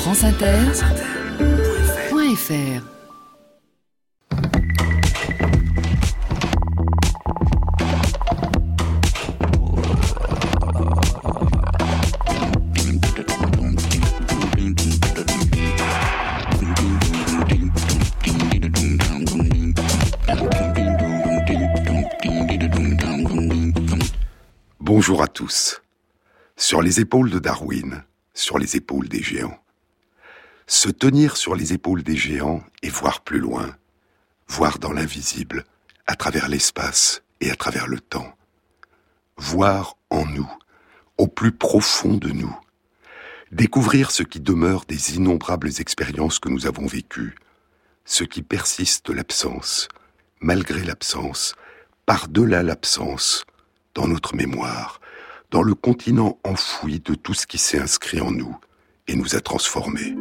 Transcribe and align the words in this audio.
franceinter.fr 0.00 2.82
Bonjour 24.80 25.22
à 25.22 25.28
tous. 25.28 25.82
Sur 26.56 26.80
les 26.80 27.00
épaules 27.00 27.30
de 27.30 27.38
Darwin, 27.38 28.02
sur 28.32 28.58
les 28.58 28.76
épaules 28.76 29.08
des 29.08 29.22
géants. 29.22 29.58
Se 30.72 30.88
tenir 30.88 31.36
sur 31.36 31.56
les 31.56 31.72
épaules 31.72 32.04
des 32.04 32.14
géants 32.14 32.62
et 32.84 32.90
voir 32.90 33.22
plus 33.22 33.40
loin, 33.40 33.74
voir 34.46 34.78
dans 34.78 34.92
l'invisible, 34.92 35.64
à 36.06 36.14
travers 36.14 36.48
l'espace 36.48 37.24
et 37.40 37.50
à 37.50 37.56
travers 37.56 37.88
le 37.88 37.98
temps. 37.98 38.32
Voir 39.36 39.96
en 40.10 40.24
nous, 40.24 40.48
au 41.18 41.26
plus 41.26 41.50
profond 41.50 42.14
de 42.14 42.28
nous. 42.28 42.56
Découvrir 43.50 44.12
ce 44.12 44.22
qui 44.22 44.38
demeure 44.38 44.84
des 44.86 45.16
innombrables 45.16 45.72
expériences 45.80 46.38
que 46.38 46.48
nous 46.48 46.68
avons 46.68 46.86
vécues, 46.86 47.34
ce 48.04 48.22
qui 48.22 48.42
persiste 48.42 49.10
l'absence, 49.10 49.88
malgré 50.38 50.84
l'absence, 50.84 51.56
par-delà 52.06 52.62
l'absence, 52.62 53.44
dans 53.96 54.06
notre 54.06 54.36
mémoire, 54.36 55.00
dans 55.50 55.62
le 55.62 55.74
continent 55.74 56.38
enfoui 56.44 57.00
de 57.00 57.16
tout 57.16 57.34
ce 57.34 57.48
qui 57.48 57.58
s'est 57.58 57.80
inscrit 57.80 58.20
en 58.20 58.30
nous 58.30 58.56
et 59.08 59.16
nous 59.16 59.34
a 59.34 59.40
transformés. 59.40 60.14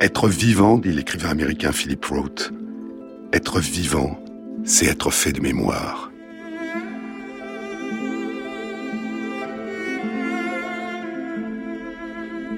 Être 0.00 0.30
vivant, 0.30 0.78
dit 0.78 0.92
l'écrivain 0.92 1.28
américain 1.28 1.72
Philip 1.72 2.02
Roth, 2.06 2.54
être 3.34 3.60
vivant, 3.60 4.18
c'est 4.64 4.86
être 4.86 5.10
fait 5.10 5.32
de 5.32 5.42
mémoire. 5.42 6.10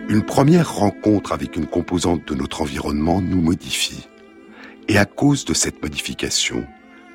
Une 0.09 0.23
première 0.25 0.73
rencontre 0.73 1.33
avec 1.33 1.57
une 1.57 1.67
composante 1.67 2.29
de 2.29 2.37
notre 2.37 2.62
environnement 2.62 3.21
nous 3.21 3.41
modifie. 3.41 4.06
Et 4.87 4.97
à 4.97 5.05
cause 5.05 5.45
de 5.45 5.53
cette 5.53 5.83
modification, 5.83 6.65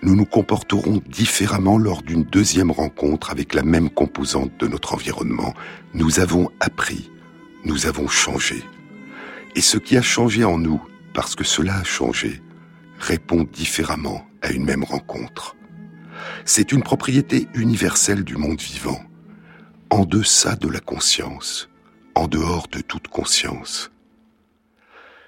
nous 0.02 0.14
nous 0.14 0.26
comporterons 0.26 1.02
différemment 1.08 1.78
lors 1.78 2.02
d'une 2.02 2.24
deuxième 2.24 2.72
rencontre 2.72 3.32
avec 3.32 3.54
la 3.54 3.64
même 3.64 3.90
composante 3.90 4.52
de 4.60 4.68
notre 4.68 4.94
environnement. 4.94 5.54
Nous 5.94 6.20
avons 6.20 6.50
appris, 6.60 7.10
nous 7.64 7.86
avons 7.86 8.10
changé. 8.10 8.62
Et 9.58 9.62
ce 9.62 9.80
qui 9.80 9.98
a 9.98 10.04
changé 10.04 10.44
en 10.44 10.60
nous, 10.60 10.80
parce 11.16 11.34
que 11.34 11.44
cela 11.44 11.78
a 11.78 11.84
changé, 11.84 12.44
répond 13.00 13.44
différemment 13.44 14.24
à 14.44 14.52
une 14.52 14.64
même 14.64 14.84
rencontre. 14.84 15.56
C'est 16.46 16.72
une 16.72 16.84
propriété 16.84 17.48
universelle 17.56 18.24
du 18.24 18.38
monde 18.38 18.62
vivant, 18.62 19.02
en 19.90 20.06
deçà 20.06 20.56
de 20.56 20.68
la 20.68 20.80
conscience, 20.80 21.70
en 22.14 22.28
dehors 22.28 22.68
de 22.68 22.82
toute 22.82 23.08
conscience. 23.08 23.90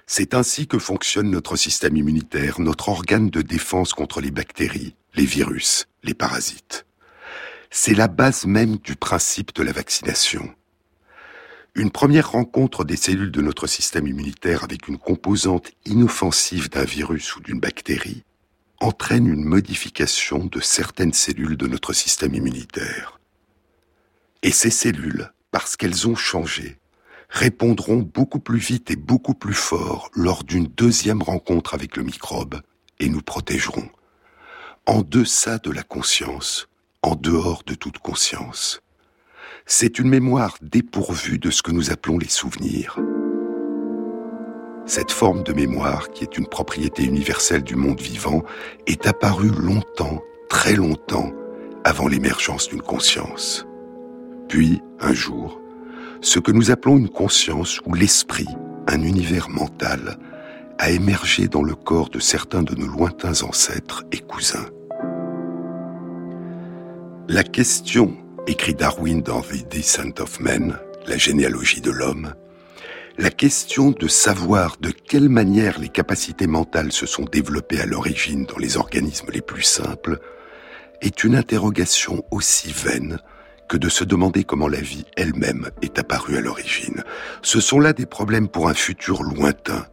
C'est 0.06 0.34
ainsi 0.34 0.68
que 0.68 0.78
fonctionne 0.78 1.32
notre 1.32 1.56
système 1.56 1.96
immunitaire, 1.96 2.60
notre 2.60 2.88
organe 2.88 3.30
de 3.30 3.42
défense 3.42 3.94
contre 3.94 4.20
les 4.20 4.30
bactéries, 4.30 4.94
les 5.16 5.26
virus, 5.26 5.88
les 6.04 6.14
parasites. 6.14 6.86
C'est 7.72 7.94
la 7.94 8.06
base 8.06 8.46
même 8.46 8.76
du 8.76 8.94
principe 8.94 9.52
de 9.56 9.64
la 9.64 9.72
vaccination. 9.72 10.54
Une 11.76 11.90
première 11.90 12.32
rencontre 12.32 12.84
des 12.84 12.96
cellules 12.96 13.30
de 13.30 13.42
notre 13.42 13.68
système 13.68 14.06
immunitaire 14.06 14.64
avec 14.64 14.88
une 14.88 14.98
composante 14.98 15.70
inoffensive 15.84 16.68
d'un 16.68 16.84
virus 16.84 17.36
ou 17.36 17.40
d'une 17.40 17.60
bactérie 17.60 18.24
entraîne 18.80 19.26
une 19.26 19.44
modification 19.44 20.46
de 20.46 20.60
certaines 20.60 21.12
cellules 21.12 21.56
de 21.56 21.66
notre 21.66 21.92
système 21.92 22.34
immunitaire. 22.34 23.20
Et 24.42 24.52
ces 24.52 24.70
cellules, 24.70 25.30
parce 25.50 25.76
qu'elles 25.76 26.08
ont 26.08 26.16
changé, 26.16 26.78
répondront 27.28 27.98
beaucoup 27.98 28.40
plus 28.40 28.58
vite 28.58 28.90
et 28.90 28.96
beaucoup 28.96 29.34
plus 29.34 29.54
fort 29.54 30.10
lors 30.14 30.42
d'une 30.44 30.66
deuxième 30.66 31.22
rencontre 31.22 31.74
avec 31.74 31.96
le 31.96 32.02
microbe 32.02 32.60
et 32.98 33.08
nous 33.08 33.22
protégeront. 33.22 33.88
En 34.86 35.02
deçà 35.02 35.58
de 35.58 35.70
la 35.70 35.82
conscience, 35.82 36.68
en 37.02 37.14
dehors 37.14 37.62
de 37.64 37.74
toute 37.74 37.98
conscience. 37.98 38.80
C'est 39.72 40.00
une 40.00 40.08
mémoire 40.08 40.56
dépourvue 40.60 41.38
de 41.38 41.48
ce 41.48 41.62
que 41.62 41.70
nous 41.70 41.92
appelons 41.92 42.18
les 42.18 42.28
souvenirs. 42.28 42.98
Cette 44.84 45.12
forme 45.12 45.44
de 45.44 45.52
mémoire, 45.52 46.10
qui 46.10 46.24
est 46.24 46.36
une 46.36 46.48
propriété 46.48 47.04
universelle 47.04 47.62
du 47.62 47.76
monde 47.76 48.00
vivant, 48.00 48.42
est 48.88 49.06
apparue 49.06 49.52
longtemps, 49.52 50.24
très 50.48 50.74
longtemps, 50.74 51.30
avant 51.84 52.08
l'émergence 52.08 52.68
d'une 52.68 52.82
conscience. 52.82 53.64
Puis, 54.48 54.82
un 54.98 55.12
jour, 55.12 55.60
ce 56.20 56.40
que 56.40 56.50
nous 56.50 56.72
appelons 56.72 56.98
une 56.98 57.08
conscience 57.08 57.80
ou 57.86 57.94
l'esprit, 57.94 58.48
un 58.88 59.02
univers 59.04 59.48
mental, 59.48 60.18
a 60.78 60.90
émergé 60.90 61.46
dans 61.46 61.62
le 61.62 61.76
corps 61.76 62.10
de 62.10 62.18
certains 62.18 62.64
de 62.64 62.74
nos 62.74 62.88
lointains 62.88 63.44
ancêtres 63.44 64.02
et 64.10 64.18
cousins. 64.18 64.66
La 67.28 67.44
question, 67.44 68.16
écrit 68.46 68.74
Darwin 68.74 69.22
dans 69.22 69.42
The 69.42 69.68
Descent 69.68 70.20
of 70.20 70.40
Men, 70.40 70.78
la 71.06 71.16
généalogie 71.16 71.80
de 71.80 71.90
l'homme, 71.90 72.34
la 73.18 73.30
question 73.30 73.90
de 73.90 74.08
savoir 74.08 74.76
de 74.80 74.90
quelle 74.90 75.28
manière 75.28 75.78
les 75.78 75.88
capacités 75.88 76.46
mentales 76.46 76.92
se 76.92 77.06
sont 77.06 77.24
développées 77.24 77.80
à 77.80 77.86
l'origine 77.86 78.46
dans 78.46 78.58
les 78.58 78.76
organismes 78.76 79.30
les 79.32 79.42
plus 79.42 79.62
simples, 79.62 80.18
est 81.00 81.24
une 81.24 81.34
interrogation 81.34 82.24
aussi 82.30 82.72
vaine 82.72 83.18
que 83.68 83.76
de 83.76 83.88
se 83.88 84.04
demander 84.04 84.44
comment 84.44 84.68
la 84.68 84.80
vie 84.80 85.04
elle-même 85.16 85.70
est 85.82 85.98
apparue 85.98 86.36
à 86.36 86.40
l'origine. 86.40 87.04
Ce 87.42 87.60
sont 87.60 87.78
là 87.78 87.92
des 87.92 88.06
problèmes 88.06 88.48
pour 88.48 88.68
un 88.68 88.74
futur 88.74 89.22
lointain, 89.22 89.86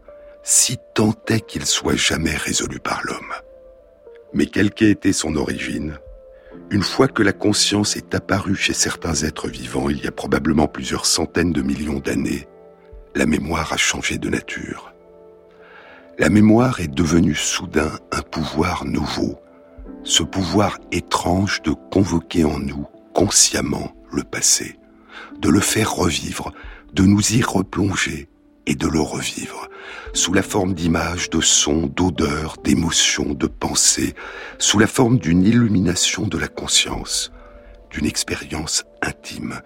si 0.43 0.77
tant 0.95 1.13
est 1.27 1.41
qu'il 1.41 1.65
soit 1.65 1.95
jamais 1.95 2.35
résolu 2.35 2.79
par 2.79 3.01
l'homme. 3.03 3.33
Mais 4.33 4.47
quelle 4.47 4.71
qu'ait 4.71 4.89
été 4.89 5.13
son 5.13 5.35
origine, 5.35 5.99
une 6.69 6.83
fois 6.83 7.07
que 7.07 7.23
la 7.23 7.33
conscience 7.33 7.95
est 7.95 8.13
apparue 8.13 8.55
chez 8.55 8.73
certains 8.73 9.13
êtres 9.23 9.47
vivants 9.47 9.89
il 9.89 10.03
y 10.03 10.07
a 10.07 10.11
probablement 10.11 10.67
plusieurs 10.67 11.05
centaines 11.05 11.53
de 11.53 11.61
millions 11.61 11.99
d'années, 11.99 12.47
la 13.15 13.25
mémoire 13.25 13.71
a 13.71 13.77
changé 13.77 14.17
de 14.17 14.29
nature. 14.29 14.93
La 16.19 16.29
mémoire 16.29 16.79
est 16.79 16.93
devenue 16.93 17.35
soudain 17.35 17.91
un 18.11 18.21
pouvoir 18.21 18.85
nouveau, 18.85 19.39
ce 20.03 20.23
pouvoir 20.23 20.77
étrange 20.91 21.61
de 21.61 21.71
convoquer 21.91 22.43
en 22.43 22.59
nous 22.59 22.85
consciemment 23.13 23.93
le 24.11 24.23
passé, 24.23 24.77
de 25.39 25.49
le 25.49 25.59
faire 25.59 25.93
revivre, 25.93 26.51
de 26.93 27.03
nous 27.03 27.33
y 27.33 27.41
replonger 27.41 28.27
et 28.67 28.75
de 28.75 28.87
le 28.87 28.99
revivre, 28.99 29.69
sous 30.13 30.33
la 30.33 30.43
forme 30.43 30.73
d'images, 30.73 31.29
de 31.29 31.41
sons, 31.41 31.87
d'odeurs, 31.87 32.57
d'émotions, 32.63 33.33
de 33.33 33.47
pensées, 33.47 34.13
sous 34.59 34.77
la 34.77 34.87
forme 34.87 35.17
d'une 35.17 35.43
illumination 35.43 36.27
de 36.27 36.37
la 36.37 36.49
conscience, 36.49 37.31
d'une 37.89 38.05
expérience 38.05 38.83
intime. 39.01 39.61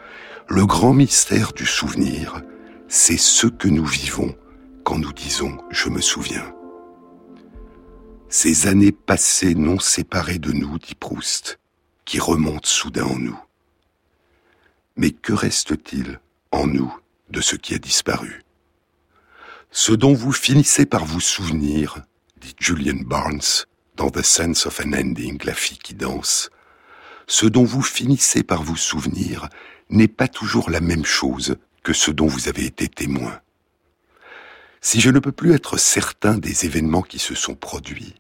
Le 0.48 0.66
grand 0.66 0.94
mystère 0.94 1.52
du 1.54 1.66
souvenir, 1.66 2.42
c'est 2.88 3.18
ce 3.18 3.48
que 3.48 3.68
nous 3.68 3.86
vivons 3.86 4.36
quand 4.84 5.00
nous 5.00 5.14
disons⁇ 5.14 5.50
je 5.72 5.90
me 5.90 6.02
souviens⁇ 6.02 6.40
Ces 8.30 8.68
années 8.68 8.92
passées 8.92 9.56
non 9.56 9.80
séparées 9.80 10.40
de 10.40 10.52
nous, 10.52 10.78
dit 10.78 10.96
Proust, 10.96 11.60
qui 12.06 12.20
remonte 12.20 12.68
soudain 12.68 13.06
en 13.06 13.18
nous. 13.18 13.40
Mais 14.96 15.12
que 15.12 15.34
reste-t-il 15.34 16.20
en 16.52 16.68
nous 16.68 16.94
de 17.30 17.42
ce 17.42 17.56
qui 17.56 17.74
a 17.74 17.80
disparu? 17.80 18.44
Ce 19.74 19.94
dont 19.94 20.14
vous 20.14 20.34
finissez 20.34 20.86
par 20.86 21.06
vous 21.06 21.22
souvenir, 21.22 22.04
dit 22.42 22.54
Julian 22.60 23.04
Barnes 23.06 23.40
dans 23.96 24.10
The 24.10 24.22
Sense 24.22 24.66
of 24.66 24.82
an 24.82 24.92
Ending, 24.92 25.40
la 25.46 25.54
fille 25.54 25.78
qui 25.78 25.94
danse, 25.94 26.50
ce 27.26 27.46
dont 27.46 27.64
vous 27.64 27.82
finissez 27.82 28.44
par 28.44 28.64
vous 28.64 28.76
souvenir 28.76 29.48
n'est 29.90 30.10
pas 30.10 30.28
toujours 30.28 30.70
la 30.70 30.82
même 30.82 31.06
chose 31.06 31.56
que 31.84 31.94
ce 31.94 32.12
dont 32.12 32.28
vous 32.28 32.50
avez 32.50 32.66
été 32.66 32.90
témoin. 32.90 33.40
Si 34.82 35.00
je 35.00 35.10
ne 35.10 35.20
peux 35.20 35.32
plus 35.32 35.54
être 35.54 35.78
certain 35.78 36.38
des 36.38 36.66
événements 36.66 37.02
qui 37.02 37.20
se 37.20 37.34
sont 37.34 37.56
produits, 37.56 38.16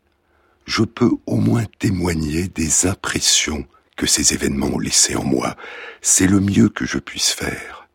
je 0.65 0.83
peux 0.83 1.11
au 1.25 1.35
moins 1.35 1.65
témoigner 1.79 2.47
des 2.47 2.87
impressions 2.87 3.67
que 3.97 4.05
ces 4.05 4.33
événements 4.33 4.67
ont 4.67 4.79
laissé 4.79 5.17
en 5.17 5.25
moi. 5.25 5.57
C'est 6.01 6.27
le 6.27 6.39
mieux 6.39 6.69
que 6.69 6.85
je 6.85 6.97
puisse 6.97 7.31
faire. 7.31 7.89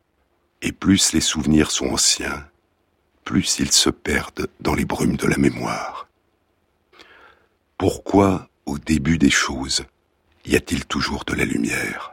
Et 0.61 0.73
plus 0.73 1.15
les 1.15 1.23
souvenirs 1.23 1.71
sont 1.71 1.87
anciens, 1.87 2.45
plus 3.27 3.59
ils 3.59 3.73
se 3.73 3.91
perdent 3.91 4.47
dans 4.61 4.75
les 4.75 4.87
brumes 4.87 5.17
de 5.17 5.27
la 5.27 5.37
mémoire. 5.37 6.07
Pourquoi, 7.77 8.49
au 8.65 8.79
début 8.79 9.19
des 9.19 9.31
choses, 9.31 9.85
y 10.47 10.55
a-t-il 10.57 10.87
toujours 10.87 11.25
de 11.25 11.35
la 11.35 11.45
lumière? 11.45 12.13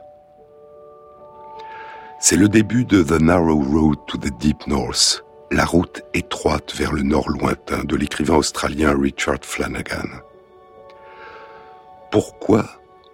C'est 2.20 2.36
le 2.36 2.50
début 2.50 2.84
de 2.84 3.04
The 3.04 3.22
Narrow 3.22 3.62
Road 3.62 4.00
to 4.08 4.18
the 4.18 4.36
Deep 4.40 4.66
North, 4.66 5.24
la 5.52 5.66
route 5.66 6.02
étroite 6.16 6.74
vers 6.76 6.92
le 6.92 7.04
nord 7.04 7.30
lointain 7.30 7.84
de 7.84 7.96
l'écrivain 7.96 8.38
australien 8.38 8.98
Richard 9.00 9.44
Flanagan. 9.44 10.10
Pourquoi, 12.12 12.66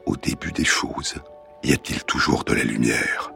au 0.05 0.15
début 0.15 0.53
des 0.53 0.65
choses, 0.65 1.15
y 1.63 1.73
a-t-il 1.73 2.03
toujours 2.05 2.45
de 2.45 2.53
la 2.53 2.63
lumière? 2.63 3.31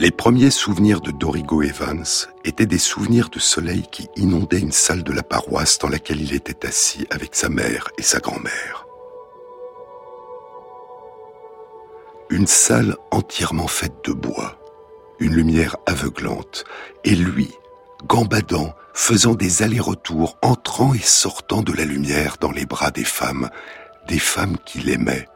Les 0.00 0.12
premiers 0.12 0.52
souvenirs 0.52 1.00
de 1.00 1.10
Dorigo 1.10 1.60
Evans 1.60 2.04
étaient 2.44 2.66
des 2.66 2.78
souvenirs 2.78 3.30
de 3.30 3.40
soleil 3.40 3.82
qui 3.90 4.08
inondaient 4.14 4.60
une 4.60 4.70
salle 4.70 5.02
de 5.02 5.12
la 5.12 5.24
paroisse 5.24 5.80
dans 5.80 5.88
laquelle 5.88 6.22
il 6.22 6.34
était 6.34 6.68
assis 6.68 7.04
avec 7.10 7.34
sa 7.34 7.48
mère 7.48 7.88
et 7.98 8.04
sa 8.04 8.20
grand-mère. 8.20 8.86
Une 12.30 12.46
salle 12.46 12.94
entièrement 13.10 13.66
faite 13.66 14.04
de 14.04 14.12
bois, 14.12 14.56
une 15.18 15.34
lumière 15.34 15.74
aveuglante, 15.84 16.64
et 17.02 17.16
lui, 17.16 17.50
gambadant, 18.06 18.76
faisant 18.94 19.34
des 19.34 19.64
allers-retours, 19.64 20.38
entrant 20.42 20.94
et 20.94 21.00
sortant 21.00 21.62
de 21.62 21.72
la 21.72 21.84
lumière 21.84 22.36
dans 22.40 22.52
les 22.52 22.66
bras 22.66 22.92
des 22.92 23.02
femmes, 23.02 23.50
des 24.06 24.20
femmes 24.20 24.58
qu'il 24.64 24.90
aimait. 24.90 25.26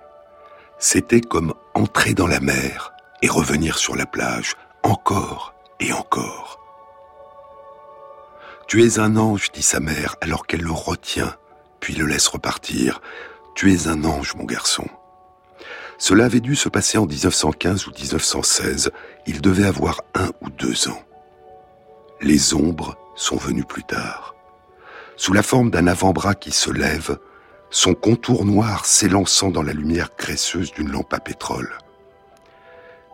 C'était 0.79 1.21
comme 1.21 1.53
entrer 1.75 2.15
dans 2.15 2.29
la 2.29 2.39
mer 2.39 2.92
et 3.23 3.29
revenir 3.29 3.79
sur 3.79 3.97
la 3.97 4.07
plage, 4.07 4.57
encore 4.83 5.55
et 5.81 5.93
encore. 5.93 6.59
Tu 8.67 8.85
es 8.85 8.99
un 8.99 9.17
ange, 9.17 9.53
dit 9.53 9.63
sa 9.63 9.81
mère, 9.81 10.17
alors 10.21 10.47
qu'elle 10.47 10.63
le 10.63 10.73
retient, 10.73 11.37
puis 11.81 11.95
le 11.95 12.07
laisse 12.07 12.29
repartir. 12.29 13.01
Tu 13.55 13.73
es 13.73 13.87
un 13.87 14.05
ange, 14.05 14.35
mon 14.35 14.45
garçon. 14.45 14.87
Cela 15.99 16.25
avait 16.25 16.41
dû 16.41 16.57
se 16.57 16.69
passer 16.69 16.99
en 16.99 17.07
1915 17.07 17.87
ou 17.87 17.91
1916. 17.93 18.91
Il 19.27 19.41
devait 19.41 19.67
avoir 19.67 20.01
un 20.15 20.31
ou 20.41 20.51
deux 20.51 20.89
ans. 20.89 21.03
Les 22.21 22.55
ombres 22.55 22.97
sont 23.15 23.37
venues 23.37 23.65
plus 23.65 23.85
tard. 23.85 24.35
Sous 25.17 25.33
la 25.33 25.43
forme 25.43 25.71
d'un 25.71 25.87
avant-bras 25.87 26.35
qui 26.35 26.51
se 26.51 26.71
lève, 26.71 27.19
son 27.71 27.95
contour 27.95 28.45
noir 28.45 28.85
s'élançant 28.85 29.51
dans 29.51 29.63
la 29.63 29.73
lumière 29.73 30.11
graisseuse 30.19 30.73
d'une 30.73 30.91
lampe 30.91 31.13
à 31.15 31.21
pétrole. 31.21 31.79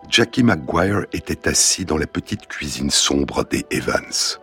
Jackie 0.08 0.42
McGuire 0.42 1.04
était 1.12 1.48
assis 1.48 1.84
dans 1.84 1.98
la 1.98 2.06
petite 2.06 2.46
cuisine 2.46 2.90
sombre 2.90 3.44
des 3.44 3.66
Evans. 3.70 4.38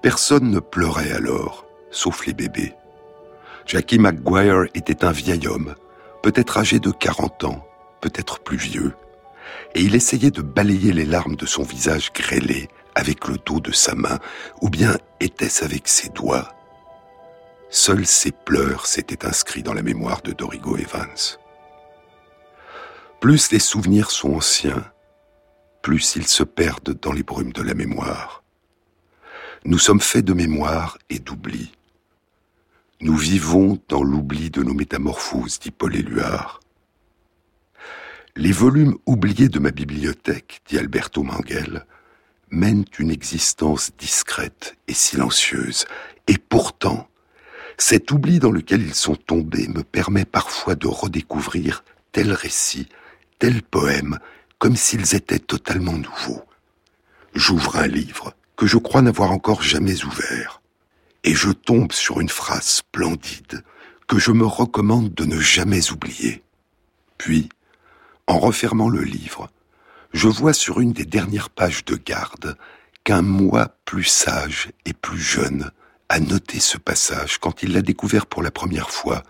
Personne 0.00 0.50
ne 0.50 0.60
pleurait 0.60 1.12
alors, 1.12 1.66
sauf 1.90 2.24
les 2.26 2.32
bébés. 2.32 2.72
Jackie 3.66 3.98
McGuire 3.98 4.64
était 4.74 5.04
un 5.04 5.12
vieil 5.12 5.46
homme, 5.46 5.74
peut-être 6.22 6.56
âgé 6.56 6.80
de 6.80 6.90
40 6.90 7.44
ans, 7.44 7.66
peut-être 8.00 8.40
plus 8.40 8.56
vieux, 8.56 8.94
et 9.74 9.82
il 9.82 9.94
essayait 9.94 10.30
de 10.30 10.42
balayer 10.42 10.92
les 10.92 11.04
larmes 11.04 11.36
de 11.36 11.46
son 11.46 11.62
visage 11.62 12.10
grêlé 12.14 12.68
avec 12.94 13.28
le 13.28 13.36
dos 13.36 13.60
de 13.60 13.72
sa 13.72 13.94
main, 13.94 14.18
ou 14.62 14.70
bien 14.70 14.96
était-ce 15.20 15.64
avec 15.64 15.86
ses 15.86 16.08
doigts 16.08 16.48
Seuls 17.68 18.06
ses 18.06 18.32
pleurs 18.32 18.86
s'étaient 18.86 19.26
inscrits 19.26 19.62
dans 19.62 19.74
la 19.74 19.82
mémoire 19.82 20.22
de 20.22 20.32
Dorigo 20.32 20.78
Evans. 20.78 21.36
Plus 23.26 23.50
les 23.50 23.58
souvenirs 23.58 24.12
sont 24.12 24.36
anciens, 24.36 24.84
plus 25.82 26.14
ils 26.14 26.28
se 26.28 26.44
perdent 26.44 26.96
dans 27.02 27.10
les 27.10 27.24
brumes 27.24 27.52
de 27.52 27.60
la 27.60 27.74
mémoire. 27.74 28.44
Nous 29.64 29.80
sommes 29.80 29.98
faits 29.98 30.24
de 30.24 30.32
mémoire 30.32 30.96
et 31.10 31.18
d'oubli. 31.18 31.72
Nous 33.00 33.16
vivons 33.16 33.80
dans 33.88 34.04
l'oubli 34.04 34.50
de 34.50 34.62
nos 34.62 34.74
métamorphoses, 34.74 35.58
dit 35.58 35.72
Paul 35.72 35.96
Éluard. 35.96 36.60
Les 38.36 38.52
volumes 38.52 38.96
oubliés 39.06 39.48
de 39.48 39.58
ma 39.58 39.72
bibliothèque, 39.72 40.60
dit 40.68 40.78
Alberto 40.78 41.24
Manguel, 41.24 41.84
mènent 42.52 42.84
une 42.96 43.10
existence 43.10 43.90
discrète 43.98 44.76
et 44.86 44.94
silencieuse, 44.94 45.86
et 46.28 46.38
pourtant, 46.38 47.08
cet 47.76 48.12
oubli 48.12 48.38
dans 48.38 48.52
lequel 48.52 48.82
ils 48.82 48.94
sont 48.94 49.16
tombés 49.16 49.66
me 49.66 49.82
permet 49.82 50.26
parfois 50.26 50.76
de 50.76 50.86
redécouvrir 50.86 51.82
tel 52.12 52.32
récit, 52.32 52.88
tel 53.38 53.62
poème, 53.62 54.18
comme 54.58 54.76
s'ils 54.76 55.14
étaient 55.14 55.38
totalement 55.38 55.92
nouveaux. 55.98 56.44
J'ouvre 57.34 57.76
un 57.76 57.86
livre 57.86 58.34
que 58.56 58.66
je 58.66 58.78
crois 58.78 59.02
n'avoir 59.02 59.32
encore 59.32 59.62
jamais 59.62 60.04
ouvert 60.04 60.62
et 61.24 61.34
je 61.34 61.50
tombe 61.50 61.92
sur 61.92 62.20
une 62.20 62.28
phrase 62.28 62.66
splendide 62.66 63.62
que 64.06 64.18
je 64.18 64.30
me 64.30 64.46
recommande 64.46 65.12
de 65.12 65.24
ne 65.24 65.40
jamais 65.40 65.90
oublier. 65.90 66.42
Puis, 67.18 67.48
en 68.26 68.38
refermant 68.38 68.88
le 68.88 69.02
livre, 69.02 69.50
je 70.12 70.28
vois 70.28 70.52
sur 70.52 70.80
une 70.80 70.92
des 70.92 71.04
dernières 71.04 71.50
pages 71.50 71.84
de 71.84 71.96
garde 71.96 72.56
qu'un 73.04 73.22
moi 73.22 73.76
plus 73.84 74.04
sage 74.04 74.70
et 74.84 74.92
plus 74.92 75.20
jeune 75.20 75.70
a 76.08 76.20
noté 76.20 76.60
ce 76.60 76.78
passage 76.78 77.38
quand 77.38 77.62
il 77.62 77.72
l'a 77.72 77.82
découvert 77.82 78.26
pour 78.26 78.42
la 78.42 78.52
première 78.52 78.90
fois 78.90 79.22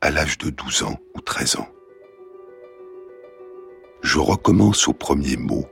à 0.00 0.10
l'âge 0.10 0.38
de 0.38 0.50
12 0.50 0.84
ans 0.84 0.98
ou 1.14 1.20
13 1.20 1.56
ans. 1.56 1.68
Je 4.02 4.18
recommence 4.18 4.88
au 4.88 4.92
premier 4.92 5.36
mot 5.36 5.66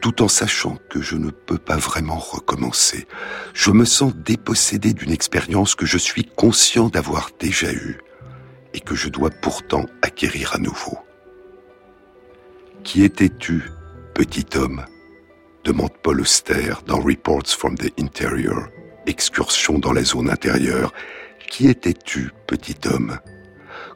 tout 0.00 0.22
en 0.22 0.28
sachant 0.28 0.78
que 0.88 1.00
je 1.00 1.16
ne 1.16 1.30
peux 1.30 1.58
pas 1.58 1.76
vraiment 1.76 2.18
recommencer. 2.18 3.06
Je 3.52 3.70
me 3.70 3.84
sens 3.84 4.14
dépossédé 4.14 4.92
d'une 4.92 5.10
expérience 5.10 5.74
que 5.74 5.86
je 5.86 5.98
suis 5.98 6.24
conscient 6.24 6.88
d'avoir 6.88 7.30
déjà 7.38 7.72
eue 7.72 7.98
et 8.74 8.80
que 8.80 8.94
je 8.94 9.08
dois 9.08 9.30
pourtant 9.30 9.86
acquérir 10.02 10.54
à 10.54 10.58
nouveau. 10.58 10.98
Qui 12.84 13.02
étais-tu, 13.02 13.70
petit 14.14 14.46
homme 14.56 14.84
demande 15.64 15.92
Paul 16.02 16.20
Auster 16.20 16.74
dans 16.86 17.00
Reports 17.00 17.48
from 17.48 17.76
the 17.76 17.92
Interior, 18.00 18.68
excursion 19.06 19.78
dans 19.78 19.92
la 19.92 20.04
zone 20.04 20.30
intérieure. 20.30 20.92
Qui 21.50 21.68
étais-tu, 21.68 22.30
petit 22.46 22.76
homme? 22.86 23.18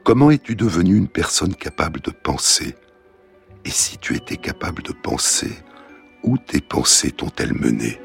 Comment 0.05 0.31
es-tu 0.31 0.57
devenu 0.57 0.97
une 0.97 1.09
personne 1.09 1.55
capable 1.55 2.01
de 2.01 2.11
penser 2.11 2.75
Et 3.65 3.71
si 3.71 3.99
tu 3.99 4.15
étais 4.17 4.37
capable 4.37 4.83
de 4.83 4.93
penser, 4.93 5.53
où 6.23 6.39
tes 6.39 6.61
pensées 6.61 7.13
t'ont-elles 7.13 7.55
mené? 7.55 8.01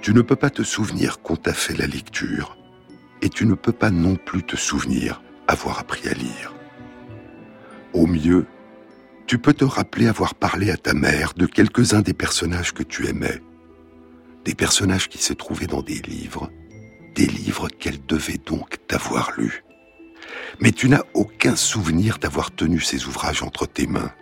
Tu 0.00 0.12
ne 0.14 0.22
peux 0.22 0.36
pas 0.36 0.50
te 0.50 0.62
souvenir 0.62 1.20
qu'on 1.20 1.36
t'a 1.36 1.52
fait 1.52 1.76
la 1.76 1.86
lecture, 1.86 2.56
et 3.22 3.28
tu 3.28 3.46
ne 3.46 3.54
peux 3.54 3.72
pas 3.72 3.90
non 3.90 4.16
plus 4.16 4.42
te 4.42 4.56
souvenir 4.56 5.22
avoir 5.46 5.78
appris 5.78 6.08
à 6.08 6.14
lire. 6.14 6.54
Au 7.92 8.06
mieux, 8.06 8.46
tu 9.26 9.38
peux 9.38 9.54
te 9.54 9.64
rappeler 9.64 10.06
avoir 10.06 10.34
parlé 10.34 10.70
à 10.70 10.76
ta 10.76 10.94
mère 10.94 11.34
de 11.34 11.46
quelques-uns 11.46 12.02
des 12.02 12.14
personnages 12.14 12.72
que 12.72 12.82
tu 12.82 13.06
aimais, 13.06 13.42
des 14.44 14.54
personnages 14.54 15.08
qui 15.08 15.18
se 15.18 15.32
trouvaient 15.32 15.66
dans 15.66 15.82
des 15.82 16.00
livres, 16.00 16.50
des 17.14 17.26
livres 17.26 17.68
qu'elle 17.68 18.04
devait 18.06 18.40
donc 18.44 18.78
t'avoir 18.86 19.32
lus. 19.36 19.64
Mais 20.60 20.72
tu 20.72 20.88
n'as 20.88 21.04
aucun 21.14 21.56
souvenir 21.56 22.18
d'avoir 22.18 22.50
tenu 22.50 22.80
ces 22.80 23.06
ouvrages 23.06 23.42
entre 23.42 23.66
tes 23.66 23.86
mains, 23.86 24.12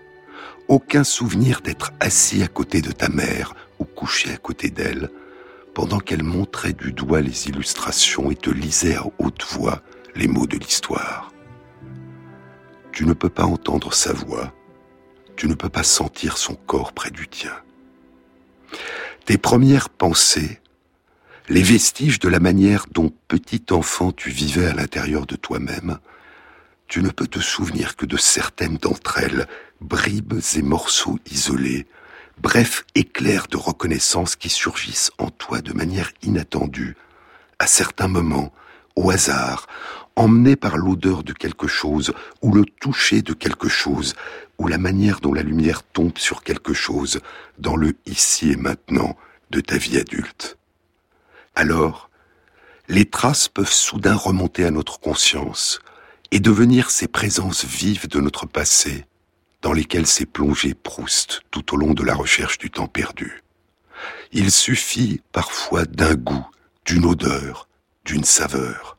aucun 0.68 1.04
souvenir 1.04 1.60
d'être 1.60 1.92
assis 2.00 2.42
à 2.42 2.48
côté 2.48 2.80
de 2.80 2.92
ta 2.92 3.08
mère 3.08 3.54
ou 3.78 3.84
couché 3.84 4.32
à 4.32 4.36
côté 4.36 4.70
d'elle, 4.70 5.10
pendant 5.74 5.98
qu'elle 5.98 6.22
montrait 6.22 6.72
du 6.72 6.92
doigt 6.92 7.20
les 7.20 7.48
illustrations 7.48 8.30
et 8.30 8.36
te 8.36 8.50
lisait 8.50 8.96
à 8.96 9.04
haute 9.18 9.44
voix 9.50 9.82
les 10.14 10.28
mots 10.28 10.46
de 10.46 10.56
l'histoire. 10.56 11.32
Tu 12.92 13.06
ne 13.06 13.12
peux 13.12 13.28
pas 13.28 13.44
entendre 13.44 13.92
sa 13.94 14.12
voix, 14.12 14.52
tu 15.36 15.48
ne 15.48 15.54
peux 15.54 15.68
pas 15.68 15.82
sentir 15.82 16.38
son 16.38 16.54
corps 16.54 16.92
près 16.92 17.10
du 17.10 17.28
tien. 17.28 17.54
Tes 19.24 19.38
premières 19.38 19.88
pensées, 19.88 20.59
les 21.48 21.62
vestiges 21.62 22.18
de 22.18 22.28
la 22.28 22.40
manière 22.40 22.86
dont 22.92 23.12
petit 23.28 23.64
enfant 23.70 24.12
tu 24.12 24.30
vivais 24.30 24.66
à 24.66 24.74
l'intérieur 24.74 25.26
de 25.26 25.36
toi-même, 25.36 25.98
tu 26.86 27.02
ne 27.02 27.10
peux 27.10 27.26
te 27.26 27.38
souvenir 27.38 27.96
que 27.96 28.06
de 28.06 28.16
certaines 28.16 28.76
d'entre 28.76 29.18
elles, 29.18 29.46
bribes 29.80 30.40
et 30.56 30.62
morceaux 30.62 31.18
isolés, 31.30 31.86
bref 32.38 32.84
éclairs 32.94 33.46
de 33.48 33.56
reconnaissance 33.56 34.36
qui 34.36 34.48
surgissent 34.48 35.12
en 35.18 35.30
toi 35.30 35.60
de 35.60 35.72
manière 35.72 36.10
inattendue, 36.22 36.96
à 37.58 37.66
certains 37.66 38.08
moments, 38.08 38.52
au 38.96 39.10
hasard, 39.10 39.66
emmenés 40.16 40.56
par 40.56 40.76
l'odeur 40.76 41.22
de 41.22 41.32
quelque 41.32 41.68
chose, 41.68 42.12
ou 42.42 42.52
le 42.52 42.64
toucher 42.64 43.22
de 43.22 43.32
quelque 43.32 43.68
chose, 43.68 44.14
ou 44.58 44.66
la 44.66 44.78
manière 44.78 45.20
dont 45.20 45.32
la 45.32 45.42
lumière 45.42 45.82
tombe 45.82 46.18
sur 46.18 46.42
quelque 46.42 46.74
chose, 46.74 47.20
dans 47.58 47.76
le 47.76 47.94
ici 48.06 48.50
et 48.50 48.56
maintenant 48.56 49.16
de 49.50 49.60
ta 49.60 49.78
vie 49.78 49.98
adulte. 49.98 50.58
Alors, 51.54 52.10
les 52.88 53.04
traces 53.04 53.48
peuvent 53.48 53.72
soudain 53.72 54.16
remonter 54.16 54.64
à 54.64 54.70
notre 54.70 55.00
conscience, 55.00 55.80
et 56.30 56.40
devenir 56.40 56.90
ces 56.90 57.08
présences 57.08 57.64
vives 57.64 58.08
de 58.08 58.20
notre 58.20 58.46
passé 58.46 59.06
dans 59.62 59.72
lesquelles 59.72 60.06
s'est 60.06 60.26
plongé 60.26 60.74
Proust 60.74 61.42
tout 61.50 61.74
au 61.74 61.76
long 61.76 61.92
de 61.92 62.02
la 62.02 62.14
recherche 62.14 62.58
du 62.58 62.70
temps 62.70 62.86
perdu. 62.86 63.42
Il 64.32 64.50
suffit 64.50 65.20
parfois 65.32 65.84
d'un 65.84 66.14
goût, 66.14 66.46
d'une 66.84 67.04
odeur, 67.04 67.68
d'une 68.04 68.24
saveur. 68.24 68.96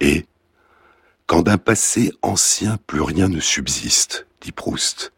Et, 0.00 0.26
quand 1.26 1.42
d'un 1.42 1.58
passé 1.58 2.12
ancien 2.22 2.76
plus 2.86 3.00
rien 3.00 3.28
ne 3.28 3.40
subsiste, 3.40 4.26
dit 4.40 4.52
Proust. 4.52 5.12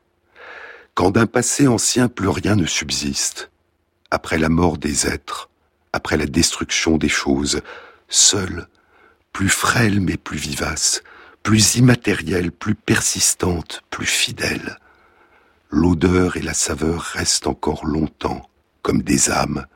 Quand 0.95 1.11
d'un 1.11 1.27
passé 1.27 1.69
ancien 1.69 2.09
plus 2.09 2.29
rien 2.29 2.57
ne 2.57 2.65
subsiste, 2.65 3.51
après 4.11 4.39
la 4.39 4.49
mort 4.49 4.79
des 4.79 5.07
êtres, 5.07 5.48
après 5.93 6.17
la 6.17 6.27
destruction 6.27 6.97
des 6.97 7.09
choses, 7.09 7.61
seule, 8.09 8.67
plus 9.33 9.49
frêle 9.49 10.01
mais 10.01 10.17
plus 10.17 10.39
vivace, 10.39 11.03
plus 11.43 11.77
immatérielle, 11.77 12.53
plus 12.53 12.75
persistante, 12.75 13.83
plus 13.91 14.07
fidèle, 14.07 14.79
l'odeur 15.71 16.37
et 16.37 16.43
la 16.43 16.55
saveur 16.55 17.01
restent 17.01 17.47
encore 17.47 17.85
longtemps 17.87 18.49
comme 18.83 19.03
des 19.03 19.31
âmes 19.31 19.67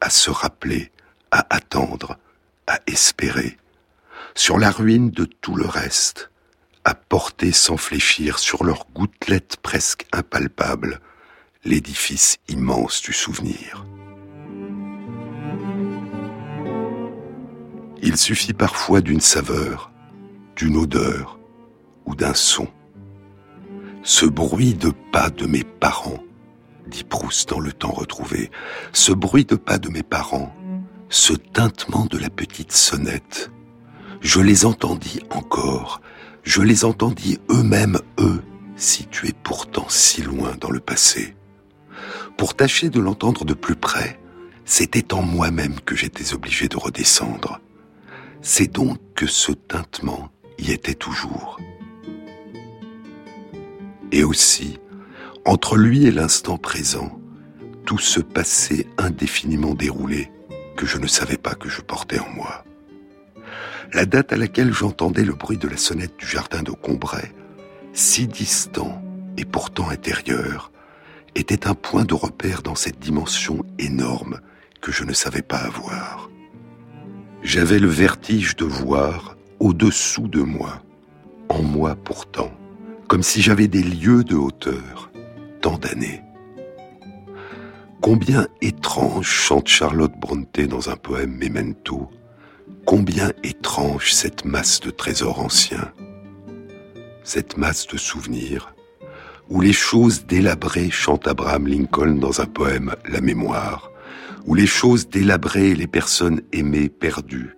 à 0.00 0.10
se 0.10 0.30
rappeler, 0.30 0.92
à 1.30 1.46
attendre, 1.54 2.18
à 2.66 2.78
espérer, 2.86 3.58
sur 4.34 4.58
la 4.58 4.70
ruine 4.70 5.10
de 5.10 5.24
tout 5.24 5.56
le 5.56 5.66
reste, 5.66 6.30
à 6.84 6.94
porter 6.94 7.52
sans 7.52 7.76
fléchir 7.76 8.38
sur 8.38 8.64
leurs 8.64 8.86
gouttelettes 8.94 9.56
presque 9.62 10.06
impalpables 10.12 11.00
l'édifice 11.64 12.36
immense 12.48 13.00
du 13.00 13.12
souvenir. 13.12 13.86
Il 18.02 18.16
suffit 18.16 18.52
parfois 18.52 19.00
d'une 19.00 19.20
saveur, 19.20 19.90
d'une 20.56 20.76
odeur 20.76 21.38
ou 22.06 22.14
d'un 22.14 22.34
son. 22.34 22.68
Ce 24.02 24.26
bruit 24.26 24.74
de 24.74 24.92
pas 25.12 25.30
de 25.30 25.46
mes 25.46 25.64
parents, 25.64 26.22
dit 26.86 27.04
Proust 27.04 27.48
dans 27.48 27.60
le 27.60 27.72
temps 27.72 27.92
retrouvé, 27.92 28.50
ce 28.92 29.12
bruit 29.12 29.44
de 29.44 29.56
pas 29.56 29.78
de 29.78 29.88
mes 29.88 30.02
parents, 30.02 30.54
ce 31.08 31.32
tintement 31.32 32.06
de 32.06 32.18
la 32.18 32.28
petite 32.28 32.72
sonnette, 32.72 33.50
je 34.20 34.40
les 34.40 34.66
entendis 34.66 35.20
encore, 35.30 36.00
je 36.42 36.62
les 36.62 36.84
entendis 36.84 37.38
eux-mêmes, 37.50 37.98
eux, 38.18 38.42
situés 38.76 39.34
pourtant 39.42 39.86
si 39.88 40.22
loin 40.22 40.54
dans 40.60 40.70
le 40.70 40.80
passé. 40.80 41.36
Pour 42.36 42.54
tâcher 42.54 42.90
de 42.90 43.00
l'entendre 43.00 43.44
de 43.44 43.54
plus 43.54 43.76
près, 43.76 44.18
c'était 44.64 45.14
en 45.14 45.22
moi-même 45.22 45.80
que 45.80 45.94
j'étais 45.94 46.34
obligé 46.34 46.68
de 46.68 46.76
redescendre. 46.76 47.60
C'est 48.44 48.70
donc 48.70 48.98
que 49.16 49.26
ce 49.26 49.50
tintement 49.50 50.30
y 50.58 50.70
était 50.70 50.94
toujours. 50.94 51.58
Et 54.12 54.22
aussi, 54.22 54.78
entre 55.44 55.76
lui 55.76 56.06
et 56.06 56.12
l'instant 56.12 56.56
présent, 56.56 57.18
tout 57.84 57.98
ce 57.98 58.20
passé 58.20 58.86
indéfiniment 58.98 59.74
déroulé 59.74 60.30
que 60.76 60.86
je 60.86 60.98
ne 60.98 61.08
savais 61.08 61.38
pas 61.38 61.56
que 61.56 61.68
je 61.68 61.80
portais 61.80 62.20
en 62.20 62.28
moi 62.30 62.64
la 63.94 64.06
date 64.06 64.32
à 64.32 64.36
laquelle 64.36 64.72
j'entendais 64.72 65.24
le 65.24 65.34
bruit 65.34 65.56
de 65.56 65.68
la 65.68 65.76
sonnette 65.76 66.16
du 66.18 66.26
jardin 66.26 66.62
de 66.62 66.72
Combray, 66.72 67.32
si 67.92 68.26
distant 68.26 69.00
et 69.38 69.44
pourtant 69.44 69.88
intérieur, 69.88 70.72
était 71.36 71.68
un 71.68 71.74
point 71.74 72.04
de 72.04 72.14
repère 72.14 72.62
dans 72.62 72.74
cette 72.74 72.98
dimension 72.98 73.64
énorme 73.78 74.40
que 74.80 74.90
je 74.90 75.04
ne 75.04 75.12
savais 75.12 75.42
pas 75.42 75.58
avoir. 75.58 76.28
J'avais 77.44 77.78
le 77.78 77.88
vertige 77.88 78.56
de 78.56 78.64
voir 78.64 79.36
au-dessous 79.60 80.28
de 80.28 80.40
moi, 80.40 80.82
en 81.50 81.62
moi 81.62 81.94
pourtant, 81.94 82.50
comme 83.06 83.22
si 83.22 83.42
j'avais 83.42 83.68
des 83.68 83.82
lieux 83.82 84.24
de 84.24 84.34
hauteur, 84.34 85.10
tant 85.60 85.76
d'années. 85.76 86.22
Combien 88.00 88.48
étrange 88.62 89.28
chante 89.28 89.68
Charlotte 89.68 90.18
Brontë 90.18 90.66
dans 90.66 90.88
un 90.88 90.96
poème 90.96 91.36
Memento, 91.36 92.08
Combien 92.86 93.30
étrange 93.42 94.14
cette 94.14 94.46
masse 94.46 94.80
de 94.80 94.90
trésors 94.90 95.40
anciens, 95.40 95.92
cette 97.24 97.58
masse 97.58 97.86
de 97.86 97.98
souvenirs, 97.98 98.74
où 99.50 99.60
les 99.60 99.74
choses 99.74 100.24
délabrées 100.24 100.90
chante 100.90 101.28
Abraham 101.28 101.66
Lincoln 101.66 102.14
dans 102.14 102.40
un 102.40 102.46
poème 102.46 102.94
La 103.06 103.20
mémoire, 103.20 103.90
où 104.46 104.54
les 104.54 104.66
choses 104.66 105.08
délabrées 105.08 105.70
et 105.70 105.74
les 105.74 105.86
personnes 105.86 106.42
aimées 106.52 106.88
perdues. 106.88 107.56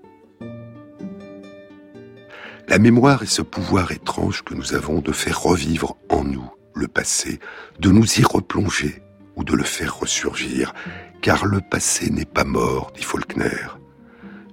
La 2.69 2.79
mémoire 2.79 3.23
est 3.23 3.27
ce 3.27 3.43
pouvoir 3.43 3.93
étrange 3.93 4.43
que 4.43 4.55
nous 4.55 4.75
avons 4.75 5.01
de 5.01 5.13
faire 5.13 5.41
revivre 5.41 5.97
en 6.09 6.25
nous 6.25 6.51
le 6.75 6.89
passé, 6.89 7.41
de 7.81 7.91
nous 7.91 8.21
y 8.21 8.23
replonger 8.23 9.03
ou 9.35 9.45
de 9.45 9.55
le 9.55 9.65
faire 9.65 9.99
ressurgir, 9.99 10.75
car 11.23 11.47
le 11.47 11.61
passé 11.61 12.11
n'est 12.11 12.27
pas 12.27 12.45
mort, 12.45 12.93
dit 12.95 13.03
Faulkner. 13.03 13.79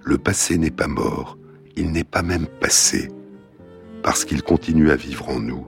Le 0.04 0.18
passé 0.18 0.58
n'est 0.58 0.72
pas 0.72 0.88
mort, 0.88 1.38
il 1.75 1.92
n'est 1.92 2.04
pas 2.04 2.22
même 2.22 2.48
passé, 2.48 3.10
parce 4.04 4.25
qu'il 4.25 4.42
continue 4.42 4.92
à 4.92 4.96
vivre 4.96 5.30
en 5.30 5.40
nous, 5.40 5.68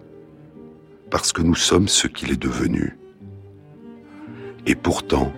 parce 1.09 1.33
que 1.33 1.41
nous 1.41 1.55
sommes 1.55 1.87
ce 1.87 2.07
qu'il 2.07 2.31
est 2.31 2.41
devenu. 2.41 2.97
Et 4.65 4.75
pourtant, 4.75 5.33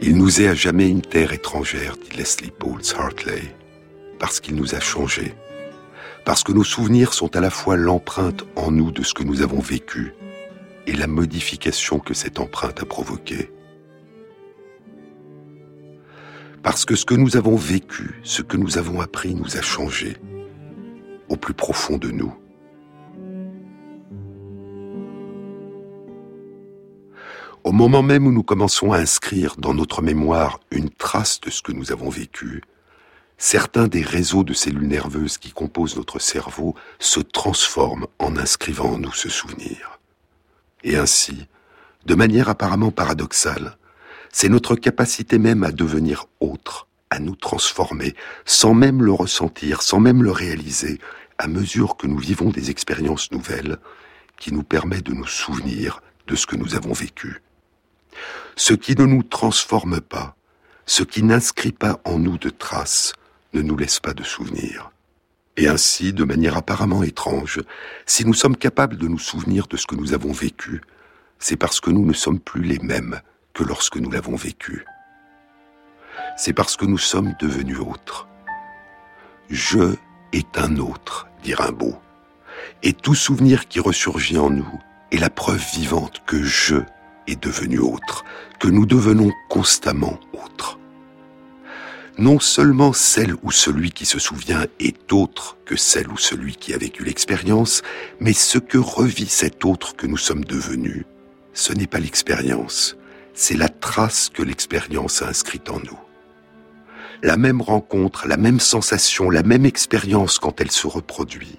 il 0.00 0.16
nous 0.16 0.40
est 0.40 0.48
à 0.48 0.54
jamais 0.54 0.88
une 0.88 1.02
terre 1.02 1.32
étrangère, 1.32 1.96
dit 1.96 2.16
Leslie 2.16 2.50
Pauls 2.50 2.82
Hartley, 2.96 3.42
parce 4.18 4.40
qu'il 4.40 4.54
nous 4.54 4.74
a 4.74 4.80
changés, 4.80 5.34
parce 6.24 6.42
que 6.42 6.52
nos 6.52 6.64
souvenirs 6.64 7.14
sont 7.14 7.34
à 7.36 7.40
la 7.40 7.50
fois 7.50 7.76
l'empreinte 7.76 8.44
en 8.56 8.70
nous 8.70 8.92
de 8.92 9.02
ce 9.02 9.14
que 9.14 9.22
nous 9.22 9.42
avons 9.42 9.60
vécu 9.60 10.14
et 10.86 10.92
la 10.92 11.06
modification 11.06 11.98
que 11.98 12.14
cette 12.14 12.38
empreinte 12.38 12.80
a 12.82 12.84
provoquée. 12.84 13.50
Parce 16.62 16.84
que 16.84 16.96
ce 16.96 17.04
que 17.04 17.14
nous 17.14 17.36
avons 17.36 17.56
vécu, 17.56 18.20
ce 18.24 18.42
que 18.42 18.56
nous 18.56 18.76
avons 18.78 19.00
appris 19.00 19.34
nous 19.34 19.56
a 19.56 19.62
changé 19.62 20.16
au 21.28 21.36
plus 21.36 21.54
profond 21.54 21.96
de 21.96 22.10
nous. 22.10 22.34
Au 27.66 27.72
moment 27.72 28.04
même 28.04 28.28
où 28.28 28.30
nous 28.30 28.44
commençons 28.44 28.92
à 28.92 28.98
inscrire 28.98 29.56
dans 29.58 29.74
notre 29.74 30.00
mémoire 30.00 30.60
une 30.70 30.88
trace 30.88 31.40
de 31.40 31.50
ce 31.50 31.62
que 31.62 31.72
nous 31.72 31.90
avons 31.90 32.10
vécu, 32.10 32.62
certains 33.38 33.88
des 33.88 34.02
réseaux 34.02 34.44
de 34.44 34.52
cellules 34.52 34.86
nerveuses 34.86 35.36
qui 35.36 35.50
composent 35.50 35.96
notre 35.96 36.20
cerveau 36.20 36.76
se 37.00 37.18
transforment 37.18 38.06
en 38.20 38.36
inscrivant 38.36 38.92
en 38.92 38.98
nous 38.98 39.12
ce 39.12 39.28
souvenir. 39.28 39.98
Et 40.84 40.96
ainsi, 40.96 41.48
de 42.04 42.14
manière 42.14 42.48
apparemment 42.48 42.92
paradoxale, 42.92 43.76
c'est 44.30 44.48
notre 44.48 44.76
capacité 44.76 45.36
même 45.38 45.64
à 45.64 45.72
devenir 45.72 46.26
autre, 46.38 46.86
à 47.10 47.18
nous 47.18 47.34
transformer, 47.34 48.14
sans 48.44 48.74
même 48.74 49.02
le 49.02 49.12
ressentir, 49.12 49.82
sans 49.82 49.98
même 49.98 50.22
le 50.22 50.30
réaliser, 50.30 51.00
à 51.36 51.48
mesure 51.48 51.96
que 51.96 52.06
nous 52.06 52.18
vivons 52.18 52.50
des 52.50 52.70
expériences 52.70 53.32
nouvelles, 53.32 53.78
qui 54.38 54.54
nous 54.54 54.62
permet 54.62 55.00
de 55.00 55.12
nous 55.12 55.26
souvenir 55.26 56.00
de 56.28 56.36
ce 56.36 56.46
que 56.46 56.54
nous 56.54 56.76
avons 56.76 56.92
vécu. 56.92 57.42
Ce 58.56 58.74
qui 58.74 58.94
ne 58.94 59.04
nous 59.04 59.22
transforme 59.22 60.00
pas, 60.00 60.36
ce 60.86 61.02
qui 61.02 61.22
n'inscrit 61.22 61.72
pas 61.72 62.00
en 62.04 62.18
nous 62.18 62.38
de 62.38 62.50
traces, 62.50 63.12
ne 63.54 63.62
nous 63.62 63.76
laisse 63.76 64.00
pas 64.00 64.14
de 64.14 64.22
souvenirs. 64.22 64.90
Et 65.56 65.68
ainsi, 65.68 66.12
de 66.12 66.24
manière 66.24 66.56
apparemment 66.56 67.02
étrange, 67.02 67.60
si 68.04 68.24
nous 68.24 68.34
sommes 68.34 68.56
capables 68.56 68.96
de 68.96 69.08
nous 69.08 69.18
souvenir 69.18 69.66
de 69.66 69.76
ce 69.76 69.86
que 69.86 69.94
nous 69.94 70.12
avons 70.12 70.32
vécu, 70.32 70.82
c'est 71.38 71.56
parce 71.56 71.80
que 71.80 71.90
nous 71.90 72.04
ne 72.04 72.12
sommes 72.12 72.40
plus 72.40 72.62
les 72.62 72.78
mêmes 72.78 73.20
que 73.54 73.64
lorsque 73.64 73.96
nous 73.96 74.10
l'avons 74.10 74.36
vécu. 74.36 74.84
C'est 76.36 76.52
parce 76.52 76.76
que 76.76 76.84
nous 76.84 76.98
sommes 76.98 77.34
devenus 77.40 77.78
autres. 77.78 78.28
Je 79.48 79.94
est 80.32 80.58
un 80.58 80.76
autre, 80.76 81.28
dit 81.42 81.54
Rimbaud. 81.54 81.96
Et 82.82 82.92
tout 82.92 83.14
souvenir 83.14 83.68
qui 83.68 83.80
ressurgit 83.80 84.38
en 84.38 84.50
nous 84.50 84.80
est 85.12 85.18
la 85.18 85.30
preuve 85.30 85.64
vivante 85.72 86.22
que 86.26 86.42
je 86.42 86.76
est 87.26 87.42
devenu 87.42 87.78
autre, 87.78 88.24
que 88.60 88.68
nous 88.68 88.86
devenons 88.86 89.32
constamment 89.48 90.18
autres. 90.32 90.78
Non 92.18 92.40
seulement 92.40 92.94
celle 92.94 93.34
ou 93.42 93.50
celui 93.50 93.90
qui 93.90 94.06
se 94.06 94.18
souvient 94.18 94.66
est 94.80 95.12
autre 95.12 95.58
que 95.66 95.76
celle 95.76 96.08
ou 96.08 96.16
celui 96.16 96.56
qui 96.56 96.72
a 96.72 96.78
vécu 96.78 97.04
l'expérience, 97.04 97.82
mais 98.20 98.32
ce 98.32 98.58
que 98.58 98.78
revit 98.78 99.28
cet 99.28 99.66
autre 99.66 99.96
que 99.96 100.06
nous 100.06 100.16
sommes 100.16 100.44
devenus, 100.44 101.04
ce 101.52 101.74
n'est 101.74 101.86
pas 101.86 101.98
l'expérience, 101.98 102.96
c'est 103.34 103.56
la 103.56 103.68
trace 103.68 104.30
que 104.30 104.42
l'expérience 104.42 105.20
a 105.20 105.28
inscrite 105.28 105.68
en 105.68 105.78
nous. 105.78 105.98
La 107.22 107.36
même 107.36 107.60
rencontre, 107.60 108.26
la 108.26 108.36
même 108.36 108.60
sensation, 108.60 109.28
la 109.30 109.42
même 109.42 109.66
expérience 109.66 110.38
quand 110.38 110.60
elle 110.60 110.70
se 110.70 110.86
reproduit 110.86 111.58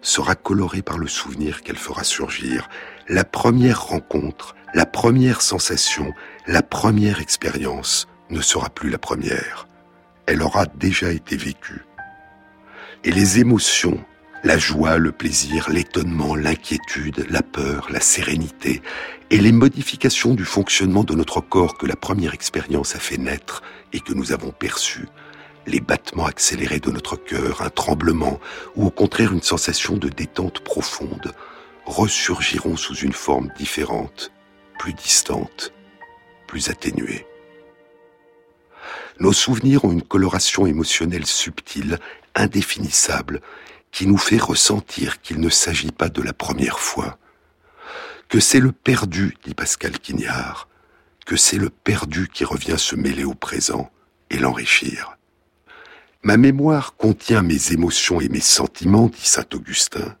sera 0.00 0.34
colorée 0.34 0.82
par 0.82 0.96
le 0.96 1.06
souvenir 1.06 1.62
qu'elle 1.62 1.76
fera 1.76 2.04
surgir. 2.04 2.68
La 3.08 3.24
première 3.24 3.84
rencontre, 3.84 4.54
la 4.74 4.84
première 4.84 5.40
sensation, 5.40 6.12
la 6.46 6.62
première 6.62 7.20
expérience 7.20 8.06
ne 8.30 8.40
sera 8.40 8.68
plus 8.68 8.90
la 8.90 8.98
première. 8.98 9.66
Elle 10.26 10.42
aura 10.42 10.66
déjà 10.66 11.10
été 11.10 11.36
vécue. 11.36 11.84
Et 13.04 13.12
les 13.12 13.38
émotions, 13.38 14.04
la 14.44 14.58
joie, 14.58 14.98
le 14.98 15.12
plaisir, 15.12 15.70
l'étonnement, 15.70 16.36
l'inquiétude, 16.36 17.26
la 17.30 17.42
peur, 17.42 17.88
la 17.90 18.00
sérénité 18.00 18.82
et 19.30 19.38
les 19.38 19.52
modifications 19.52 20.34
du 20.34 20.44
fonctionnement 20.44 21.04
de 21.04 21.14
notre 21.14 21.40
corps 21.40 21.78
que 21.78 21.86
la 21.86 21.96
première 21.96 22.34
expérience 22.34 22.94
a 22.94 22.98
fait 22.98 23.18
naître 23.18 23.62
et 23.92 24.00
que 24.00 24.12
nous 24.12 24.32
avons 24.32 24.50
perçues, 24.50 25.08
les 25.66 25.80
battements 25.80 26.26
accélérés 26.26 26.80
de 26.80 26.90
notre 26.90 27.16
cœur, 27.16 27.62
un 27.62 27.70
tremblement 27.70 28.38
ou 28.76 28.86
au 28.86 28.90
contraire 28.90 29.32
une 29.32 29.42
sensation 29.42 29.96
de 29.96 30.08
détente 30.08 30.60
profonde, 30.60 31.32
ressurgiront 31.86 32.76
sous 32.76 32.96
une 32.96 33.12
forme 33.12 33.50
différente, 33.56 34.30
plus 34.78 34.94
distante, 34.94 35.72
plus 36.46 36.70
atténuée. 36.70 37.26
Nos 39.20 39.32
souvenirs 39.32 39.84
ont 39.84 39.92
une 39.92 40.02
coloration 40.02 40.66
émotionnelle 40.66 41.26
subtile, 41.26 41.98
indéfinissable, 42.34 43.40
qui 43.90 44.06
nous 44.06 44.18
fait 44.18 44.38
ressentir 44.38 45.20
qu'il 45.20 45.40
ne 45.40 45.48
s'agit 45.48 45.90
pas 45.90 46.08
de 46.08 46.22
la 46.22 46.32
première 46.32 46.78
fois, 46.78 47.18
que 48.28 48.40
c'est 48.40 48.60
le 48.60 48.72
perdu, 48.72 49.36
dit 49.44 49.54
Pascal 49.54 49.98
Quignard, 49.98 50.68
que 51.26 51.36
c'est 51.36 51.58
le 51.58 51.70
perdu 51.70 52.28
qui 52.28 52.44
revient 52.44 52.78
se 52.78 52.94
mêler 52.94 53.24
au 53.24 53.34
présent 53.34 53.90
et 54.30 54.38
l'enrichir. 54.38 55.16
Ma 56.22 56.36
mémoire 56.36 56.96
contient 56.96 57.42
mes 57.42 57.72
émotions 57.72 58.20
et 58.20 58.28
mes 58.28 58.40
sentiments, 58.40 59.08
dit 59.08 59.26
saint 59.26 59.46
Augustin, 59.54 60.16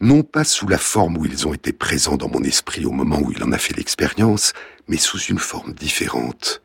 non 0.00 0.22
pas 0.22 0.44
sous 0.44 0.68
la 0.68 0.78
forme 0.78 1.16
où 1.16 1.24
ils 1.24 1.46
ont 1.46 1.54
été 1.54 1.72
présents 1.72 2.16
dans 2.16 2.28
mon 2.28 2.42
esprit 2.42 2.84
au 2.84 2.90
moment 2.90 3.18
où 3.20 3.32
il 3.32 3.42
en 3.42 3.52
a 3.52 3.58
fait 3.58 3.76
l'expérience, 3.76 4.52
mais 4.88 4.98
sous 4.98 5.18
une 5.18 5.38
forme 5.38 5.72
différente. 5.72 6.62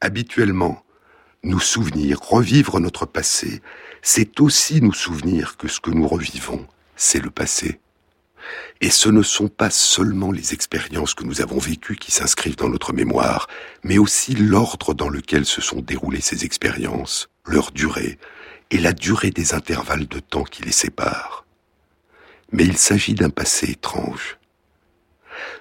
Habituellement, 0.00 0.84
nous 1.44 1.60
souvenir, 1.60 2.20
revivre 2.20 2.80
notre 2.80 3.06
passé, 3.06 3.62
c'est 4.02 4.40
aussi 4.40 4.80
nous 4.80 4.92
souvenir 4.92 5.56
que 5.56 5.68
ce 5.68 5.80
que 5.80 5.90
nous 5.90 6.08
revivons, 6.08 6.66
c'est 6.96 7.22
le 7.22 7.30
passé. 7.30 7.80
Et 8.80 8.90
ce 8.90 9.08
ne 9.08 9.22
sont 9.22 9.48
pas 9.48 9.70
seulement 9.70 10.32
les 10.32 10.52
expériences 10.52 11.14
que 11.14 11.24
nous 11.24 11.40
avons 11.40 11.58
vécues 11.58 11.96
qui 11.96 12.10
s'inscrivent 12.10 12.56
dans 12.56 12.68
notre 12.68 12.92
mémoire, 12.92 13.46
mais 13.82 13.98
aussi 13.98 14.34
l'ordre 14.34 14.94
dans 14.94 15.08
lequel 15.08 15.46
se 15.46 15.60
sont 15.60 15.80
déroulées 15.80 16.20
ces 16.20 16.44
expériences, 16.44 17.28
leur 17.46 17.70
durée 17.70 18.18
et 18.70 18.78
la 18.78 18.92
durée 18.92 19.30
des 19.30 19.54
intervalles 19.54 20.06
de 20.06 20.20
temps 20.20 20.44
qui 20.44 20.62
les 20.62 20.72
séparent. 20.72 21.43
Mais 22.54 22.62
il 22.62 22.76
s'agit 22.78 23.14
d'un 23.14 23.30
passé 23.30 23.72
étrange. 23.72 24.38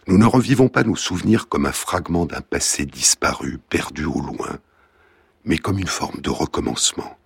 Nous 0.05 0.19
ne 0.19 0.27
revivons 0.27 0.67
pas 0.67 0.83
nos 0.83 0.95
souvenirs 0.95 1.47
comme 1.49 1.65
un 1.65 1.71
fragment 1.71 2.27
d'un 2.27 2.41
passé 2.41 2.85
disparu, 2.85 3.57
perdu 3.67 4.05
au 4.05 4.21
loin, 4.21 4.59
mais 5.43 5.57
comme 5.57 5.79
une 5.79 5.87
forme 5.87 6.21
de 6.21 6.29
recommencement. 6.29 7.17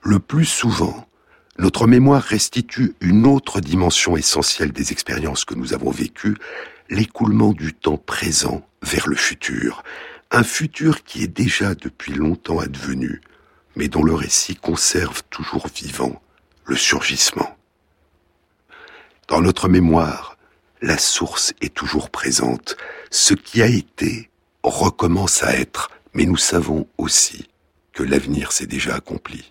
Le 0.00 0.20
plus 0.20 0.46
souvent, 0.46 1.06
notre 1.58 1.86
mémoire 1.86 2.22
restitue 2.22 2.94
une 3.02 3.26
autre 3.26 3.60
dimension 3.60 4.16
essentielle 4.16 4.72
des 4.72 4.90
expériences 4.90 5.44
que 5.44 5.54
nous 5.54 5.74
avons 5.74 5.90
vécues, 5.90 6.38
l'écoulement 6.88 7.52
du 7.52 7.74
temps 7.74 7.98
présent 7.98 8.66
vers 8.80 9.06
le 9.06 9.16
futur, 9.16 9.84
un 10.30 10.44
futur 10.44 11.04
qui 11.04 11.22
est 11.22 11.28
déjà 11.28 11.74
depuis 11.74 12.14
longtemps 12.14 12.60
advenu, 12.60 13.20
mais 13.74 13.88
dont 13.88 14.02
le 14.02 14.14
récit 14.14 14.56
conserve 14.56 15.22
toujours 15.28 15.68
vivant 15.68 16.22
le 16.64 16.76
surgissement. 16.76 17.55
Dans 19.28 19.40
notre 19.40 19.68
mémoire, 19.68 20.36
la 20.80 20.98
source 20.98 21.52
est 21.60 21.74
toujours 21.74 22.10
présente. 22.10 22.76
Ce 23.10 23.34
qui 23.34 23.60
a 23.60 23.66
été 23.66 24.30
recommence 24.62 25.42
à 25.42 25.56
être, 25.56 25.90
mais 26.14 26.26
nous 26.26 26.36
savons 26.36 26.86
aussi 26.96 27.48
que 27.92 28.04
l'avenir 28.04 28.52
s'est 28.52 28.68
déjà 28.68 28.94
accompli. 28.94 29.50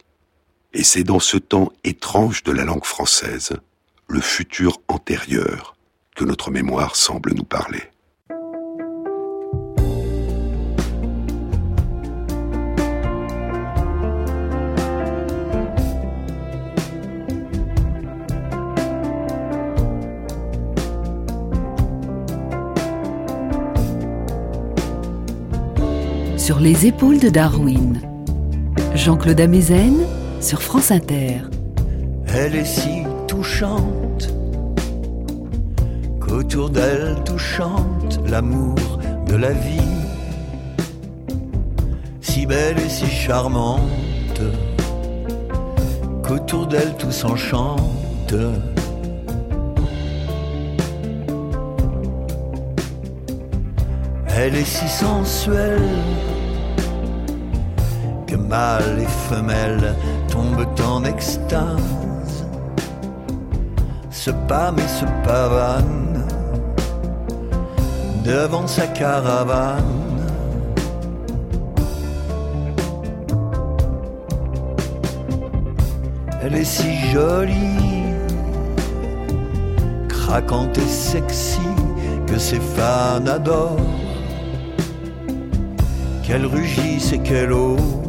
Et 0.73 0.83
c'est 0.83 1.03
dans 1.03 1.19
ce 1.19 1.35
temps 1.35 1.73
étrange 1.83 2.43
de 2.43 2.53
la 2.53 2.63
langue 2.63 2.85
française, 2.85 3.51
le 4.07 4.21
futur 4.21 4.79
antérieur, 4.87 5.75
que 6.15 6.23
notre 6.23 6.51
mémoire 6.51 6.95
semble 6.95 7.33
nous 7.33 7.43
parler. 7.43 7.83
Sur 26.45 26.59
les 26.59 26.85
épaules 26.85 27.17
de 27.17 27.29
Darwin, 27.29 27.99
Jean-Claude 28.93 29.41
Amezen 29.41 30.05
sur 30.39 30.61
France 30.61 30.91
Inter. 30.91 31.37
Elle 32.27 32.55
est 32.55 32.65
si 32.65 33.01
touchante 33.27 34.31
qu'autour 36.19 36.69
d'elle 36.69 37.15
tout 37.25 37.39
chante 37.39 38.19
l'amour 38.27 38.75
de 39.25 39.33
la 39.33 39.53
vie. 39.53 39.95
Si 42.21 42.45
belle 42.45 42.77
et 42.77 42.89
si 42.89 43.07
charmante 43.07 44.41
qu'autour 46.21 46.67
d'elle 46.67 46.93
tout 46.99 47.11
s'enchante. 47.11 48.35
Elle 54.37 54.55
est 54.57 54.63
si 54.63 54.87
sensuelle 54.87 55.81
que 58.45 58.49
mâle 58.49 58.99
et 58.99 59.29
femelle 59.29 59.95
tombent 60.29 60.67
en 60.81 61.03
extase, 61.03 62.45
se 64.09 64.31
pâme 64.47 64.77
et 64.79 64.87
se 64.87 65.05
pavane 65.23 66.25
devant 68.23 68.67
sa 68.67 68.87
caravane. 68.87 69.83
Elle 76.41 76.55
est 76.55 76.63
si 76.63 76.95
jolie, 77.11 78.03
craquante 80.07 80.77
et 80.77 80.87
sexy 80.87 81.59
que 82.27 82.37
ses 82.37 82.59
fans 82.59 83.25
adorent. 83.27 83.79
Qu'elle 86.23 86.45
rugisse 86.47 87.13
et 87.13 87.19
qu'elle 87.19 87.51
ose 87.51 88.04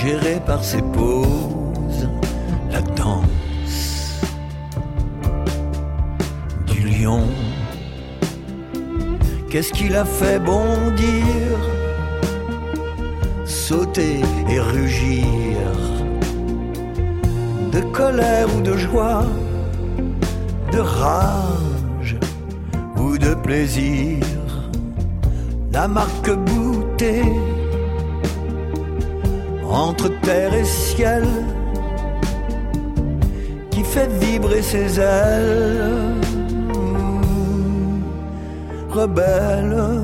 suggérée 0.00 0.40
par 0.46 0.64
ses 0.64 0.80
poses, 0.80 2.08
la 2.70 2.80
danse 2.80 4.20
du 6.66 6.88
lion. 6.88 7.24
Qu'est-ce 9.50 9.72
qui 9.72 9.88
l'a 9.88 10.04
fait 10.04 10.38
bondir, 10.38 11.56
sauter 13.44 14.20
et 14.48 14.60
rugir, 14.60 15.58
de 17.72 17.80
colère 17.92 18.46
ou 18.56 18.60
de 18.62 18.76
joie, 18.76 19.26
de 20.72 20.78
rage 20.78 22.16
ou 22.96 23.18
de 23.18 23.34
plaisir, 23.34 24.24
la 25.72 25.88
marque 25.88 26.30
boutée 26.30 27.24
entre 29.70 30.08
terre 30.20 30.52
et 30.54 30.64
ciel 30.64 31.24
qui 33.70 33.84
fait 33.84 34.08
vibrer 34.18 34.62
ses 34.62 34.98
ailes. 35.00 36.14
Rebelle, 38.88 40.02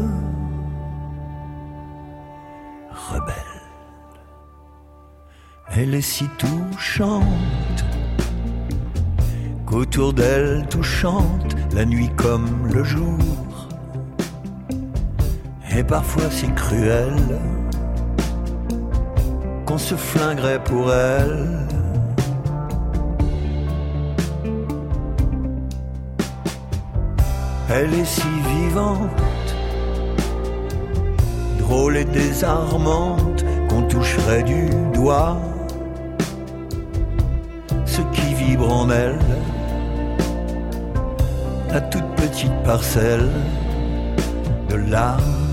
rebelle, 3.10 3.34
elle 5.74 5.94
est 5.94 6.00
si 6.00 6.28
touchante 6.38 7.24
qu'autour 9.66 10.12
d'elle 10.12 10.64
tout 10.70 10.84
chante 10.84 11.56
la 11.74 11.84
nuit 11.84 12.10
comme 12.16 12.68
le 12.72 12.84
jour, 12.84 13.18
et 15.76 15.82
parfois 15.82 16.30
si 16.30 16.48
cruelle 16.52 17.40
qu'on 19.66 19.78
se 19.78 19.96
flinguerait 19.96 20.62
pour 20.62 20.92
elle. 20.92 21.58
Elle 27.68 27.92
est 27.94 28.04
si 28.04 28.28
vivante, 28.54 29.10
drôle 31.58 31.96
et 31.96 32.04
désarmante, 32.04 33.44
qu'on 33.68 33.82
toucherait 33.82 34.44
du 34.44 34.70
doigt 34.94 35.36
ce 37.84 38.00
qui 38.14 38.34
vibre 38.34 38.72
en 38.72 38.88
elle, 38.90 39.18
la 41.72 41.80
toute 41.80 42.08
petite 42.14 42.62
parcelle 42.62 43.28
de 44.70 44.76
l'âme 44.76 45.45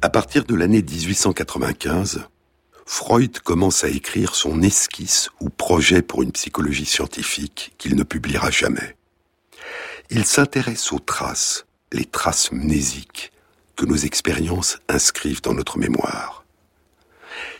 À 0.00 0.08
partir 0.08 0.44
de 0.44 0.54
l'année 0.54 0.80
1895, 0.80 2.24
Freud 2.86 3.40
commence 3.40 3.84
à 3.84 3.88
écrire 3.88 4.34
son 4.34 4.62
esquisse 4.62 5.28
ou 5.40 5.50
projet 5.50 6.00
pour 6.00 6.22
une 6.22 6.32
psychologie 6.32 6.86
scientifique 6.86 7.74
qu'il 7.76 7.94
ne 7.94 8.04
publiera 8.04 8.50
jamais. 8.50 8.96
Il 10.08 10.24
s'intéresse 10.24 10.90
aux 10.92 10.98
traces, 10.98 11.66
les 11.92 12.06
traces 12.06 12.50
mnésiques 12.52 13.32
que 13.76 13.84
nos 13.84 13.96
expériences 13.96 14.78
inscrivent 14.88 15.42
dans 15.42 15.52
notre 15.52 15.76
mémoire. 15.76 16.46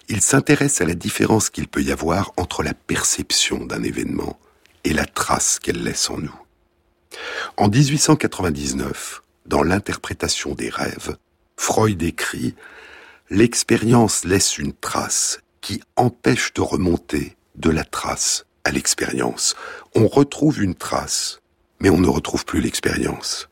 Il 0.09 0.23
s'intéresse 0.23 0.81
à 0.81 0.87
la 0.87 0.95
différence 0.95 1.51
qu'il 1.51 1.69
peut 1.69 1.83
y 1.83 1.93
avoir 1.93 2.33
entre 2.39 2.63
la 2.63 2.73
perception 2.73 3.67
d'un 3.67 3.83
événement 3.83 4.39
et 4.85 4.93
la 4.93 5.07
trace 5.07 5.59
qu'elle 5.59 5.83
laisse 5.83 6.11
en 6.11 6.19
nous. 6.19 6.35
En 7.57 7.69
1899, 7.69 9.23
dans 9.47 9.63
l'interprétation 9.63 10.55
des 10.55 10.69
rêves, 10.69 11.17
Freud 11.57 12.03
écrit 12.03 12.55
L'expérience 13.31 14.25
laisse 14.25 14.59
une 14.59 14.73
trace 14.73 15.41
qui 15.61 15.83
empêche 15.97 16.55
de 16.55 16.61
remonter 16.61 17.37
de 17.57 17.71
la 17.71 17.85
trace 17.85 18.47
à 18.65 18.71
l'expérience. 18.71 19.55
On 19.95 20.07
retrouve 20.07 20.63
une 20.63 20.75
trace, 20.75 21.41
mais 21.81 21.91
on 21.91 21.99
ne 21.99 22.09
retrouve 22.09 22.45
plus 22.45 22.61
l'expérience. 22.61 23.49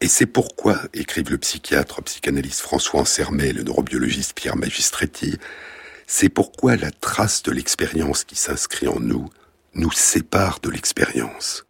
Et 0.00 0.08
c'est 0.08 0.26
pourquoi, 0.26 0.80
écrivent 0.94 1.30
le 1.30 1.38
psychiatre 1.38 2.02
psychanalyste 2.02 2.60
François 2.60 3.00
Ansermet 3.00 3.48
et 3.48 3.52
le 3.52 3.62
neurobiologiste 3.62 4.34
Pierre 4.34 4.56
Magistretti, 4.56 5.36
c'est 6.06 6.28
pourquoi 6.28 6.76
la 6.76 6.90
trace 6.90 7.42
de 7.42 7.52
l'expérience 7.52 8.24
qui 8.24 8.36
s'inscrit 8.36 8.88
en 8.88 9.00
nous 9.00 9.28
nous 9.74 9.92
sépare 9.92 10.60
de 10.60 10.70
l'expérience. 10.70 11.64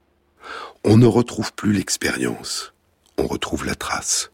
On 0.85 0.97
ne 0.97 1.07
retrouve 1.07 1.53
plus 1.53 1.73
l'expérience, 1.73 2.73
on 3.17 3.27
retrouve 3.27 3.65
la 3.65 3.75
trace. 3.75 4.31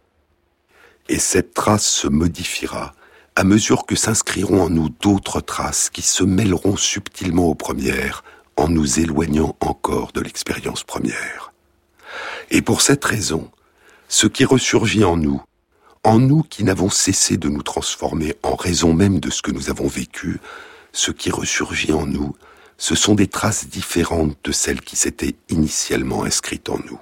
Et 1.09 1.19
cette 1.19 1.55
trace 1.55 1.87
se 1.87 2.09
modifiera 2.09 2.93
à 3.37 3.45
mesure 3.45 3.87
que 3.87 3.95
s'inscriront 3.95 4.63
en 4.63 4.71
nous 4.71 4.89
d'autres 4.89 5.41
traces 5.41 5.91
qui 5.91 6.03
se 6.03 6.25
mêleront 6.25 6.77
subtilement 6.77 7.47
aux 7.47 7.55
premières 7.55 8.25
en 8.57 8.69
nous 8.69 8.99
éloignant 8.99 9.57
encore 9.61 10.13
de 10.13 10.21
l'expérience 10.21 10.83
première. 10.83 11.53
Et 12.51 12.63
pour 12.63 12.81
cette 12.81 13.05
raison, 13.05 13.51
ce 14.09 14.27
qui 14.27 14.45
ressurgit 14.45 15.05
en 15.05 15.17
nous, 15.17 15.41
en 16.03 16.19
nous 16.19 16.43
qui 16.43 16.65
n'avons 16.65 16.91
cessé 16.91 17.37
de 17.37 17.49
nous 17.49 17.63
transformer 17.63 18.35
en 18.43 18.57
raison 18.57 18.93
même 18.93 19.21
de 19.21 19.31
ce 19.31 19.43
que 19.43 19.51
nous 19.51 19.71
avons 19.71 19.87
vécu, 19.87 20.41
ce 20.93 21.11
qui 21.11 21.31
ressurgit 21.31 21.93
en 21.93 22.07
nous, 22.07 22.35
ce 22.79 22.95
sont 22.95 23.17
des 23.17 23.27
traces 23.27 23.67
différentes 23.67 24.39
de 24.45 24.53
celles 24.53 24.81
qui 24.81 24.95
s'étaient 24.95 25.35
initialement 25.49 26.23
inscrites 26.23 26.69
en 26.69 26.79
nous. 26.89 27.01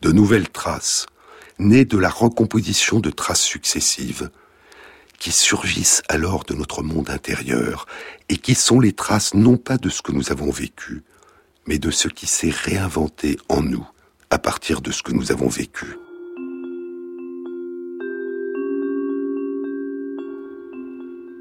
De 0.00 0.10
nouvelles 0.10 0.48
traces, 0.48 1.06
nées 1.58 1.84
de 1.84 1.98
la 1.98 2.08
recomposition 2.08 2.98
de 2.98 3.10
traces 3.10 3.42
successives, 3.42 4.30
qui 5.18 5.30
surgissent 5.30 6.02
alors 6.08 6.44
de 6.44 6.54
notre 6.54 6.82
monde 6.82 7.10
intérieur, 7.10 7.86
et 8.30 8.38
qui 8.38 8.54
sont 8.54 8.80
les 8.80 8.94
traces 8.94 9.34
non 9.34 9.58
pas 9.58 9.76
de 9.76 9.90
ce 9.90 10.00
que 10.00 10.10
nous 10.10 10.32
avons 10.32 10.50
vécu, 10.50 11.02
mais 11.66 11.78
de 11.78 11.90
ce 11.90 12.08
qui 12.08 12.26
s'est 12.26 12.50
réinventé 12.50 13.38
en 13.48 13.62
nous 13.62 13.86
à 14.30 14.38
partir 14.38 14.80
de 14.80 14.90
ce 14.90 15.02
que 15.02 15.12
nous 15.12 15.30
avons 15.30 15.48
vécu. 15.48 15.98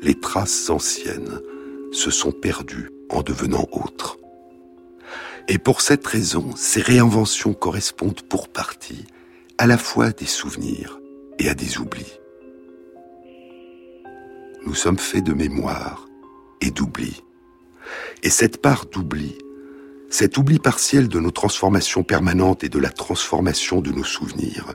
Les 0.03 0.19
traces 0.19 0.69
anciennes 0.69 1.39
se 1.93 2.11
sont 2.11 2.31
perdues 2.31 2.89
en 3.11 3.21
devenant 3.21 3.67
autres. 3.71 4.17
Et 5.47 5.57
pour 5.57 5.81
cette 5.81 6.05
raison, 6.05 6.51
ces 6.55 6.81
réinventions 6.81 7.53
correspondent 7.53 8.21
pour 8.21 8.47
partie 8.47 9.05
à 9.57 9.67
la 9.67 9.77
fois 9.77 10.11
des 10.11 10.25
souvenirs 10.25 10.99
et 11.39 11.49
à 11.49 11.53
des 11.53 11.77
oublis. 11.77 12.19
Nous 14.65 14.75
sommes 14.75 14.99
faits 14.99 15.23
de 15.23 15.33
mémoire 15.33 16.07
et 16.61 16.71
d'oubli. 16.71 17.23
Et 18.23 18.29
cette 18.29 18.61
part 18.61 18.85
d'oubli 18.85 19.35
cet 20.11 20.37
oubli 20.37 20.59
partiel 20.59 21.07
de 21.07 21.21
nos 21.21 21.31
transformations 21.31 22.03
permanentes 22.03 22.65
et 22.65 22.69
de 22.69 22.79
la 22.79 22.89
transformation 22.89 23.79
de 23.79 23.91
nos 23.91 24.03
souvenirs 24.03 24.73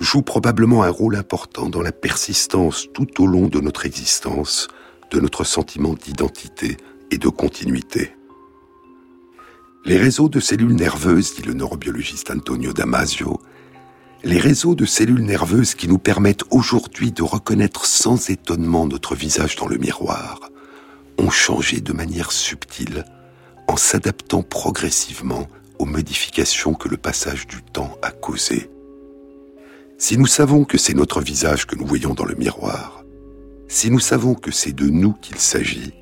joue 0.00 0.22
probablement 0.22 0.82
un 0.82 0.88
rôle 0.88 1.14
important 1.14 1.68
dans 1.68 1.82
la 1.82 1.92
persistance 1.92 2.88
tout 2.94 3.22
au 3.22 3.26
long 3.26 3.48
de 3.48 3.60
notre 3.60 3.84
existence 3.84 4.68
de 5.10 5.20
notre 5.20 5.44
sentiment 5.44 5.92
d'identité 5.92 6.78
et 7.12 7.18
de 7.18 7.28
continuité. 7.28 8.12
Les 9.84 9.98
réseaux 9.98 10.28
de 10.28 10.40
cellules 10.40 10.74
nerveuses, 10.74 11.34
dit 11.34 11.42
le 11.42 11.52
neurobiologiste 11.52 12.30
Antonio 12.30 12.72
Damasio, 12.72 13.38
les 14.24 14.38
réseaux 14.38 14.74
de 14.74 14.86
cellules 14.86 15.24
nerveuses 15.24 15.74
qui 15.74 15.88
nous 15.88 15.98
permettent 15.98 16.44
aujourd'hui 16.50 17.12
de 17.12 17.22
reconnaître 17.22 17.84
sans 17.84 18.30
étonnement 18.30 18.86
notre 18.86 19.14
visage 19.14 19.56
dans 19.56 19.66
le 19.66 19.76
miroir, 19.76 20.40
ont 21.18 21.30
changé 21.30 21.80
de 21.80 21.92
manière 21.92 22.32
subtile 22.32 23.04
en 23.68 23.76
s'adaptant 23.76 24.42
progressivement 24.42 25.48
aux 25.78 25.84
modifications 25.84 26.72
que 26.72 26.88
le 26.88 26.96
passage 26.96 27.46
du 27.46 27.62
temps 27.62 27.98
a 28.00 28.10
causées. 28.10 28.70
Si 29.98 30.16
nous 30.16 30.26
savons 30.26 30.64
que 30.64 30.78
c'est 30.78 30.94
notre 30.94 31.20
visage 31.20 31.66
que 31.66 31.76
nous 31.76 31.86
voyons 31.86 32.14
dans 32.14 32.24
le 32.24 32.36
miroir, 32.36 33.04
si 33.68 33.90
nous 33.90 34.00
savons 34.00 34.34
que 34.34 34.50
c'est 34.50 34.72
de 34.72 34.86
nous 34.86 35.12
qu'il 35.14 35.38
s'agit, 35.38 35.92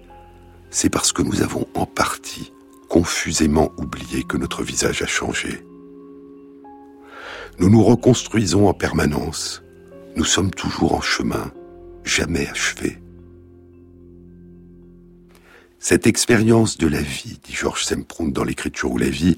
c'est 0.71 0.89
parce 0.89 1.13
que 1.13 1.23
nous 1.23 1.43
avons 1.43 1.67
en 1.75 1.87
partie 1.87 2.53
confusément 2.89 3.73
oublié 3.77 4.25
que 4.25 4.37
notre 4.37 4.63
visage 4.63 5.03
a 5.03 5.07
changé. 5.07 5.65
Nous 7.59 7.69
nous 7.69 7.83
reconstruisons 7.83 8.69
en 8.69 8.75
permanence, 8.75 9.63
nous 10.17 10.25
sommes 10.25 10.51
toujours 10.51 10.95
en 10.95 11.01
chemin, 11.01 11.53
jamais 12.05 12.49
achevés. 12.49 12.99
Cette 15.79 16.07
expérience 16.07 16.79
de 16.79 16.87
la 16.87 17.01
vie, 17.01 17.39
dit 17.43 17.55
Georges 17.55 17.85
Semprun 17.85 18.29
dans 18.29 18.45
l'écriture 18.45 18.93
ou 18.93 18.99
la 18.99 19.09
vie, 19.09 19.35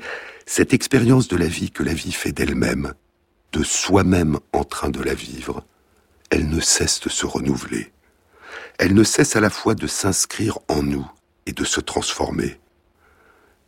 cette 0.46 0.74
expérience 0.74 1.28
de 1.28 1.36
la 1.36 1.46
vie 1.46 1.70
que 1.70 1.82
la 1.82 1.94
vie 1.94 2.12
fait 2.12 2.32
d'elle-même, 2.32 2.94
de 3.52 3.62
soi-même 3.62 4.38
en 4.52 4.64
train 4.64 4.90
de 4.90 5.00
la 5.00 5.14
vivre, 5.14 5.64
elle 6.30 6.48
ne 6.48 6.60
cesse 6.60 7.00
de 7.00 7.08
se 7.08 7.26
renouveler. 7.26 7.92
Elle 8.78 8.94
ne 8.94 9.04
cesse 9.04 9.36
à 9.36 9.40
la 9.40 9.50
fois 9.50 9.74
de 9.74 9.86
s'inscrire 9.86 10.58
en 10.68 10.82
nous 10.82 11.06
et 11.46 11.52
de 11.52 11.64
se 11.64 11.80
transformer. 11.80 12.58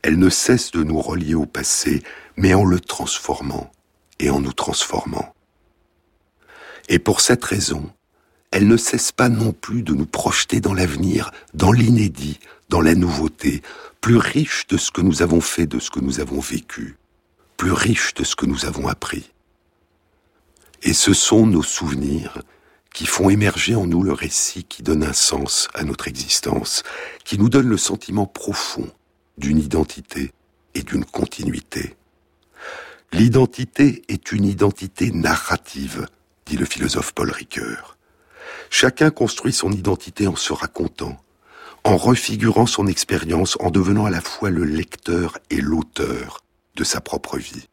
Elle 0.03 0.19
ne 0.19 0.29
cesse 0.29 0.71
de 0.71 0.83
nous 0.83 1.01
relier 1.01 1.35
au 1.35 1.47
passé, 1.47 2.03
mais 2.37 2.55
en 2.55 2.65
le 2.65 2.81
transformant 2.81 3.73
et 4.19 4.31
en 4.31 4.41
nous 4.41 4.53
transformant. 4.53 5.35
Et 6.89 6.99
pour 6.99 7.21
cette 7.21 7.45
raison, 7.45 7.91
elle 8.51 8.69
ne 8.69 8.77
cesse 8.77 9.11
pas 9.13 9.29
non 9.29 9.53
plus 9.53 9.83
de 9.83 9.95
nous 9.95 10.07
projeter 10.07 10.61
dans 10.61 10.75
l'avenir, 10.75 11.31
dans 11.55 11.73
l'inédit, 11.73 12.39
dans 12.69 12.81
la 12.81 12.95
nouveauté, 12.95 13.63
plus 14.01 14.19
riche 14.19 14.67
de 14.69 14.77
ce 14.77 14.91
que 14.91 15.01
nous 15.01 15.23
avons 15.23 15.41
fait, 15.41 15.67
de 15.67 15.79
ce 15.79 15.91
que 15.91 16.01
nous 16.01 16.21
avons 16.21 16.41
vécu, 16.41 16.97
plus 17.57 17.73
riche 17.73 18.15
de 18.15 18.25
ce 18.25 18.37
que 18.37 18.47
nous 18.47 18.67
avons 18.67 18.87
appris. 18.87 19.33
Et 20.83 20.93
ce 20.93 21.15
sont 21.15 21.47
nos 21.47 21.63
souvenirs 21.63 22.43
qui 22.95 23.07
font 23.07 23.29
émerger 23.29 23.75
en 23.75 23.87
nous 23.87 24.03
le 24.03 24.13
récit 24.13 24.65
qui 24.65 24.83
donne 24.83 25.03
un 25.03 25.13
sens 25.13 25.69
à 25.75 25.83
notre 25.83 26.09
existence, 26.09 26.85
qui 27.25 27.39
nous 27.39 27.51
donne 27.51 27.69
le 27.69 27.77
sentiment 27.77 28.25
profond 28.25 28.89
d'une 29.37 29.59
identité 29.59 30.33
et 30.75 30.83
d'une 30.83 31.05
continuité. 31.05 31.97
L'identité 33.13 34.03
est 34.09 34.33
une 34.33 34.45
identité 34.45 35.11
narrative, 35.11 36.07
dit 36.47 36.57
le 36.57 36.65
philosophe 36.65 37.13
Paul 37.13 37.31
Ricoeur. 37.31 37.99
Chacun 38.71 39.11
construit 39.11 39.53
son 39.53 39.73
identité 39.73 40.29
en 40.29 40.37
se 40.37 40.53
racontant, 40.53 41.17
en 41.83 41.97
refigurant 41.97 42.67
son 42.67 42.87
expérience, 42.87 43.57
en 43.61 43.71
devenant 43.71 44.07
à 44.07 44.11
la 44.11 44.21
fois 44.21 44.51
le 44.51 44.65
lecteur 44.65 45.39
et 45.51 45.61
l'auteur 45.61 46.45
de 46.77 46.85
sa 46.85 47.01
propre 47.01 47.39
vie, 47.39 47.69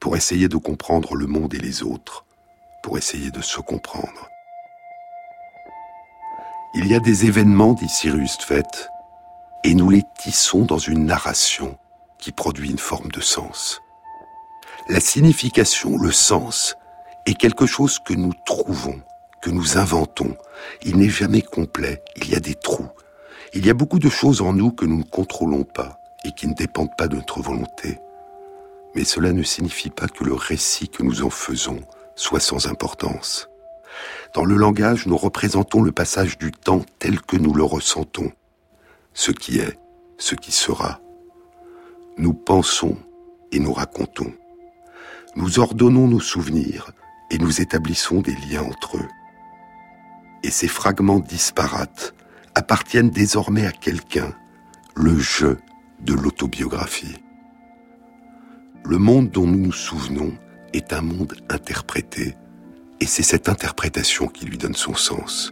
pour 0.00 0.16
essayer 0.16 0.48
de 0.48 0.56
comprendre 0.56 1.14
le 1.14 1.26
monde 1.26 1.52
et 1.52 1.60
les 1.60 1.82
autres, 1.82 2.24
pour 2.82 2.96
essayer 2.96 3.30
de 3.30 3.42
se 3.42 3.60
comprendre. 3.60 4.31
Il 6.74 6.86
y 6.86 6.94
a 6.94 7.00
des 7.00 7.26
événements, 7.26 7.74
dit 7.74 7.88
Cyrus 7.88 8.38
Tvet, 8.38 8.62
et 9.62 9.74
nous 9.74 9.90
les 9.90 10.04
tissons 10.18 10.62
dans 10.62 10.78
une 10.78 11.04
narration 11.04 11.76
qui 12.18 12.32
produit 12.32 12.70
une 12.70 12.78
forme 12.78 13.10
de 13.10 13.20
sens. 13.20 13.82
La 14.88 14.98
signification, 14.98 15.98
le 15.98 16.10
sens, 16.10 16.76
est 17.26 17.34
quelque 17.34 17.66
chose 17.66 17.98
que 17.98 18.14
nous 18.14 18.32
trouvons, 18.46 19.02
que 19.42 19.50
nous 19.50 19.76
inventons. 19.76 20.34
Il 20.82 20.96
n'est 20.96 21.10
jamais 21.10 21.42
complet, 21.42 22.02
il 22.16 22.30
y 22.30 22.34
a 22.34 22.40
des 22.40 22.54
trous, 22.54 22.88
il 23.52 23.66
y 23.66 23.70
a 23.70 23.74
beaucoup 23.74 23.98
de 23.98 24.08
choses 24.08 24.40
en 24.40 24.54
nous 24.54 24.70
que 24.70 24.86
nous 24.86 24.98
ne 24.98 25.02
contrôlons 25.02 25.64
pas 25.64 26.00
et 26.24 26.32
qui 26.32 26.48
ne 26.48 26.54
dépendent 26.54 26.96
pas 26.96 27.06
de 27.06 27.16
notre 27.16 27.42
volonté. 27.42 27.98
Mais 28.94 29.04
cela 29.04 29.34
ne 29.34 29.42
signifie 29.42 29.90
pas 29.90 30.08
que 30.08 30.24
le 30.24 30.32
récit 30.32 30.88
que 30.88 31.02
nous 31.02 31.22
en 31.22 31.30
faisons 31.30 31.80
soit 32.14 32.40
sans 32.40 32.66
importance. 32.66 33.50
Dans 34.34 34.44
le 34.44 34.56
langage, 34.56 35.06
nous 35.06 35.16
représentons 35.16 35.82
le 35.82 35.92
passage 35.92 36.38
du 36.38 36.52
temps 36.52 36.84
tel 36.98 37.20
que 37.20 37.36
nous 37.36 37.52
le 37.52 37.64
ressentons, 37.64 38.32
ce 39.14 39.30
qui 39.30 39.58
est, 39.58 39.78
ce 40.18 40.34
qui 40.34 40.52
sera. 40.52 41.00
Nous 42.18 42.32
pensons 42.32 42.96
et 43.50 43.58
nous 43.58 43.72
racontons. 43.72 44.32
Nous 45.36 45.58
ordonnons 45.58 46.08
nos 46.08 46.20
souvenirs 46.20 46.92
et 47.30 47.38
nous 47.38 47.60
établissons 47.60 48.20
des 48.20 48.34
liens 48.34 48.62
entre 48.62 48.98
eux. 48.98 49.08
Et 50.42 50.50
ces 50.50 50.68
fragments 50.68 51.20
disparates 51.20 52.14
appartiennent 52.54 53.10
désormais 53.10 53.66
à 53.66 53.72
quelqu'un, 53.72 54.34
le 54.94 55.18
je 55.18 55.56
de 56.00 56.14
l'autobiographie. 56.14 57.16
Le 58.84 58.98
monde 58.98 59.30
dont 59.30 59.46
nous 59.46 59.58
nous 59.58 59.72
souvenons 59.72 60.32
est 60.72 60.92
un 60.92 61.02
monde 61.02 61.34
interprété, 61.48 62.36
et 63.02 63.06
c'est 63.06 63.24
cette 63.24 63.48
interprétation 63.48 64.28
qui 64.28 64.44
lui 64.44 64.56
donne 64.56 64.76
son 64.76 64.94
sens. 64.94 65.50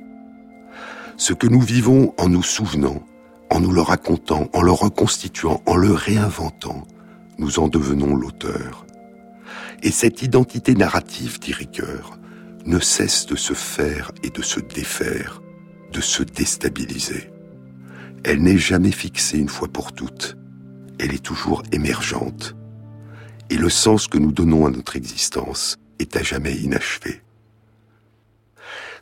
Ce 1.17 1.33
que 1.33 1.49
nous 1.49 1.61
vivons 1.61 2.15
en 2.17 2.29
nous 2.29 2.45
souvenant, 2.45 3.03
en 3.51 3.59
nous 3.59 3.73
le 3.73 3.81
racontant, 3.81 4.49
en 4.53 4.63
le 4.63 4.71
reconstituant, 4.71 5.61
en 5.67 5.75
le 5.75 5.93
réinventant, 5.93 6.87
nous 7.39 7.59
en 7.59 7.67
devenons 7.67 8.15
l'auteur. 8.15 8.87
Et 9.83 9.91
cette 9.91 10.23
identité 10.23 10.77
narrative, 10.77 11.41
dit 11.41 11.53
Ricoeur, 11.53 12.21
ne 12.67 12.79
cesse 12.79 13.27
de 13.27 13.35
se 13.35 13.55
faire 13.55 14.13
et 14.23 14.31
de 14.31 14.43
se 14.43 14.61
défaire, 14.61 15.43
de 15.93 16.01
se 16.01 16.23
déstabiliser. 16.23 17.33
Elle 18.23 18.43
n'est 18.43 18.59
jamais 18.59 18.93
fixée 18.93 19.39
une 19.39 19.49
fois 19.49 19.67
pour 19.67 19.93
toutes. 19.93 20.37
Elle 21.01 21.15
est 21.15 21.25
toujours 21.25 21.65
émergente. 21.73 22.55
Et 23.51 23.57
le 23.57 23.71
sens 23.71 24.07
que 24.07 24.19
nous 24.19 24.31
donnons 24.31 24.67
à 24.67 24.71
notre 24.71 24.95
existence 24.95 25.79
est 25.99 26.17
à 26.17 26.23
jamais 26.23 26.55
inachevé. 26.55 27.23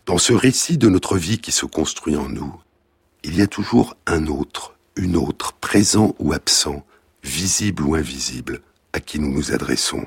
Dans 0.08 0.16
ce 0.16 0.32
récit 0.32 0.78
de 0.78 0.88
notre 0.88 1.18
vie 1.18 1.36
qui 1.36 1.52
se 1.52 1.66
construit 1.66 2.16
en 2.16 2.30
nous, 2.30 2.58
il 3.24 3.36
y 3.36 3.42
a 3.42 3.46
toujours 3.46 3.94
un 4.06 4.26
autre, 4.26 4.74
une 4.96 5.16
autre, 5.16 5.52
présent 5.52 6.14
ou 6.18 6.32
absent, 6.32 6.82
visible 7.22 7.82
ou 7.82 7.94
invisible, 7.94 8.62
à 8.94 9.00
qui 9.00 9.18
nous 9.18 9.30
nous 9.30 9.52
adressons. 9.52 10.06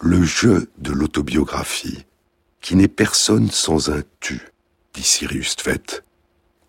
Le 0.00 0.22
jeu 0.22 0.70
de 0.78 0.90
l'autobiographie, 0.90 2.06
qui 2.62 2.76
n'est 2.76 2.88
personne 2.88 3.50
sans 3.50 3.90
un 3.90 4.02
tu, 4.20 4.40
dit 4.94 5.02
Sirius 5.02 5.56
Tvet, 5.56 6.02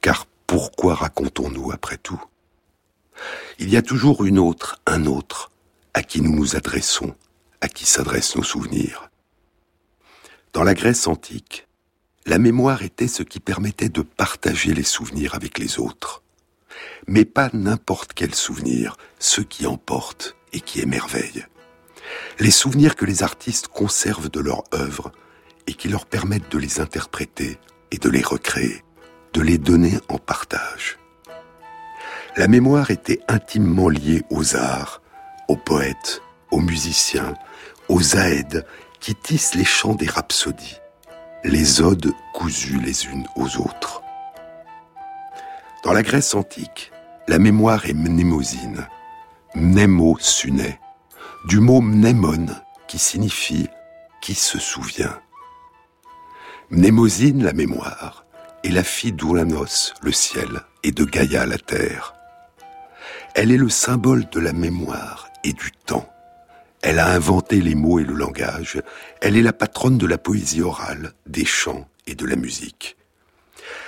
car 0.01 0.25
pourquoi 0.45 0.95
racontons-nous 0.95 1.71
après 1.71 1.95
tout? 1.95 2.21
Il 3.59 3.69
y 3.69 3.77
a 3.77 3.81
toujours 3.81 4.25
une 4.25 4.39
autre, 4.39 4.81
un 4.85 5.05
autre, 5.05 5.51
à 5.93 6.03
qui 6.03 6.19
nous 6.19 6.35
nous 6.35 6.57
adressons, 6.57 7.15
à 7.61 7.69
qui 7.69 7.85
s'adressent 7.85 8.35
nos 8.35 8.43
souvenirs. 8.43 9.09
Dans 10.51 10.63
la 10.63 10.73
Grèce 10.73 11.07
antique, 11.07 11.65
la 12.29 12.37
mémoire 12.37 12.83
était 12.83 13.07
ce 13.07 13.23
qui 13.23 13.39
permettait 13.39 13.89
de 13.89 14.03
partager 14.03 14.75
les 14.75 14.83
souvenirs 14.83 15.33
avec 15.33 15.57
les 15.57 15.79
autres. 15.79 16.21
Mais 17.07 17.25
pas 17.25 17.49
n'importe 17.53 18.13
quel 18.13 18.35
souvenir, 18.35 18.97
ceux 19.17 19.41
qui 19.41 19.65
emportent 19.65 20.35
et 20.53 20.61
qui 20.61 20.79
émerveillent. 20.79 21.47
Les 22.37 22.51
souvenirs 22.51 22.95
que 22.95 23.05
les 23.05 23.23
artistes 23.23 23.67
conservent 23.67 24.29
de 24.29 24.39
leur 24.39 24.63
œuvre 24.75 25.11
et 25.65 25.73
qui 25.73 25.87
leur 25.87 26.05
permettent 26.05 26.51
de 26.51 26.59
les 26.59 26.79
interpréter 26.79 27.57
et 27.89 27.97
de 27.97 28.09
les 28.09 28.21
recréer, 28.21 28.83
de 29.33 29.41
les 29.41 29.57
donner 29.57 29.97
en 30.07 30.19
partage. 30.19 30.99
La 32.37 32.47
mémoire 32.47 32.91
était 32.91 33.21
intimement 33.27 33.89
liée 33.89 34.21
aux 34.29 34.55
arts, 34.55 35.01
aux 35.47 35.57
poètes, 35.57 36.21
aux 36.51 36.61
musiciens, 36.61 37.33
aux 37.87 38.15
aèdes 38.15 38.67
qui 38.99 39.15
tissent 39.15 39.55
les 39.55 39.65
chants 39.65 39.95
des 39.95 40.07
rhapsodies 40.07 40.77
les 41.43 41.81
odes 41.81 42.13
cousues 42.33 42.79
les 42.79 43.05
unes 43.05 43.27
aux 43.35 43.57
autres. 43.57 44.01
Dans 45.83 45.93
la 45.93 46.03
Grèce 46.03 46.35
antique, 46.35 46.91
la 47.27 47.39
mémoire 47.39 47.85
est 47.85 47.93
mnémosine, 47.93 48.87
mnémo 49.55 50.17
suné, 50.19 50.79
du 51.45 51.59
mot 51.59 51.81
mnémon 51.81 52.47
qui 52.87 52.99
signifie 52.99 53.69
qui 54.21 54.33
se 54.33 54.59
souvient. 54.59 55.17
Mnémosine, 56.69 57.43
la 57.43 57.53
mémoire, 57.53 58.25
est 58.63 58.69
la 58.69 58.83
fille 58.83 59.13
d'Ouranos, 59.13 59.93
le 60.01 60.11
ciel, 60.11 60.61
et 60.83 60.91
de 60.91 61.05
Gaïa, 61.05 61.45
la 61.45 61.57
terre. 61.57 62.13
Elle 63.33 63.51
est 63.51 63.57
le 63.57 63.69
symbole 63.69 64.27
de 64.29 64.39
la 64.39 64.53
mémoire 64.53 65.29
et 65.43 65.53
du 65.53 65.71
temps. 65.85 66.09
Elle 66.81 66.99
a 66.99 67.11
inventé 67.11 67.61
les 67.61 67.75
mots 67.75 67.99
et 67.99 68.03
le 68.03 68.13
langage. 68.13 68.81
Elle 69.21 69.35
est 69.35 69.41
la 69.41 69.53
patronne 69.53 69.97
de 69.97 70.07
la 70.07 70.17
poésie 70.17 70.61
orale, 70.61 71.13
des 71.25 71.45
chants 71.45 71.87
et 72.07 72.15
de 72.15 72.25
la 72.25 72.35
musique. 72.35 72.95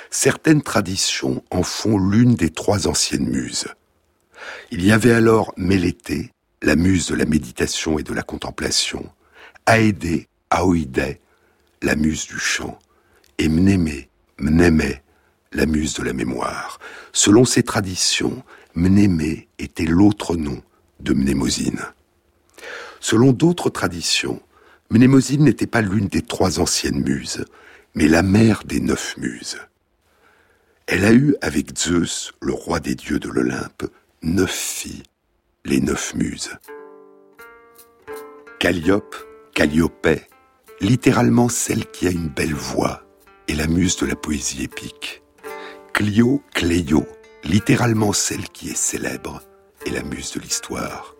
Certaines 0.09 0.61
traditions 0.61 1.43
en 1.51 1.63
font 1.63 1.97
l'une 1.97 2.35
des 2.35 2.49
trois 2.49 2.87
anciennes 2.87 3.29
muses. 3.29 3.67
Il 4.71 4.83
y 4.85 4.91
avait 4.91 5.13
alors 5.13 5.53
Mélété, 5.55 6.31
la 6.61 6.75
muse 6.75 7.07
de 7.07 7.15
la 7.15 7.25
méditation 7.25 7.97
et 7.97 8.03
de 8.03 8.13
la 8.13 8.23
contemplation, 8.23 9.09
Aédé, 9.65 10.27
Aoïdé, 10.49 11.21
la 11.81 11.95
muse 11.95 12.27
du 12.27 12.39
chant, 12.39 12.77
et 13.37 13.47
Mnémé, 13.47 14.09
Mnémé, 14.37 15.01
la 15.53 15.65
muse 15.65 15.93
de 15.93 16.03
la 16.03 16.13
mémoire. 16.13 16.79
Selon 17.13 17.45
ces 17.45 17.63
traditions, 17.63 18.43
Mnémé 18.75 19.47
était 19.59 19.85
l'autre 19.85 20.35
nom 20.35 20.61
de 20.99 21.13
Mnémosine. 21.13 21.81
Selon 23.01 23.33
d'autres 23.33 23.71
traditions, 23.71 24.41
Mnémosine 24.91 25.43
n'était 25.43 25.67
pas 25.67 25.81
l'une 25.81 26.07
des 26.07 26.21
trois 26.21 26.59
anciennes 26.59 27.03
muses, 27.03 27.45
mais 27.95 28.07
la 28.07 28.21
mère 28.21 28.63
des 28.63 28.79
neuf 28.79 29.17
muses. 29.17 29.57
Elle 30.85 31.03
a 31.03 31.11
eu 31.11 31.35
avec 31.41 31.77
Zeus, 31.77 32.31
le 32.41 32.53
roi 32.53 32.79
des 32.79 32.95
dieux 32.95 33.19
de 33.19 33.27
l'Olympe, 33.27 33.89
neuf 34.21 34.51
filles, 34.51 35.03
les 35.65 35.81
neuf 35.81 36.13
muses. 36.13 36.51
Calliope, 38.59 39.15
Calliopée, 39.55 40.27
littéralement 40.79 41.49
celle 41.49 41.87
qui 41.87 42.07
a 42.07 42.11
une 42.11 42.29
belle 42.29 42.53
voix, 42.53 43.03
est 43.47 43.55
la 43.55 43.67
muse 43.67 43.97
de 43.97 44.05
la 44.05 44.15
poésie 44.15 44.63
épique. 44.63 45.23
Clio, 45.93 46.43
Cléio, 46.53 47.07
littéralement 47.43 48.13
celle 48.13 48.47
qui 48.49 48.69
est 48.69 48.77
célèbre, 48.77 49.41
est 49.85 49.91
la 49.91 50.03
muse 50.03 50.33
de 50.33 50.39
l'histoire. 50.39 51.15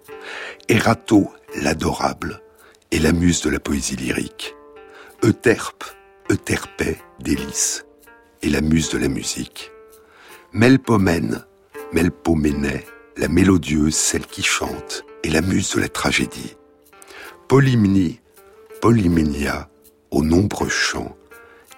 Erato, 0.72 1.30
l'adorable, 1.62 2.42
et 2.92 3.00
la 3.00 3.12
muse 3.12 3.42
de 3.42 3.50
la 3.50 3.60
poésie 3.60 3.98
lyrique. 3.98 4.56
Euterpe, 5.22 5.84
Euterpé, 6.32 6.98
délice, 7.20 7.86
et 8.42 8.48
la 8.48 8.62
muse 8.62 8.90
de 8.90 8.98
la 8.98 9.10
musique. 9.10 9.70
Melpomène, 10.54 11.44
Melpoménée, 11.92 12.86
la 13.18 13.28
mélodieuse, 13.28 13.96
celle 13.96 14.26
qui 14.26 14.44
chante, 14.44 15.04
et 15.24 15.30
la 15.30 15.42
muse 15.42 15.76
de 15.76 15.82
la 15.82 15.90
tragédie. 15.90 16.56
Polymnie, 17.50 18.22
Polyménia, 18.80 19.68
aux 20.10 20.24
nombreux 20.24 20.70
chants, 20.70 21.18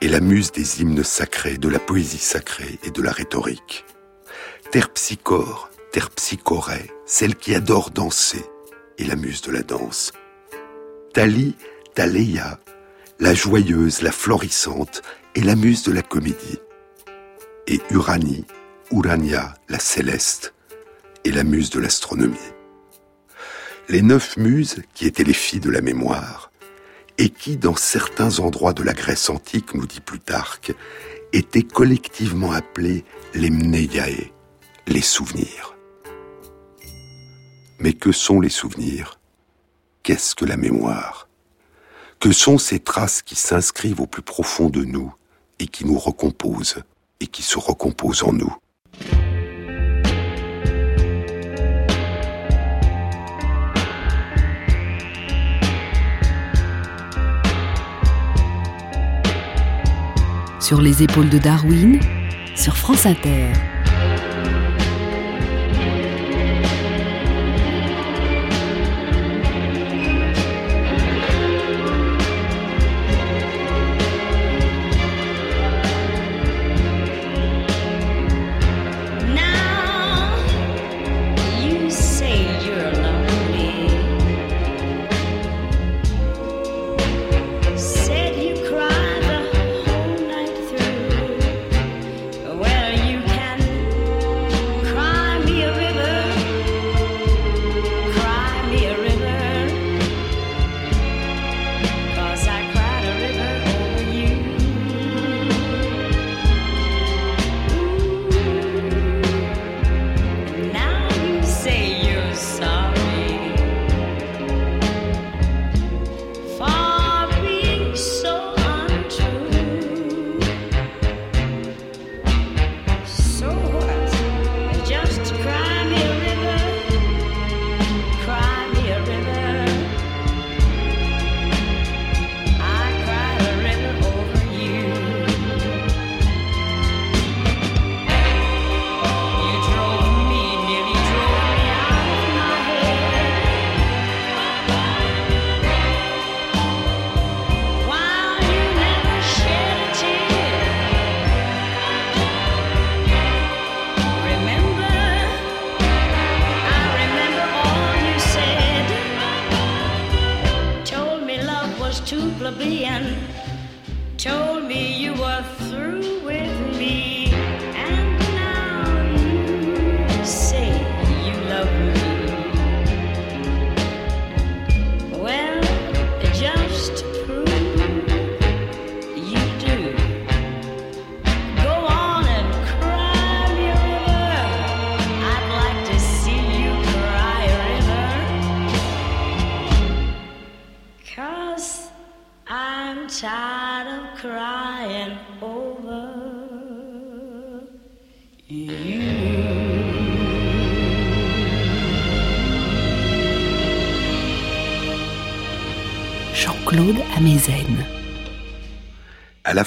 et 0.02 0.08
la 0.08 0.20
muse 0.20 0.52
des 0.52 0.82
hymnes 0.82 1.04
sacrés, 1.04 1.58
de 1.58 1.68
la 1.68 1.80
poésie 1.80 2.20
sacrée 2.20 2.78
et 2.84 2.92
de 2.92 3.02
la 3.02 3.12
rhétorique. 3.12 3.86
Terpsichore, 4.70 5.72
Terpsichorée, 5.92 6.92
celle 7.08 7.36
qui 7.36 7.56
adore 7.56 7.90
danser, 7.90 8.46
et 8.98 9.06
la 9.06 9.16
muse 9.16 9.42
de 9.42 9.52
la 9.52 9.64
danse. 9.64 10.12
Thalie, 11.14 11.56
Thaléa, 11.96 12.60
la 13.20 13.34
joyeuse, 13.34 14.02
la 14.02 14.12
florissante, 14.12 15.02
et 15.36 15.42
la 15.42 15.56
muse 15.56 15.84
de 15.84 15.92
la 15.92 16.02
comédie. 16.02 16.60
Et 17.68 17.80
Uranie, 17.92 18.46
Urania, 18.92 19.54
la 19.70 19.80
céleste, 19.80 20.54
et 21.24 21.32
la 21.32 21.44
muse 21.44 21.70
de 21.70 21.80
l'astronomie. 21.80 22.38
Les 23.90 24.02
neuf 24.02 24.38
muses, 24.38 24.82
qui 24.94 25.06
étaient 25.06 25.24
les 25.24 25.34
filles 25.34 25.60
de 25.60 25.70
la 25.70 25.82
mémoire, 25.82 26.52
et 27.18 27.30
qui, 27.30 27.58
dans 27.58 27.76
certains 27.76 28.40
endroits 28.40 28.74
de 28.74 28.84
la 28.84 28.94
Grèce 28.94 29.30
antique, 29.30 29.74
nous 29.74 29.86
dit 29.86 30.02
Plutarque, 30.02 30.74
étaient 31.32 31.64
collectivement 31.64 32.52
appelées 32.52 33.04
les 33.34 33.50
mneiae, 33.50 34.32
les 34.88 35.02
souvenirs. 35.02 35.73
Mais 37.84 37.92
que 37.92 38.14
sont 38.14 38.40
les 38.40 38.48
souvenirs? 38.48 39.20
Qu'est-ce 40.04 40.36
que 40.36 40.46
la 40.46 40.56
mémoire? 40.56 41.28
Que 42.22 42.32
sont 42.32 42.58
ces 42.58 42.80
traces 42.80 43.22
qui 43.22 43.36
s'inscrivent 43.36 44.00
au 44.00 44.08
plus 44.08 44.22
profond 44.22 44.70
de 44.70 44.86
nous 44.86 45.14
et 45.60 45.68
qui 45.68 45.86
nous 45.86 45.98
recomposent 45.98 46.82
et 47.20 47.28
qui 47.28 47.42
se 47.42 47.60
recomposent 47.60 48.24
en 48.24 48.32
nous? 48.32 48.56
Sur 60.62 60.80
les 60.80 61.04
épaules 61.04 61.30
de 61.30 61.38
Darwin, 61.38 62.00
sur 62.56 62.78
France 62.78 63.06
Inter. 63.06 63.52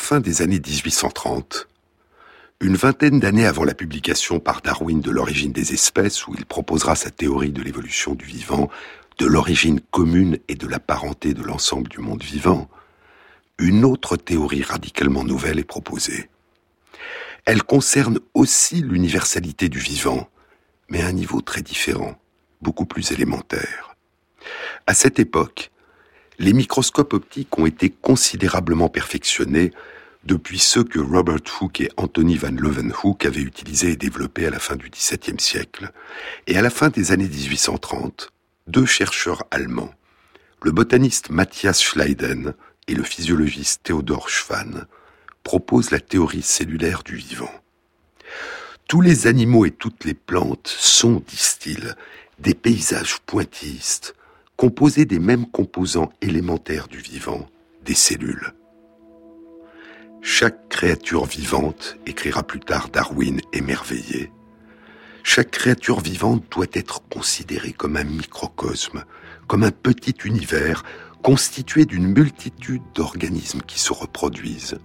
Fin 0.06 0.20
des 0.20 0.40
années 0.40 0.60
1830, 0.60 1.66
une 2.60 2.76
vingtaine 2.76 3.18
d'années 3.18 3.44
avant 3.44 3.64
la 3.64 3.74
publication 3.74 4.38
par 4.38 4.60
Darwin 4.62 5.00
de 5.00 5.10
l'origine 5.10 5.50
des 5.50 5.74
espèces, 5.74 6.28
où 6.28 6.34
il 6.38 6.46
proposera 6.46 6.94
sa 6.94 7.10
théorie 7.10 7.50
de 7.50 7.60
l'évolution 7.60 8.14
du 8.14 8.24
vivant, 8.24 8.70
de 9.18 9.26
l'origine 9.26 9.80
commune 9.90 10.38
et 10.46 10.54
de 10.54 10.68
la 10.68 10.78
parenté 10.78 11.34
de 11.34 11.42
l'ensemble 11.42 11.88
du 11.88 11.98
monde 11.98 12.22
vivant, 12.22 12.70
une 13.58 13.84
autre 13.84 14.16
théorie 14.16 14.62
radicalement 14.62 15.24
nouvelle 15.24 15.58
est 15.58 15.64
proposée. 15.64 16.30
Elle 17.44 17.64
concerne 17.64 18.20
aussi 18.32 18.82
l'universalité 18.82 19.68
du 19.68 19.80
vivant, 19.80 20.28
mais 20.88 21.02
à 21.02 21.08
un 21.08 21.12
niveau 21.12 21.40
très 21.40 21.62
différent, 21.62 22.16
beaucoup 22.62 22.86
plus 22.86 23.10
élémentaire. 23.10 23.96
À 24.86 24.94
cette 24.94 25.18
époque, 25.18 25.72
les 26.38 26.52
microscopes 26.52 27.12
optiques 27.12 27.58
ont 27.58 27.66
été 27.66 27.90
considérablement 27.90 28.88
perfectionnés 28.88 29.72
depuis 30.26 30.58
ceux 30.58 30.82
que 30.82 30.98
Robert 30.98 31.40
Hooke 31.60 31.80
et 31.80 31.90
Anthony 31.96 32.36
van 32.36 32.50
Leeuwenhoek 32.50 33.24
avaient 33.24 33.40
utilisés 33.40 33.92
et 33.92 33.96
développés 33.96 34.46
à 34.46 34.50
la 34.50 34.58
fin 34.58 34.74
du 34.74 34.90
XVIIe 34.90 35.38
siècle. 35.38 35.92
Et 36.48 36.58
à 36.58 36.62
la 36.62 36.70
fin 36.70 36.88
des 36.88 37.12
années 37.12 37.28
1830, 37.28 38.32
deux 38.66 38.86
chercheurs 38.86 39.44
allemands, 39.52 39.94
le 40.62 40.72
botaniste 40.72 41.30
Matthias 41.30 41.80
Schleiden 41.80 42.54
et 42.88 42.94
le 42.94 43.04
physiologiste 43.04 43.84
Theodor 43.84 44.28
Schwann, 44.28 44.86
proposent 45.44 45.92
la 45.92 46.00
théorie 46.00 46.42
cellulaire 46.42 47.04
du 47.04 47.14
vivant. 47.14 47.52
Tous 48.88 49.00
les 49.00 49.28
animaux 49.28 49.64
et 49.64 49.70
toutes 49.70 50.04
les 50.04 50.14
plantes 50.14 50.66
sont, 50.66 51.22
disent-ils, 51.26 51.94
des 52.40 52.54
paysages 52.54 53.20
pointillistes 53.26 54.16
composé 54.56 55.04
des 55.04 55.18
mêmes 55.18 55.46
composants 55.46 56.12
élémentaires 56.20 56.88
du 56.88 56.98
vivant, 56.98 57.48
des 57.84 57.94
cellules. 57.94 58.55
Chaque 60.28 60.68
créature 60.68 61.24
vivante, 61.24 61.98
écrira 62.04 62.42
plus 62.42 62.58
tard 62.58 62.88
Darwin 62.88 63.40
émerveillé, 63.52 64.32
chaque 65.22 65.52
créature 65.52 66.00
vivante 66.00 66.42
doit 66.50 66.66
être 66.72 67.00
considérée 67.08 67.72
comme 67.72 67.96
un 67.96 68.02
microcosme, 68.02 69.04
comme 69.46 69.62
un 69.62 69.70
petit 69.70 70.16
univers 70.24 70.82
constitué 71.22 71.84
d'une 71.84 72.08
multitude 72.08 72.82
d'organismes 72.92 73.62
qui 73.62 73.78
se 73.78 73.92
reproduisent, 73.92 74.78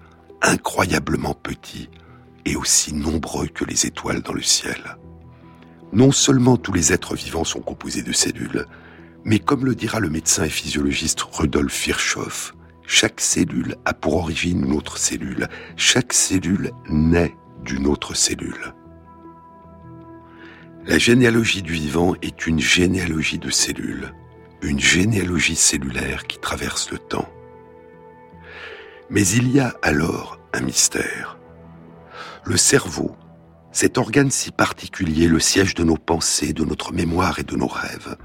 incroyablement 0.44 1.34
petits 1.34 1.90
et 2.46 2.56
aussi 2.56 2.94
nombreux 2.94 3.48
que 3.48 3.66
les 3.66 3.88
étoiles 3.88 4.22
dans 4.22 4.34
le 4.34 4.44
ciel. 4.44 4.96
Non 5.92 6.12
seulement 6.12 6.58
tous 6.58 6.72
les 6.72 6.94
êtres 6.94 7.16
vivants 7.16 7.46
sont 7.46 7.62
composés 7.62 8.04
de 8.04 8.14
cellules, 8.14 8.68
mais 9.26 9.40
comme 9.40 9.66
le 9.66 9.74
dira 9.74 10.00
le 10.00 10.12
médecin 10.12 10.44
et 10.44 10.50
physiologiste 10.50 11.22
Rudolf 11.22 11.84
Virchow, 11.84 12.54
chaque 12.94 13.22
cellule 13.22 13.78
a 13.86 13.94
pour 13.94 14.18
origine 14.18 14.66
une 14.66 14.74
autre 14.74 14.98
cellule. 14.98 15.48
Chaque 15.78 16.12
cellule 16.12 16.72
naît 16.90 17.38
d'une 17.64 17.88
autre 17.88 18.16
cellule. 18.16 18.74
La 20.86 20.98
généalogie 20.98 21.62
du 21.62 21.72
vivant 21.72 22.16
est 22.22 22.48
une 22.48 22.60
généalogie 22.60 23.40
de 23.40 23.50
cellules, 23.50 24.14
une 24.62 24.82
généalogie 24.82 25.56
cellulaire 25.56 26.28
qui 26.28 26.38
traverse 26.38 26.92
le 26.92 26.98
temps. 26.98 27.30
Mais 29.10 29.26
il 29.26 29.50
y 29.50 29.62
a 29.62 29.74
alors 29.82 30.38
un 30.54 30.60
mystère. 30.60 31.38
Le 32.44 32.58
cerveau, 32.58 33.16
cet 33.72 33.98
organe 33.98 34.32
si 34.32 34.52
particulier, 34.52 35.30
le 35.30 35.40
siège 35.40 35.76
de 35.76 35.86
nos 35.86 35.96
pensées, 35.96 36.52
de 36.52 36.66
notre 36.66 36.92
mémoire 36.92 37.40
et 37.40 37.44
de 37.44 37.56
nos 37.56 37.68
rêves, 37.68 38.18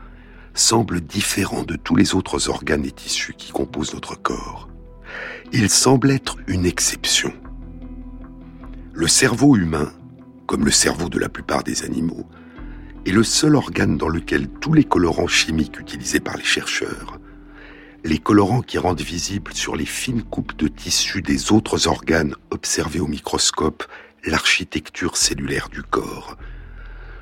semble 0.57 1.01
différent 1.01 1.63
de 1.63 1.77
tous 1.77 1.97
les 1.97 2.15
autres 2.15 2.49
organes 2.49 2.85
et 2.85 2.91
tissus 2.91 3.35
qui 3.35 3.53
composent 3.53 3.95
notre 3.95 4.21
corps. 4.21 4.69
Il 5.53 5.71
semble 5.71 6.11
être 6.11 6.37
une 6.47 6.67
exception. 6.67 7.33
Le 8.93 9.07
cerveau 9.07 9.57
humain, 9.57 9.93
comme 10.47 10.65
le 10.65 10.71
cerveau 10.71 11.09
de 11.09 11.19
la 11.19 11.29
plupart 11.29 11.63
des 11.63 11.85
animaux, 11.85 12.27
est 13.05 13.13
le 13.13 13.23
seul 13.23 13.55
organe 13.55 13.97
dans 13.97 14.09
lequel 14.09 14.49
tous 14.49 14.73
les 14.73 14.85
colorants 14.85 15.29
chimiques 15.29 15.79
utilisés 15.79 16.21
par 16.21 16.37
les 16.37 16.45
chercheurs, 16.45 17.21
les 18.05 18.19
colorants 18.19 18.63
qui 18.63 18.79
rendent 18.79 19.01
visibles 19.01 19.53
sur 19.53 19.77
les 19.77 19.87
fines 19.87 20.23
coupes 20.23 20.57
de 20.57 20.69
tissu 20.69 21.23
des 21.23 21.53
autres 21.53 21.87
organes 21.87 22.35
observés 22.51 23.01
au 23.01 23.07
microscope 23.07 23.85
l'architecture 24.25 25.17
cellulaire 25.17 25.69
du 25.69 25.83
corps, 25.83 26.37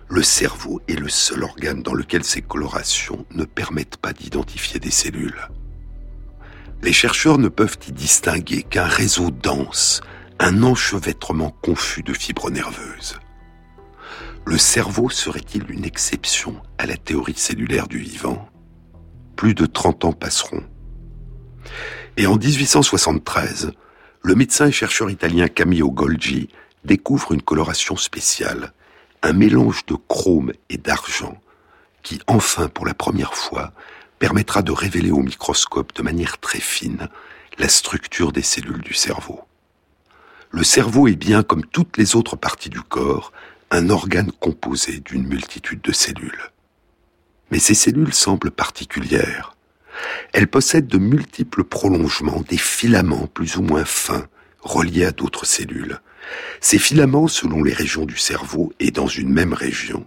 le 0.09 0.23
cerveau 0.23 0.81
est 0.89 0.99
le 0.99 1.09
seul 1.09 1.43
organe 1.43 1.83
dans 1.83 1.95
lequel 1.95 2.25
ces 2.25 2.43
colorations 2.43 3.25
ne 3.35 3.45
permettent 3.45 3.97
pas 3.97 4.13
d'identifier 4.13 4.79
des 4.79 4.91
cellules. 4.91 5.49
Les 6.83 6.93
chercheurs 6.93 7.39
ne 7.39 7.49
peuvent 7.49 7.79
y 7.89 7.93
distinguer 7.93 8.63
qu'un 8.63 8.87
réseau 8.87 9.31
dense, 9.31 10.03
un 10.39 10.63
enchevêtrement 10.63 11.51
confus 11.63 12.03
de 12.03 12.13
fibres 12.13 12.51
nerveuses. 12.51 13.19
Le 14.45 14.59
cerveau 14.59 15.09
serait-il 15.09 15.71
une 15.71 15.87
exception 15.87 16.61
à 16.77 16.85
la 16.85 16.97
théorie 16.97 17.35
cellulaire 17.37 17.89
du 17.89 17.99
vivant? 17.99 18.49
Plus 19.37 19.55
de 19.55 19.65
30 19.65 20.05
ans 20.05 20.13
passeront. 20.13 20.63
Et 22.19 22.27
en 22.27 22.37
1873, 22.37 23.73
le 24.23 24.35
médecin 24.35 24.67
et 24.67 24.73
chercheur 24.73 25.11
italien 25.11 25.49
Camillo 25.49 25.91
Golgi 25.91 26.49
découvre 26.85 27.33
une 27.33 27.43
coloration 27.43 27.97
spéciale 27.97 28.75
un 29.25 29.33
mélange 29.33 29.87
de 29.87 29.95
chrome 29.95 30.53
et 30.69 30.77
d'argent 30.77 31.41
qui, 32.03 32.21
enfin 32.27 32.69
pour 32.69 32.85
la 32.85 32.93
première 32.93 33.35
fois, 33.35 33.73
permettra 34.19 34.61
de 34.61 34.71
révéler 34.71 35.11
au 35.11 35.21
microscope 35.23 35.95
de 35.95 36.03
manière 36.03 36.39
très 36.39 36.61
fine 36.61 37.09
la 37.59 37.71
structure 37.71 38.33
des 38.33 38.43
cellules 38.43 38.83
du 38.83 38.93
cerveau. 38.93 39.41
Le 40.51 40.63
cerveau 40.63 41.09
est 41.09 41.17
bien, 41.17 41.43
comme 41.43 41.65
toutes 41.65 41.97
les 41.97 42.17
autres 42.17 42.37
parties 42.37 42.69
du 42.69 42.83
corps, 42.83 43.33
un 43.71 43.89
organe 43.89 44.31
composé 44.31 45.01
d'une 45.01 45.27
multitude 45.27 45.81
de 45.81 45.93
cellules. 45.93 46.51
Mais 47.51 47.59
ces 47.59 47.75
cellules 47.75 48.13
semblent 48.13 48.51
particulières. 48.51 49.57
Elles 50.35 50.49
possèdent 50.49 50.87
de 50.87 50.99
multiples 50.99 51.65
prolongements, 51.65 52.45
des 52.47 52.59
filaments 52.59 53.27
plus 53.27 53.57
ou 53.57 53.63
moins 53.63 53.87
fins, 53.87 54.27
reliés 54.61 55.07
à 55.07 55.13
d'autres 55.13 55.47
cellules, 55.47 55.99
ces 56.61 56.79
filaments, 56.79 57.29
selon 57.29 57.63
les 57.63 57.73
régions 57.73 58.07
du 58.07 58.17
cerveau 58.17 58.73
et 58.81 58.91
dans 58.91 59.07
une 59.07 59.33
même 59.33 59.53
région, 59.53 60.07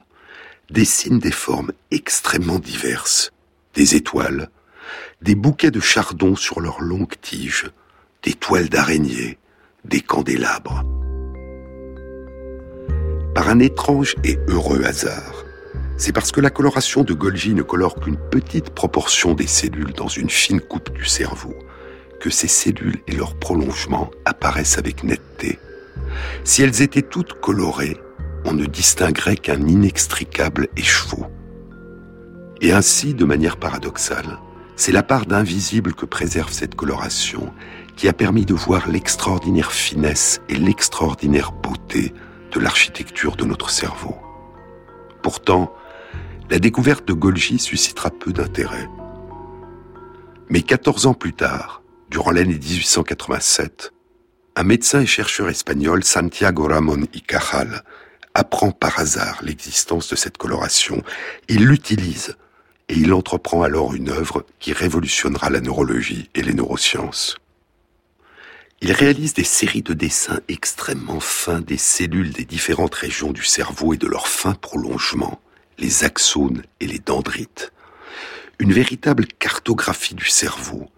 dessinent 0.69 1.19
des 1.19 1.31
formes 1.31 1.71
extrêmement 1.91 2.59
diverses. 2.59 3.31
Des 3.75 3.95
étoiles, 3.95 4.49
des 5.21 5.35
bouquets 5.35 5.71
de 5.71 5.79
chardons 5.79 6.35
sur 6.35 6.59
leurs 6.59 6.81
longues 6.81 7.15
tiges, 7.21 7.69
des 8.23 8.33
toiles 8.33 8.69
d'araignées, 8.69 9.37
des 9.85 10.01
candélabres. 10.01 10.83
Par 13.35 13.49
un 13.49 13.59
étrange 13.59 14.15
et 14.23 14.39
heureux 14.47 14.83
hasard, 14.83 15.45
c'est 15.97 16.11
parce 16.11 16.31
que 16.31 16.41
la 16.41 16.49
coloration 16.49 17.03
de 17.03 17.13
Golgi 17.13 17.53
ne 17.53 17.61
colore 17.61 17.99
qu'une 17.99 18.17
petite 18.17 18.71
proportion 18.71 19.33
des 19.33 19.47
cellules 19.47 19.93
dans 19.93 20.07
une 20.07 20.29
fine 20.29 20.61
coupe 20.61 20.91
du 20.91 21.05
cerveau, 21.05 21.53
que 22.19 22.31
ces 22.31 22.47
cellules 22.47 22.99
et 23.07 23.13
leurs 23.13 23.35
prolongements 23.35 24.09
apparaissent 24.25 24.79
avec 24.79 25.03
netteté 25.03 25.59
si 26.43 26.63
elles 26.63 26.81
étaient 26.81 27.01
toutes 27.01 27.33
colorées, 27.33 27.97
on 28.45 28.53
ne 28.53 28.65
distinguerait 28.65 29.35
qu'un 29.35 29.67
inextricable 29.67 30.67
écheveau. 30.77 31.25
Et 32.61 32.71
ainsi, 32.71 33.13
de 33.13 33.25
manière 33.25 33.57
paradoxale, 33.57 34.39
c'est 34.75 34.91
la 34.91 35.03
part 35.03 35.25
d'invisible 35.25 35.93
que 35.93 36.05
préserve 36.05 36.51
cette 36.51 36.75
coloration 36.75 37.51
qui 37.95 38.07
a 38.07 38.13
permis 38.13 38.45
de 38.45 38.53
voir 38.53 38.87
l'extraordinaire 38.87 39.71
finesse 39.71 40.39
et 40.49 40.55
l'extraordinaire 40.55 41.51
beauté 41.51 42.13
de 42.51 42.59
l'architecture 42.59 43.35
de 43.35 43.45
notre 43.45 43.69
cerveau. 43.69 44.15
Pourtant, 45.23 45.73
la 46.49 46.59
découverte 46.59 47.07
de 47.07 47.13
Golgi 47.13 47.59
suscitera 47.59 48.09
peu 48.11 48.31
d'intérêt. 48.31 48.87
Mais 50.49 50.61
14 50.61 51.07
ans 51.07 51.13
plus 51.13 51.33
tard, 51.33 51.81
durant 52.09 52.31
l'année 52.31 52.57
1887, 52.57 53.91
un 54.57 54.63
médecin 54.63 55.01
et 55.01 55.05
chercheur 55.05 55.49
espagnol, 55.49 56.03
Santiago 56.03 56.67
Ramón 56.67 57.05
y 57.13 57.21
Cajal, 57.21 57.83
apprend 58.33 58.71
par 58.71 58.97
hasard 58.97 59.37
l'existence 59.43 60.09
de 60.09 60.15
cette 60.15 60.39
coloration. 60.39 61.03
Il 61.47 61.67
l'utilise 61.67 62.35
et 62.89 62.95
il 62.95 63.13
entreprend 63.13 63.61
alors 63.61 63.93
une 63.93 64.09
œuvre 64.09 64.47
qui 64.57 64.73
révolutionnera 64.73 65.51
la 65.51 65.61
neurologie 65.61 66.31
et 66.33 66.41
les 66.41 66.55
neurosciences. 66.55 67.37
Il 68.81 68.91
réalise 68.93 69.35
des 69.35 69.43
séries 69.43 69.83
de 69.83 69.93
dessins 69.93 70.39
extrêmement 70.47 71.19
fins 71.19 71.61
des 71.61 71.77
cellules 71.77 72.31
des 72.31 72.45
différentes 72.45 72.95
régions 72.95 73.33
du 73.33 73.43
cerveau 73.43 73.93
et 73.93 73.97
de 73.97 74.07
leurs 74.07 74.27
fins 74.27 74.55
prolongements, 74.55 75.39
les 75.77 76.03
axones 76.03 76.63
et 76.79 76.87
les 76.87 76.99
dendrites. 76.99 77.71
Une 78.57 78.73
véritable 78.73 79.27
cartographie 79.27 80.15
du 80.15 80.25
cerveau 80.25 80.89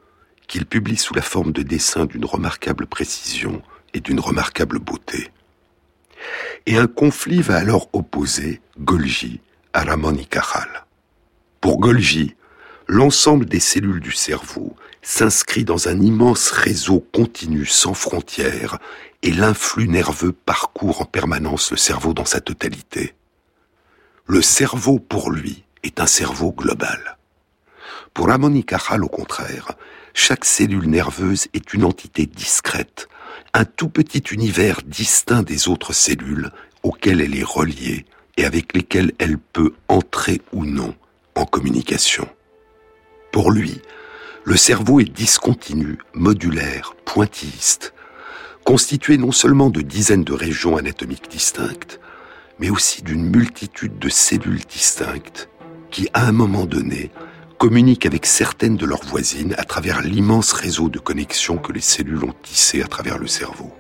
qu'il 0.50 0.66
publie 0.66 0.97
sous 0.97 1.14
la 1.14 1.22
forme 1.22 1.54
de 1.54 1.62
dessins 1.62 2.06
d'une 2.06 2.26
remarquable 2.26 2.88
précision 2.88 3.62
et 3.93 4.02
d'une 4.02 4.20
remarquable 4.20 4.80
beauté. 4.80 5.32
Et 6.66 6.76
un 6.76 6.88
conflit 6.88 7.41
va 7.41 7.56
alors 7.56 7.88
opposer 7.93 8.60
Golgi 8.80 9.39
à 9.72 9.84
Ramon 9.84 10.16
y 10.16 10.26
Cajal. 10.26 10.86
Pour 11.62 11.80
Golgi, 11.80 12.36
l'ensemble 12.88 13.45
des 13.45 13.60
cellules 13.60 14.02
du 14.02 14.12
cerveau 14.12 14.76
s'inscrit 15.02 15.64
dans 15.64 15.88
un 15.88 16.02
immense 16.02 16.52
réseau 16.52 17.00
continu 17.14 17.66
sans 17.66 17.93
frontières 17.93 18.80
et 19.22 19.32
l'influx 19.32 19.88
nerveux 19.88 20.34
parcourt 20.34 21.02
en 21.02 21.06
permanence 21.06 21.72
le 21.72 21.78
cerveau 21.78 22.14
dans 22.14 22.26
sa 22.26 22.41
totalité. 22.41 23.14
Le 24.26 24.41
cerveau, 24.41 25.00
pour 25.00 25.32
lui, 25.32 25.64
est 25.84 26.02
un 26.02 26.08
cerveau 26.08 26.52
global. 26.52 27.18
Pour 28.14 28.28
Cajal, 28.66 29.03
au 29.03 29.10
contraire, 29.10 29.72
chaque 30.14 30.45
cellule 30.45 30.89
nerveuse 30.89 31.47
est 31.53 31.74
une 31.74 31.84
entité 31.84 32.26
discrète, 32.26 33.07
un 33.53 33.66
tout 33.66 33.89
petit 33.89 34.24
univers 34.32 34.82
distinct 34.86 35.43
des 35.43 35.68
autres 35.68 35.93
cellules 35.93 36.51
auxquelles 36.84 37.22
elle 37.22 37.38
est 37.38 37.43
reliée 37.43 38.05
et 38.38 38.45
avec 38.45 38.74
lesquelles 38.74 39.12
elle 39.20 39.38
peut 39.38 39.74
entrer 39.88 40.41
ou 40.53 40.66
non 40.66 40.95
en 41.36 41.45
communication. 41.45 42.28
Pour 43.32 43.51
lui, 43.51 43.82
le 44.43 44.57
cerveau 44.57 44.99
est 44.99 45.12
discontinu, 45.12 45.99
modulaire, 46.14 46.95
pointilliste, 47.05 47.93
constitué 48.64 49.18
non 49.18 49.32
seulement 49.32 49.70
de 49.70 49.82
dizaines 49.82 50.24
de 50.24 50.34
régions 50.34 50.78
anatomiques 50.78 51.30
distinctes, 51.30 51.99
mais 52.60 52.70
aussi 52.70 53.01
d'une 53.01 53.24
multitude 53.24 53.99
de 53.99 54.10
cellules 54.10 54.66
distinctes 54.66 55.49
qui, 55.91 56.07
à 56.14 56.28
un 56.28 56.32
moment 56.32 56.66
donné, 56.66 57.12
communiquent 57.60 58.05
avec 58.05 58.26
certaines 58.26 58.78
de 58.78 58.86
leurs 58.86 59.03
voisines 59.03 59.53
à 59.57 59.66
travers 59.66 60.01
l'immense 60.01 60.53
réseau 60.53 60.88
de 60.88 60.97
connexions 60.97 61.57
que 61.57 61.74
les 61.74 61.82
cellules 61.82 62.24
ont 62.24 62.34
tissé 62.41 62.82
à 62.82 62.88
travers 62.88 63.18
le 63.18 63.28
cerveau. 63.28 63.74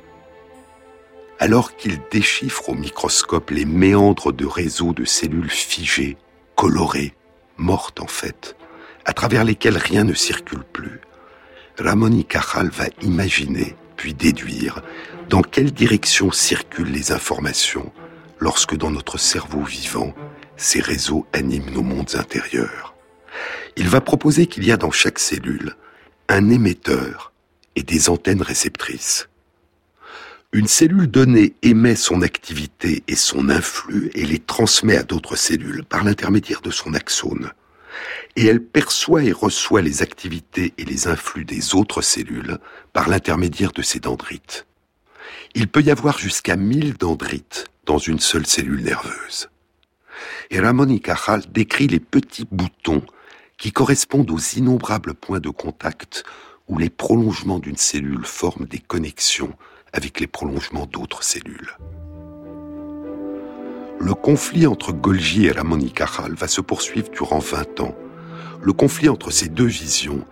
Alors 1.39 1.77
qu'ils 1.77 2.01
déchiffrent 2.11 2.67
au 2.67 2.75
microscope 2.75 3.51
les 3.51 3.63
méandres 3.63 4.33
de 4.33 4.45
réseaux 4.45 4.91
de 4.91 5.05
cellules 5.05 5.49
figées, 5.49 6.17
colorées, 6.55 7.15
mortes 7.55 8.01
en 8.01 8.07
fait, 8.07 8.57
à 9.05 9.13
travers 9.13 9.45
lesquelles 9.45 9.77
rien 9.77 10.03
ne 10.03 10.13
circule 10.13 10.65
plus, 10.73 10.99
Ramon 11.79 12.11
y 12.11 12.25
Cajal 12.25 12.69
va 12.69 12.87
imaginer, 13.01 13.77
puis 13.95 14.13
déduire, 14.13 14.81
dans 15.29 15.41
quelle 15.41 15.71
direction 15.71 16.33
circulent 16.33 16.91
les 16.91 17.13
informations 17.13 17.93
lorsque 18.39 18.75
dans 18.75 18.91
notre 18.91 19.17
cerveau 19.17 19.61
vivant, 19.61 20.13
ces 20.57 20.81
réseaux 20.81 21.25
animent 21.31 21.71
nos 21.71 21.83
mondes 21.83 22.15
intérieurs 22.15 22.88
il 23.75 23.87
va 23.87 24.01
proposer 24.01 24.47
qu'il 24.47 24.65
y 24.65 24.71
a 24.71 24.77
dans 24.77 24.91
chaque 24.91 25.19
cellule 25.19 25.75
un 26.27 26.49
émetteur 26.49 27.33
et 27.75 27.83
des 27.83 28.09
antennes 28.09 28.41
réceptrices. 28.41 29.29
Une 30.51 30.67
cellule 30.67 31.07
donnée 31.07 31.53
émet 31.61 31.95
son 31.95 32.23
activité 32.23 33.03
et 33.07 33.15
son 33.15 33.49
influx 33.49 34.09
et 34.15 34.25
les 34.25 34.39
transmet 34.39 34.97
à 34.97 35.03
d'autres 35.03 35.35
cellules 35.35 35.83
par 35.83 36.03
l'intermédiaire 36.03 36.61
de 36.61 36.71
son 36.71 36.93
axone. 36.95 37.51
Et 38.35 38.45
elle 38.45 38.63
perçoit 38.63 39.23
et 39.23 39.31
reçoit 39.31 39.81
les 39.81 40.01
activités 40.01 40.73
et 40.77 40.85
les 40.85 41.07
influx 41.07 41.45
des 41.45 41.75
autres 41.75 42.01
cellules 42.01 42.57
par 42.93 43.09
l'intermédiaire 43.09 43.71
de 43.71 43.83
ses 43.83 43.99
dendrites. 43.99 44.65
Il 45.53 45.67
peut 45.67 45.81
y 45.81 45.91
avoir 45.91 46.17
jusqu'à 46.17 46.55
1000 46.55 46.95
dendrites 46.95 47.65
dans 47.85 47.97
une 47.97 48.19
seule 48.19 48.45
cellule 48.47 48.83
nerveuse. 48.83 49.49
Et 50.49 50.59
Ramon 50.59 50.89
y 50.89 50.99
Cajal 50.99 51.43
décrit 51.51 51.87
les 51.87 51.99
petits 51.99 52.47
boutons 52.51 53.03
qui 53.59 53.73
correspondent 53.73 54.31
aux 54.31 54.39
innombrables 54.39 55.13
points 55.13 55.41
de 55.41 55.49
contact 55.49 56.23
où 56.67 56.77
les 56.77 56.89
prolongements 56.89 57.59
d'une 57.59 57.77
cellule 57.77 58.25
forment 58.25 58.65
des 58.65 58.79
connexions 58.79 59.53
avec 59.91 60.19
les 60.19 60.27
prolongements 60.27 60.85
d'autres 60.85 61.23
cellules. 61.23 61.77
Le 63.99 64.13
conflit 64.13 64.65
entre 64.65 64.93
Golgi 64.93 65.47
et 65.47 65.51
Ramon 65.51 65.79
y 65.79 65.93
va 66.37 66.47
se 66.47 66.61
poursuivre 66.61 67.09
durant 67.09 67.39
20 67.39 67.81
ans. 67.81 67.95
Le 68.61 68.71
conflit 68.71 69.09
entre 69.09 69.29
ces 69.29 69.49
deux 69.49 69.65
visions, 69.65 70.23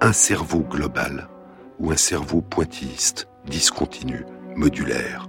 un 0.00 0.14
cerveau 0.14 0.60
global 0.60 1.28
ou 1.78 1.90
un 1.90 1.96
cerveau 1.96 2.40
pointilliste, 2.40 3.28
discontinu, 3.46 4.24
modulaire. 4.56 5.28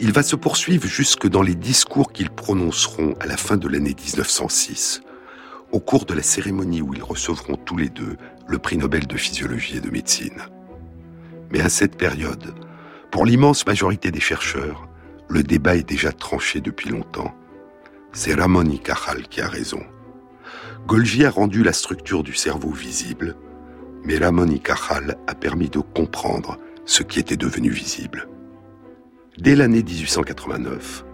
Il 0.00 0.12
va 0.12 0.24
se 0.24 0.34
poursuivre 0.34 0.86
jusque 0.86 1.28
dans 1.28 1.42
les 1.42 1.54
discours 1.54 2.12
qu'ils 2.12 2.30
prononceront 2.30 3.14
à 3.20 3.26
la 3.26 3.36
fin 3.36 3.56
de 3.56 3.68
l'année 3.68 3.94
1906 3.94 5.02
au 5.72 5.80
cours 5.80 6.04
de 6.04 6.14
la 6.14 6.22
cérémonie 6.22 6.82
où 6.82 6.94
ils 6.94 7.02
recevront 7.02 7.56
tous 7.56 7.76
les 7.76 7.88
deux 7.88 8.16
le 8.48 8.58
prix 8.58 8.76
Nobel 8.76 9.06
de 9.06 9.16
physiologie 9.16 9.78
et 9.78 9.80
de 9.80 9.90
médecine. 9.90 10.42
Mais 11.50 11.60
à 11.60 11.68
cette 11.68 11.96
période, 11.96 12.54
pour 13.10 13.24
l'immense 13.24 13.66
majorité 13.66 14.10
des 14.10 14.20
chercheurs, 14.20 14.88
le 15.28 15.42
débat 15.42 15.76
est 15.76 15.88
déjà 15.88 16.12
tranché 16.12 16.60
depuis 16.60 16.90
longtemps. 16.90 17.34
C'est 18.12 18.34
Ramon 18.34 18.64
y 18.64 18.78
qui 18.78 19.40
a 19.40 19.48
raison. 19.48 19.82
Golgi 20.86 21.24
a 21.24 21.30
rendu 21.30 21.62
la 21.62 21.72
structure 21.72 22.22
du 22.22 22.34
cerveau 22.34 22.70
visible, 22.70 23.36
mais 24.04 24.18
Ramon 24.18 24.46
y 24.46 24.60
Cajal 24.60 25.16
a 25.26 25.34
permis 25.34 25.68
de 25.68 25.80
comprendre 25.80 26.58
ce 26.84 27.02
qui 27.02 27.18
était 27.18 27.36
devenu 27.36 27.70
visible. 27.70 28.28
Dès 29.38 29.56
l'année 29.56 29.82
1889, 29.82 31.05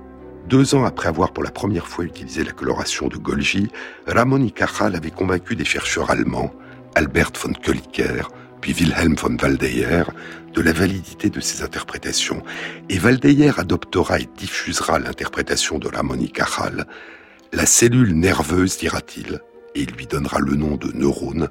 deux 0.49 0.75
ans 0.75 0.85
après 0.85 1.09
avoir 1.09 1.33
pour 1.33 1.43
la 1.43 1.51
première 1.51 1.87
fois 1.87 2.05
utilisé 2.05 2.45
la 2.45 2.53
coloration 2.53 3.09
de 3.09 3.17
Golgi, 3.17 3.69
Ramon 4.07 4.43
y 4.43 4.53
Cajal 4.53 4.97
avait 4.97 5.11
convaincu 5.11 5.57
des 5.57 5.65
chercheurs 5.65 6.11
allemands, 6.11 6.53
Albert 6.95 7.33
von 7.41 7.53
Kolliker, 7.53 8.29
puis 8.61 8.73
Wilhelm 8.73 9.17
von 9.17 9.37
Waldeyer, 9.41 10.05
de 10.55 10.61
la 10.61 10.73
validité 10.73 11.31
de 11.31 11.41
ces 11.41 11.63
interprétations. 11.63 12.43
Et 12.89 12.99
Waldeyer 12.99 13.53
adoptera 13.57 14.21
et 14.21 14.29
diffusera 14.37 14.99
l'interprétation 14.99 15.79
de 15.79 15.89
Ramon 15.89 16.19
y 16.19 16.31
Cajal. 16.31 16.87
La 17.53 17.67
cellule 17.67 18.15
nerveuse, 18.15 18.79
dira-t-il, 18.79 19.41
et 19.75 19.87
lui 19.87 20.07
donnera 20.07 20.39
le 20.39 20.55
nom 20.55 20.77
de 20.77 20.93
neurone, 20.93 21.49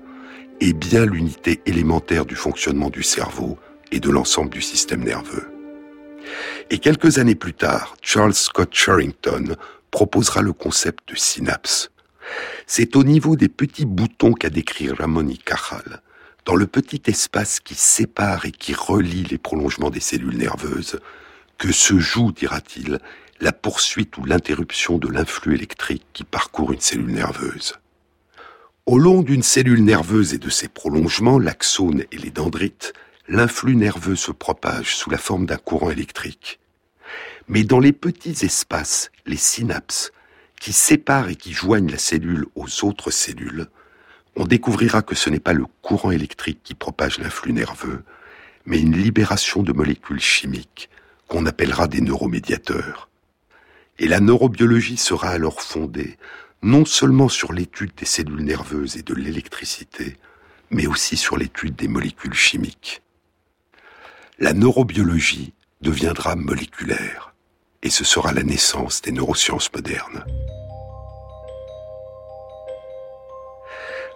est 0.60 0.74
bien 0.74 1.06
l'unité 1.06 1.62
élémentaire 1.66 2.26
du 2.26 2.36
fonctionnement 2.36 2.90
du 2.90 3.04
cerveau 3.04 3.58
et 3.92 4.00
de 4.00 4.10
l'ensemble 4.10 4.52
du 4.52 4.62
système 4.62 5.04
nerveux. 5.04 5.51
Et 6.70 6.80
quelques 6.80 7.18
années 7.18 7.36
plus 7.36 7.54
tard, 7.54 7.96
Charles 8.02 8.34
Scott 8.34 8.74
Sherrington 8.74 9.56
proposera 9.92 10.42
le 10.42 10.54
concept 10.54 11.10
de 11.10 11.16
synapse. 11.16 11.92
C'est 12.66 12.96
au 12.96 13.04
niveau 13.04 13.36
des 13.36 13.50
petits 13.50 13.86
boutons 13.86 14.34
qu'a 14.34 14.50
décrit 14.50 14.90
Ramon 14.90 15.28
y 15.28 15.38
Cajal, 15.38 16.02
dans 16.46 16.56
le 16.56 16.68
petit 16.68 17.02
espace 17.08 17.60
qui 17.60 17.76
sépare 17.76 18.46
et 18.46 18.52
qui 18.52 18.74
relie 18.74 19.24
les 19.24 19.38
prolongements 19.38 19.90
des 19.90 20.00
cellules 20.00 20.38
nerveuses, 20.38 21.00
que 21.58 21.72
se 21.72 22.00
joue, 22.00 22.32
dira-t-il, 22.32 23.00
la 23.40 23.52
poursuite 23.52 24.18
ou 24.18 24.26
l'interruption 24.26 24.98
de 24.98 25.08
l'influx 25.08 25.56
électrique 25.56 26.06
qui 26.14 26.24
parcourt 26.24 26.72
une 26.72 26.80
cellule 26.80 27.12
nerveuse. 27.12 27.74
Au 28.86 28.98
long 28.98 29.22
d'une 29.22 29.44
cellule 29.44 29.84
nerveuse 29.84 30.34
et 30.34 30.38
de 30.38 30.50
ses 30.50 30.68
prolongements, 30.68 31.40
l'axone 31.40 32.04
et 32.12 32.18
les 32.18 32.32
dendrites, 32.32 32.94
l'influx 33.32 33.78
nerveux 33.78 34.18
se 34.18 34.34
propage 34.34 34.98
sous 34.98 35.10
la 35.10 35.18
forme 35.18 35.46
d'un 35.46 35.56
courant 35.56 35.90
électrique. 35.90 36.60
Mais 37.48 37.64
dans 37.64 37.80
les 37.80 37.94
petits 37.94 38.46
espaces, 38.46 39.10
les 39.26 39.38
synapses, 39.38 40.12
qui 40.60 40.74
séparent 40.74 41.30
et 41.30 41.38
qui 41.38 41.54
joignent 41.54 41.90
la 41.90 41.98
cellule 41.98 42.46
aux 42.56 42.84
autres 42.84 43.10
cellules, 43.10 43.68
on 44.36 44.46
découvrira 44.46 45.02
que 45.02 45.16
ce 45.16 45.30
n'est 45.30 45.40
pas 45.40 45.54
le 45.54 45.66
courant 45.82 46.12
électrique 46.12 46.60
qui 46.62 46.76
propage 46.76 47.20
l'influx 47.20 47.54
nerveux, 47.54 48.04
mais 48.66 48.82
une 48.82 48.98
libération 48.98 49.64
de 49.64 49.72
molécules 49.72 50.20
chimiques 50.20 50.90
qu'on 51.30 51.46
appellera 51.46 51.88
des 51.88 52.02
neuromédiateurs. 52.02 53.08
Et 53.98 54.10
la 54.10 54.20
neurobiologie 54.20 54.98
sera 54.98 55.30
alors 55.30 55.62
fondée 55.62 56.18
non 56.64 56.84
seulement 56.84 57.30
sur 57.30 57.54
l'étude 57.54 57.94
des 57.96 58.06
cellules 58.06 58.44
nerveuses 58.44 58.98
et 58.98 59.04
de 59.04 59.14
l'électricité, 59.14 60.18
mais 60.70 60.86
aussi 60.86 61.16
sur 61.16 61.38
l'étude 61.38 61.78
des 61.78 61.88
molécules 61.88 62.34
chimiques 62.34 63.02
la 64.42 64.54
neurobiologie 64.54 65.54
deviendra 65.82 66.36
moléculaire 66.36 67.36
et 67.84 67.92
ce 67.92 68.04
sera 68.04 68.34
la 68.34 68.42
naissance 68.42 69.04
des 69.04 69.12
neurosciences 69.12 69.72
modernes. 69.72 70.26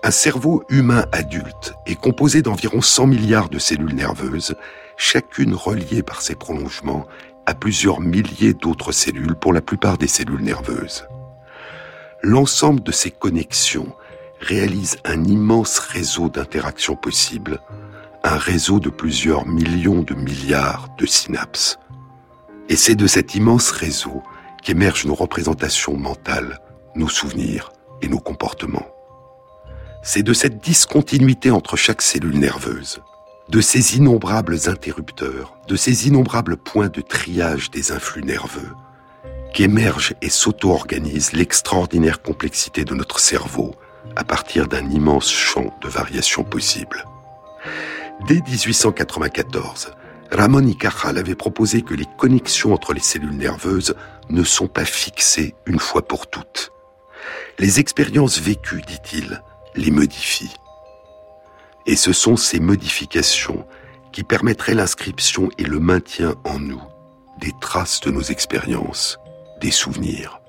Un 0.04 0.10
cerveau 0.10 0.64
humain 0.70 1.06
adulte 1.12 1.76
est 1.86 1.96
composé 1.96 2.42
d'environ 2.42 2.82
100 2.82 3.06
milliards 3.06 3.50
de 3.50 3.60
cellules 3.60 3.94
nerveuses, 3.94 4.56
chacune 4.98 5.54
reliée 5.54 6.02
par 6.02 6.24
ses 6.24 6.36
prolongements 6.36 7.06
à 7.46 7.54
plusieurs 7.54 8.02
milliers 8.02 8.56
d'autres 8.56 8.92
cellules, 8.92 9.36
pour 9.36 9.54
la 9.54 9.62
plupart 9.62 10.00
des 10.00 10.08
cellules 10.08 10.44
nerveuses. 10.44 11.08
L'ensemble 12.24 12.82
de 12.82 12.92
ces 12.92 13.12
connexions 13.12 13.96
réalise 14.40 14.98
un 15.06 15.24
immense 15.24 15.78
réseau 15.78 16.30
d'interactions 16.30 16.96
possibles, 16.96 17.60
un 18.26 18.38
réseau 18.38 18.80
de 18.80 18.90
plusieurs 18.90 19.46
millions 19.46 20.02
de 20.02 20.16
milliards 20.16 20.90
de 20.98 21.06
synapses. 21.06 21.78
Et 22.70 22.76
c'est 22.76 22.96
de 22.96 23.06
cet 23.06 23.36
immense 23.36 23.70
réseau 23.70 24.24
qu'émergent 24.64 25.06
nos 25.06 25.14
représentations 25.14 25.96
mentales, 25.96 26.60
nos 26.96 27.08
souvenirs 27.08 27.72
et 28.02 28.08
nos 28.08 28.18
comportements. 28.20 28.88
C'est 30.02 30.24
de 30.24 30.34
cette 30.34 30.58
discontinuité 30.58 31.52
entre 31.52 31.76
chaque 31.76 32.02
cellule 32.02 32.40
nerveuse, 32.40 33.00
de 33.50 33.62
ces 33.62 33.96
innombrables 33.96 34.58
interrupteurs, 34.70 35.56
de 35.68 35.76
ces 35.76 36.08
innombrables 36.08 36.58
points 36.58 36.90
de 36.90 37.02
triage 37.02 37.70
des 37.70 37.92
influx 37.92 38.24
nerveux, 38.24 38.72
qu'émerge 39.54 40.16
et 40.24 40.30
s'auto-organise 40.30 41.34
l'extraordinaire 41.34 42.24
complexité 42.24 42.86
de 42.86 42.96
notre 42.96 43.20
cerveau 43.20 43.76
à 44.16 44.24
partir 44.24 44.68
d'un 44.68 44.90
immense 44.90 45.30
champ 45.30 45.78
de 45.84 45.90
variations 45.90 46.44
possibles. 46.44 47.06
Dès 48.22 48.42
1894, 48.42 49.92
Ramon 50.32 50.68
y 50.68 50.78
avait 51.04 51.36
proposé 51.36 51.82
que 51.84 51.94
les 51.94 52.08
connexions 52.18 52.74
entre 52.74 52.94
les 52.94 53.02
cellules 53.02 53.38
nerveuses 53.38 53.96
ne 54.30 54.44
sont 54.44 54.68
pas 54.68 54.86
fixées 54.86 55.54
une 55.66 55.80
fois 55.80 56.08
pour 56.08 56.28
toutes. 56.28 56.72
Les 57.60 57.80
expériences 57.80 58.40
vécues, 58.40 58.82
dit-il, 58.82 59.42
les 59.76 59.92
modifient. 59.92 60.56
Et 61.86 61.96
ce 61.96 62.14
sont 62.14 62.36
ces 62.36 62.60
modifications 62.60 63.68
qui 64.12 64.24
permettraient 64.24 64.74
l'inscription 64.74 65.50
et 65.58 65.64
le 65.64 65.80
maintien 65.80 66.36
en 66.46 66.58
nous 66.58 66.82
des 67.40 67.52
traces 67.60 68.00
de 68.00 68.12
nos 68.12 68.22
expériences, 68.22 69.20
des 69.62 69.72
souvenirs. 69.72 70.40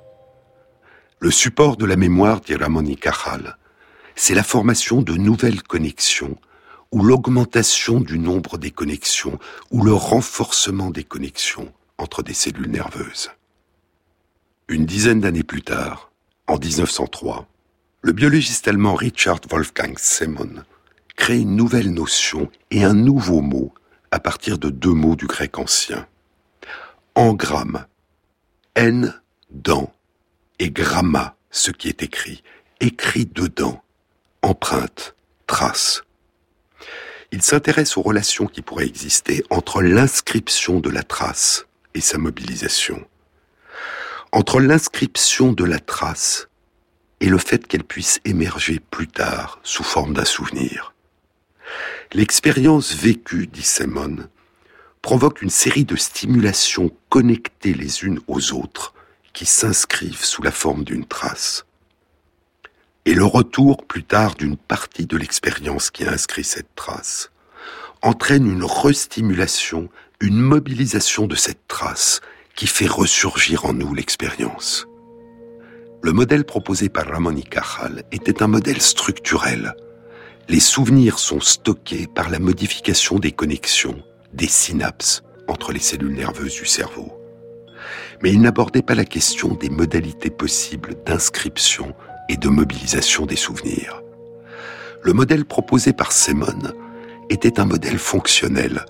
Le 1.19 1.31
support 1.31 1.77
de 1.77 1.85
la 1.85 1.97
mémoire, 1.97 2.41
dit 2.41 2.55
Ramon 2.55 2.85
y 2.85 2.99
c'est 4.15 4.35
la 4.35 4.43
formation 4.43 5.03
de 5.03 5.13
nouvelles 5.15 5.63
connexions 5.63 6.39
ou 6.93 7.03
l'augmentation 7.03 8.01
du 8.01 8.19
nombre 8.19 8.59
des 8.59 8.71
connexions, 8.71 9.39
ou 9.71 9.83
le 9.83 9.93
renforcement 9.93 10.91
des 10.91 11.05
connexions 11.05 11.73
entre 11.99 12.23
des 12.23 12.35
cellules 12.35 12.71
nerveuses. 12.71 13.31
Une 14.69 14.87
dizaine 14.87 15.21
d'années 15.21 15.43
plus 15.43 15.63
tard, 15.63 16.11
en 16.47 16.59
1903, 16.59 17.47
le 18.03 18.13
biologiste 18.13 18.69
allemand 18.69 18.95
Richard 18.95 19.41
Wolfgang 19.51 19.99
Semon 19.99 20.63
crée 21.17 21.41
une 21.41 21.57
nouvelle 21.57 21.93
notion 21.93 22.51
et 22.71 22.85
un 22.85 22.95
nouveau 22.95 23.41
mot 23.41 23.73
à 24.11 24.21
partir 24.21 24.59
de 24.59 24.71
deux 24.71 24.93
mots 24.93 25.17
du 25.17 25.27
grec 25.27 25.59
ancien. 25.59 26.07
Engramme, 27.15 27.87
N 28.75 29.15
dans, 29.51 29.93
et 30.59 30.71
gramma, 30.71 31.37
ce 31.51 31.71
qui 31.71 31.89
est 31.89 32.03
écrit, 32.03 32.43
écrit 32.81 33.27
dedans, 33.27 33.83
empreinte, 34.43 35.15
trace 35.47 36.03
il 37.33 37.43
s'intéresse 37.43 37.97
aux 37.97 38.03
relations 38.03 38.47
qui 38.47 38.63
pourraient 38.63 38.87
exister 38.87 39.45
entre 39.51 39.83
l'inscription 39.83 40.81
de 40.81 40.91
la 40.91 41.03
trace 41.03 41.67
et 41.95 42.01
sa 42.01 42.19
mobilisation. 42.19 43.05
Entre 44.33 44.61
l'inscription 44.61 45.53
de 45.53 45.65
la 45.65 45.79
trace 45.79 46.49
et 47.21 47.27
le 47.27 47.39
fait 47.39 47.67
qu'elle 47.67 47.85
puisse 47.85 48.21
émerger 48.25 48.81
plus 48.91 49.09
tard 49.09 49.59
sous 49.63 49.85
forme 49.85 50.15
d'un 50.15 50.25
souvenir. 50.25 50.95
L'expérience 52.13 52.95
vécue, 52.95 53.47
dit 53.47 53.63
Simon, 53.63 54.29
provoque 55.03 55.43
une 55.43 55.51
série 55.51 55.85
de 55.85 55.97
stimulations 55.97 56.91
connectées 57.09 57.75
les 57.75 58.05
unes 58.05 58.21
aux 58.27 58.53
autres 58.53 58.95
qui 59.33 59.47
s'inscrivent 59.47 60.25
sous 60.25 60.43
la 60.43 60.51
forme 60.51 60.85
d'une 60.85 61.05
trace. 61.05 61.66
Et 63.07 63.15
le 63.15 63.25
retour 63.25 63.87
plus 63.87 64.03
tard 64.03 64.35
d'une 64.35 64.57
partie 64.57 65.07
de 65.07 65.17
l'expérience 65.17 65.93
qui 65.93 66.05
a 66.05 66.11
inscrit 66.11 66.43
cette 66.43 66.75
trace 66.75 67.31
entraîne 68.03 68.51
une 68.51 68.65
restimulation, 68.65 69.89
une 70.21 70.41
mobilisation 70.41 71.29
de 71.29 71.37
cette 71.37 71.69
trace 71.69 72.21
qui 72.57 72.67
fait 72.67 72.89
ressurgir 72.89 73.65
en 73.65 73.75
nous 73.75 73.95
l'expérience. 73.95 74.89
Le 76.03 76.13
modèle 76.13 76.45
proposé 76.45 76.89
par 76.89 77.07
Ramon 77.07 77.37
y 77.37 77.45
était 78.11 78.43
un 78.43 78.49
modèle 78.49 78.83
structurel. 78.83 79.77
Les 80.49 80.61
souvenirs 80.61 81.21
sont 81.21 81.41
stockés 81.41 82.09
par 82.13 82.29
la 82.29 82.41
modification 82.41 83.21
des 83.21 83.33
connexions, 83.33 84.03
des 84.33 84.49
synapses 84.49 85.23
entre 85.47 85.71
les 85.71 85.81
cellules 85.81 86.15
nerveuses 86.15 86.55
du 86.55 86.67
cerveau. 86.67 87.13
Mais 88.21 88.33
il 88.33 88.41
n'abordait 88.41 88.83
pas 88.83 88.97
la 88.97 89.05
question 89.05 89.55
des 89.55 89.71
modalités 89.71 90.31
possibles 90.31 90.97
d'inscription 91.05 91.95
et 92.29 92.37
de 92.37 92.49
mobilisation 92.49 93.27
des 93.27 93.37
souvenirs. 93.37 94.03
Le 95.03 95.13
modèle 95.13 95.45
proposé 95.45 95.93
par 95.93 96.13
Semon 96.13 96.73
était 97.31 97.61
un 97.61 97.65
modèle 97.65 97.99
fonctionnel. 97.99 98.85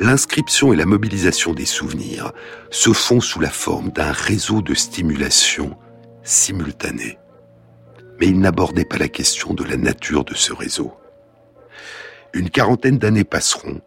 L'inscription 0.00 0.72
et 0.72 0.76
la 0.76 0.86
mobilisation 0.86 1.52
des 1.52 1.66
souvenirs 1.66 2.32
se 2.70 2.92
font 2.92 3.20
sous 3.20 3.40
la 3.40 3.50
forme 3.50 3.90
d'un 3.90 4.10
réseau 4.10 4.62
de 4.62 4.74
stimulation 4.74 5.76
simultané. 6.22 7.18
Mais 8.20 8.26
il 8.26 8.40
n'abordait 8.40 8.84
pas 8.84 8.98
la 8.98 9.08
question 9.08 9.54
de 9.54 9.64
la 9.64 9.76
nature 9.76 10.24
de 10.24 10.34
ce 10.34 10.52
réseau. 10.52 10.92
Une 12.32 12.50
quarantaine 12.50 12.98
d'années 12.98 13.24
passeront, 13.24 13.80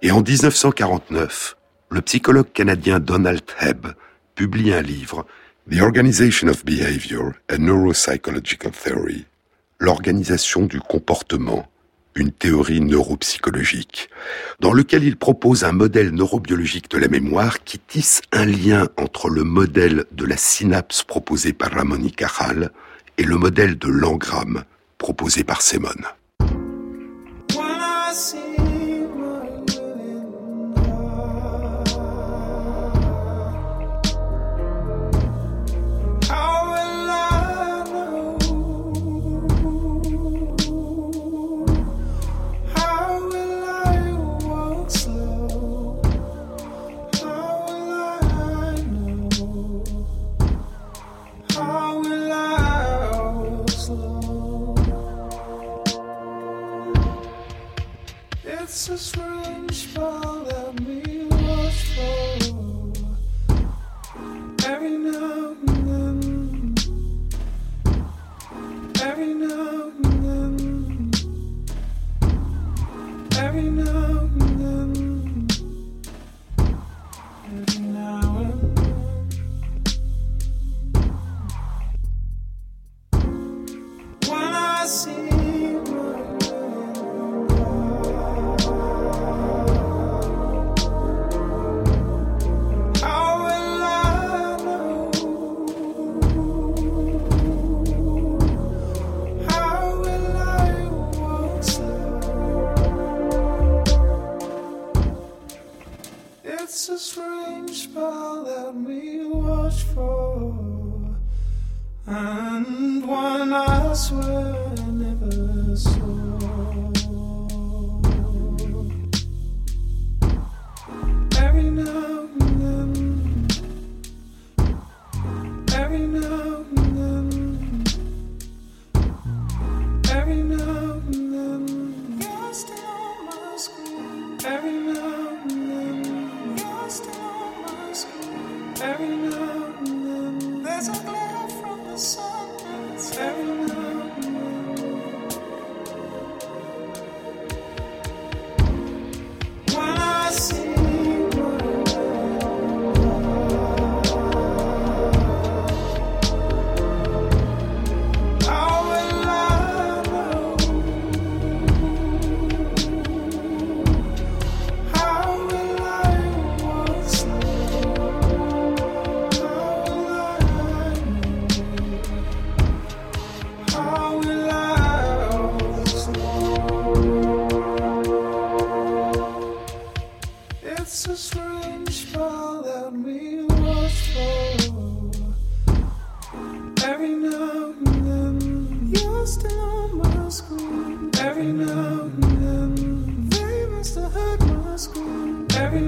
et 0.00 0.10
en 0.10 0.22
1949, 0.22 1.56
le 1.90 2.00
psychologue 2.00 2.50
canadien 2.52 2.98
Donald 2.98 3.42
Hebb 3.60 3.88
publie 4.34 4.72
un 4.72 4.82
livre 4.82 5.26
The 5.66 5.80
Organization 5.80 6.50
of 6.50 6.62
Behavior, 6.66 7.36
a 7.48 7.56
Neuropsychological 7.56 8.70
Theory, 8.70 9.24
l'organisation 9.78 10.66
du 10.66 10.78
comportement, 10.78 11.66
une 12.14 12.32
théorie 12.32 12.82
neuropsychologique, 12.82 14.10
dans 14.60 14.74
lequel 14.74 15.04
il 15.04 15.16
propose 15.16 15.64
un 15.64 15.72
modèle 15.72 16.10
neurobiologique 16.10 16.90
de 16.90 16.98
la 16.98 17.08
mémoire 17.08 17.64
qui 17.64 17.78
tisse 17.78 18.20
un 18.30 18.44
lien 18.44 18.88
entre 18.98 19.30
le 19.30 19.42
modèle 19.42 20.04
de 20.12 20.26
la 20.26 20.36
synapse 20.36 21.02
proposé 21.02 21.54
par 21.54 21.72
Ramon 21.72 22.02
y 22.02 22.12
Cajal 22.12 22.70
et 23.16 23.24
le 23.24 23.38
modèle 23.38 23.78
de 23.78 23.88
l'engramme 23.88 24.64
proposé 24.98 25.44
par 25.44 25.62
Semon. 25.62 25.88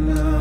love. 0.06 0.35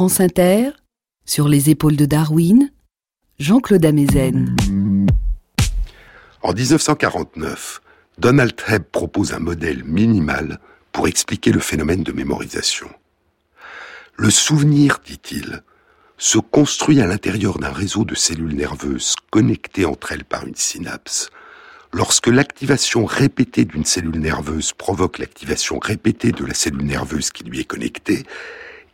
France 0.00 0.20
Inter, 0.20 0.70
sur 1.26 1.46
les 1.46 1.68
épaules 1.68 1.94
de 1.96 2.06
Darwin, 2.06 2.70
Jean-Claude 3.38 3.84
Amezen. 3.84 4.56
En 6.40 6.54
1949, 6.54 7.82
Donald 8.16 8.54
Hebb 8.66 8.84
propose 8.84 9.34
un 9.34 9.40
modèle 9.40 9.84
minimal 9.84 10.58
pour 10.90 11.06
expliquer 11.06 11.52
le 11.52 11.60
phénomène 11.60 12.02
de 12.02 12.12
mémorisation. 12.12 12.88
Le 14.16 14.30
souvenir, 14.30 15.00
dit-il, 15.04 15.62
se 16.16 16.38
construit 16.38 17.02
à 17.02 17.06
l'intérieur 17.06 17.58
d'un 17.58 17.68
réseau 17.68 18.06
de 18.06 18.14
cellules 18.14 18.56
nerveuses 18.56 19.16
connectées 19.28 19.84
entre 19.84 20.12
elles 20.12 20.24
par 20.24 20.46
une 20.46 20.56
synapse, 20.56 21.28
lorsque 21.92 22.28
l'activation 22.28 23.04
répétée 23.04 23.66
d'une 23.66 23.84
cellule 23.84 24.18
nerveuse 24.18 24.72
provoque 24.72 25.18
l'activation 25.18 25.78
répétée 25.78 26.32
de 26.32 26.46
la 26.46 26.54
cellule 26.54 26.86
nerveuse 26.86 27.28
qui 27.28 27.44
lui 27.44 27.60
est 27.60 27.64
connectée, 27.64 28.24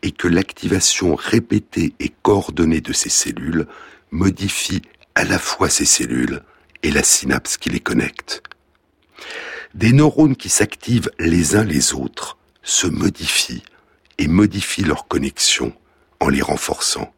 et 0.06 0.12
que 0.12 0.28
l'activation 0.28 1.16
répétée 1.16 1.92
et 1.98 2.12
coordonnée 2.22 2.80
de 2.80 2.92
ces 2.92 3.08
cellules 3.08 3.66
modifie 4.12 4.82
à 5.16 5.24
la 5.24 5.36
fois 5.36 5.68
ces 5.68 5.84
cellules 5.84 6.44
et 6.84 6.92
la 6.92 7.02
synapse 7.02 7.56
qui 7.56 7.70
les 7.70 7.80
connecte. 7.80 8.44
Des 9.74 9.92
neurones 9.92 10.36
qui 10.36 10.48
s'activent 10.48 11.10
les 11.18 11.56
uns 11.56 11.64
les 11.64 11.92
autres 11.92 12.38
se 12.62 12.86
modifient 12.86 13.64
et 14.18 14.28
modifient 14.28 14.84
leurs 14.84 15.08
connexions 15.08 15.74
en 16.20 16.28
les 16.28 16.40
renforçant, 16.40 17.12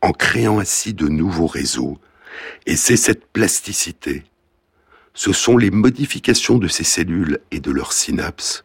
en 0.00 0.12
créant 0.12 0.60
ainsi 0.60 0.94
de 0.94 1.08
nouveaux 1.08 1.48
réseaux. 1.48 1.98
Et 2.66 2.76
c'est 2.76 2.96
cette 2.96 3.26
plasticité, 3.32 4.22
ce 5.12 5.32
sont 5.32 5.56
les 5.56 5.72
modifications 5.72 6.58
de 6.58 6.68
ces 6.68 6.84
cellules 6.84 7.40
et 7.50 7.58
de 7.58 7.72
leurs 7.72 7.92
synapses 7.92 8.64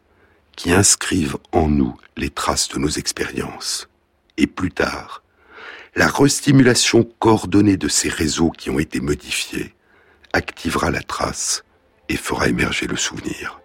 qui 0.56 0.72
inscrivent 0.72 1.36
en 1.52 1.68
nous 1.68 1.96
les 2.16 2.30
traces 2.30 2.68
de 2.68 2.78
nos 2.78 2.88
expériences. 2.88 3.88
Et 4.36 4.46
plus 4.46 4.70
tard, 4.70 5.22
la 5.96 6.08
restimulation 6.08 7.08
coordonnée 7.18 7.76
de 7.76 7.88
ces 7.88 8.08
réseaux 8.08 8.50
qui 8.50 8.70
ont 8.70 8.78
été 8.78 9.00
modifiés 9.00 9.74
activera 10.32 10.90
la 10.90 11.02
trace 11.02 11.64
et 12.08 12.16
fera 12.16 12.48
émerger 12.48 12.86
le 12.86 12.96
souvenir. 12.96 13.60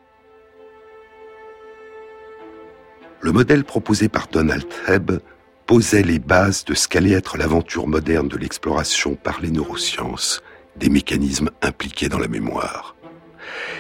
Le 3.22 3.32
modèle 3.32 3.66
proposé 3.66 4.08
par 4.08 4.28
Donald 4.28 4.66
Hebb 4.88 5.20
posait 5.66 6.04
les 6.04 6.20
bases 6.20 6.64
de 6.66 6.74
ce 6.74 6.88
qu'allait 6.88 7.12
être 7.12 7.38
l'aventure 7.38 7.88
moderne 7.88 8.28
de 8.28 8.38
l'exploration 8.38 9.16
par 9.16 9.42
les 9.42 9.52
neurosciences 9.52 10.42
des 10.78 10.90
mécanismes 10.90 11.50
impliqués 11.62 12.10
dans 12.10 12.18
la 12.18 12.28
mémoire. 12.28 12.96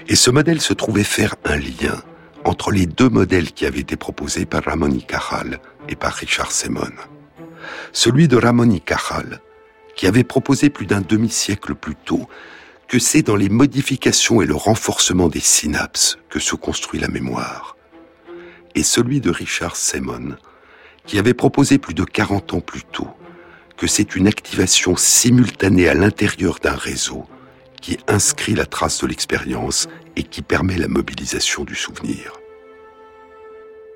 Et 0.07 0.15
ce 0.15 0.29
modèle 0.29 0.59
se 0.59 0.73
trouvait 0.73 1.03
faire 1.03 1.35
un 1.45 1.57
lien 1.57 2.03
entre 2.45 2.71
les 2.71 2.85
deux 2.85 3.09
modèles 3.09 3.51
qui 3.51 3.65
avaient 3.65 3.79
été 3.79 3.95
proposés 3.95 4.45
par 4.45 4.63
Ramon 4.63 4.91
y 4.91 5.03
Cajal 5.03 5.59
et 5.87 5.95
par 5.95 6.13
Richard 6.13 6.51
Semon. 6.51 6.91
Celui 7.91 8.27
de 8.27 8.37
Ramon 8.37 8.69
y 8.69 8.81
Cajal, 8.81 9.41
qui 9.95 10.07
avait 10.07 10.23
proposé 10.23 10.69
plus 10.69 10.85
d'un 10.85 11.01
demi-siècle 11.01 11.75
plus 11.75 11.95
tôt 11.95 12.27
que 12.87 12.99
c'est 12.99 13.21
dans 13.21 13.35
les 13.35 13.49
modifications 13.49 14.41
et 14.41 14.45
le 14.45 14.55
renforcement 14.55 15.27
des 15.27 15.39
synapses 15.39 16.17
que 16.29 16.39
se 16.39 16.55
construit 16.55 16.99
la 16.99 17.07
mémoire. 17.07 17.77
Et 18.75 18.83
celui 18.83 19.21
de 19.21 19.29
Richard 19.29 19.75
Semon, 19.75 20.35
qui 21.05 21.19
avait 21.19 21.33
proposé 21.33 21.77
plus 21.77 21.93
de 21.93 22.03
40 22.03 22.53
ans 22.53 22.61
plus 22.61 22.83
tôt 22.83 23.09
que 23.77 23.87
c'est 23.87 24.15
une 24.15 24.27
activation 24.27 24.95
simultanée 24.95 25.87
à 25.87 25.93
l'intérieur 25.93 26.59
d'un 26.61 26.75
réseau 26.75 27.25
qui 27.81 27.97
inscrit 28.07 28.55
la 28.55 28.65
trace 28.65 29.01
de 29.01 29.07
l'expérience 29.07 29.87
et 30.19 30.23
qui 30.23 30.41
permet 30.41 30.75
la 30.75 30.89
mobilisation 30.89 31.63
du 31.63 31.75
souvenir. 31.75 32.33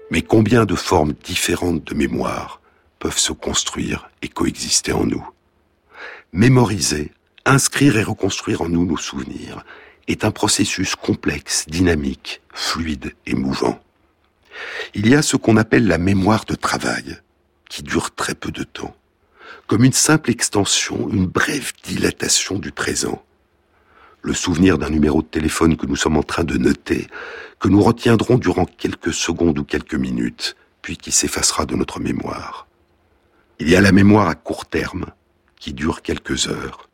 Mais 0.10 0.22
combien 0.22 0.64
de 0.64 0.74
formes 0.74 1.14
différentes 1.22 1.84
de 1.84 1.94
mémoire 1.94 2.62
peuvent 2.98 3.18
se 3.18 3.34
construire 3.34 4.10
et 4.22 4.30
coexister 4.30 4.94
en 4.94 5.06
nous? 5.06 5.28
Mémoriser, 6.32 7.12
inscrire 7.44 7.98
et 7.98 8.04
reconstruire 8.04 8.62
en 8.62 8.70
nous 8.70 8.86
nos 8.86 8.98
souvenirs 8.98 9.66
est 10.08 10.24
un 10.24 10.32
processus 10.32 10.96
complexe, 10.96 11.66
dynamique, 11.68 12.42
fluide 12.54 13.14
et 13.26 13.36
mouvant. 13.36 13.78
Il 14.94 15.10
y 15.10 15.16
a 15.16 15.22
ce 15.22 15.36
qu'on 15.36 15.58
appelle 15.58 15.88
la 15.88 15.98
mémoire 15.98 16.46
de 16.46 16.56
travail, 16.56 17.18
qui 17.70 17.84
dure 17.84 18.16
très 18.16 18.34
peu 18.34 18.52
de 18.52 18.64
temps, 18.64 18.96
comme 19.68 19.84
une 19.84 19.92
simple 19.92 20.32
extension, 20.32 21.10
une 21.10 21.26
brève 21.26 21.74
dilatation 21.84 22.60
du 22.60 22.72
présent, 22.72 23.22
le 24.24 24.34
souvenir 24.34 24.78
d'un 24.78 24.90
numéro 24.90 25.22
de 25.22 25.28
téléphone 25.28 25.76
que 25.76 25.86
nous 25.86 25.98
sommes 25.98 26.18
en 26.18 26.24
train 26.24 26.46
de 26.46 26.58
noter, 26.58 27.08
que 27.60 27.68
nous 27.68 27.82
retiendrons 27.82 28.38
durant 28.38 28.66
quelques 28.66 29.14
secondes 29.14 29.60
ou 29.60 29.66
quelques 29.66 29.96
minutes, 29.96 30.56
puis 30.82 30.98
qui 30.98 31.12
s'effacera 31.12 31.66
de 31.66 31.76
notre 31.76 32.00
mémoire. 32.00 32.68
Il 33.60 33.70
y 33.70 33.76
a 33.76 33.82
la 33.82 33.92
mémoire 33.92 34.30
à 34.30 34.36
court 34.36 34.66
terme, 34.66 35.08
qui 35.60 35.74
dure 35.74 36.02
quelques 36.02 36.48
heures. 36.48 36.90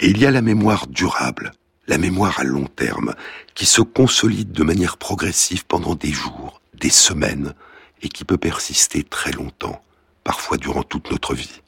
Et 0.00 0.10
il 0.10 0.18
y 0.18 0.26
a 0.26 0.32
la 0.32 0.42
mémoire 0.42 0.88
durable, 0.88 1.52
la 1.86 1.96
mémoire 1.96 2.40
à 2.40 2.44
long 2.44 2.66
terme, 2.66 3.14
qui 3.54 3.66
se 3.66 3.80
consolide 3.80 4.50
de 4.52 4.64
manière 4.64 4.96
progressive 4.96 5.64
pendant 5.66 5.94
des 5.94 6.12
jours, 6.12 6.60
des 6.74 6.90
semaines, 6.90 7.54
et 8.02 8.08
qui 8.08 8.24
peut 8.24 8.36
persister 8.36 9.04
très 9.04 9.30
longtemps, 9.30 9.80
parfois 10.24 10.56
durant 10.56 10.82
toute 10.82 11.10
notre 11.12 11.34
vie. 11.34 11.62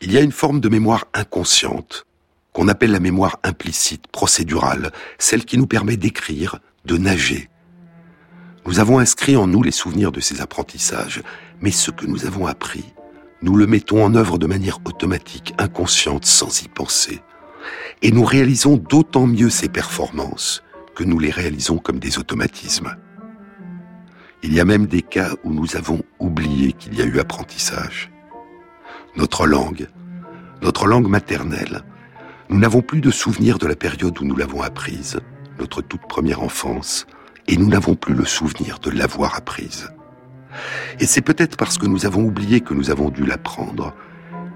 Il 0.00 0.10
y 0.10 0.16
a 0.16 0.22
une 0.22 0.32
forme 0.32 0.60
de 0.60 0.70
mémoire 0.70 1.04
inconsciente, 1.12 2.06
qu'on 2.52 2.68
appelle 2.68 2.92
la 2.92 3.00
mémoire 3.00 3.38
implicite, 3.42 4.06
procédurale, 4.08 4.92
celle 5.18 5.44
qui 5.44 5.58
nous 5.58 5.66
permet 5.66 5.96
d'écrire, 5.96 6.60
de 6.84 6.96
nager. 6.96 7.48
Nous 8.66 8.78
avons 8.78 8.98
inscrit 8.98 9.36
en 9.36 9.46
nous 9.46 9.62
les 9.62 9.70
souvenirs 9.70 10.12
de 10.12 10.20
ces 10.20 10.40
apprentissages, 10.40 11.22
mais 11.60 11.70
ce 11.70 11.90
que 11.90 12.06
nous 12.06 12.26
avons 12.26 12.46
appris, 12.46 12.84
nous 13.42 13.56
le 13.56 13.66
mettons 13.66 14.04
en 14.04 14.14
œuvre 14.14 14.38
de 14.38 14.46
manière 14.46 14.78
automatique, 14.84 15.54
inconsciente, 15.58 16.24
sans 16.24 16.62
y 16.62 16.68
penser. 16.68 17.20
Et 18.02 18.12
nous 18.12 18.24
réalisons 18.24 18.76
d'autant 18.76 19.26
mieux 19.26 19.50
ces 19.50 19.68
performances 19.68 20.62
que 20.94 21.04
nous 21.04 21.18
les 21.18 21.30
réalisons 21.30 21.78
comme 21.78 21.98
des 21.98 22.18
automatismes. 22.18 22.94
Il 24.44 24.52
y 24.52 24.60
a 24.60 24.64
même 24.64 24.86
des 24.86 25.02
cas 25.02 25.30
où 25.44 25.52
nous 25.52 25.76
avons 25.76 26.02
oublié 26.18 26.72
qu'il 26.72 26.94
y 26.96 27.02
a 27.02 27.04
eu 27.04 27.18
apprentissage. 27.18 28.10
Notre 29.16 29.46
langue, 29.46 29.88
notre 30.62 30.86
langue 30.86 31.08
maternelle, 31.08 31.82
nous 32.52 32.58
n'avons 32.58 32.82
plus 32.82 33.00
de 33.00 33.10
souvenir 33.10 33.56
de 33.56 33.66
la 33.66 33.74
période 33.74 34.20
où 34.20 34.24
nous 34.24 34.36
l'avons 34.36 34.60
apprise, 34.60 35.18
notre 35.58 35.80
toute 35.80 36.06
première 36.06 36.42
enfance, 36.42 37.06
et 37.48 37.56
nous 37.56 37.66
n'avons 37.66 37.94
plus 37.94 38.12
le 38.12 38.26
souvenir 38.26 38.78
de 38.78 38.90
l'avoir 38.90 39.36
apprise. 39.36 39.88
Et 41.00 41.06
c'est 41.06 41.22
peut-être 41.22 41.56
parce 41.56 41.78
que 41.78 41.86
nous 41.86 42.04
avons 42.04 42.22
oublié 42.22 42.60
que 42.60 42.74
nous 42.74 42.90
avons 42.90 43.08
dû 43.08 43.24
l'apprendre 43.24 43.94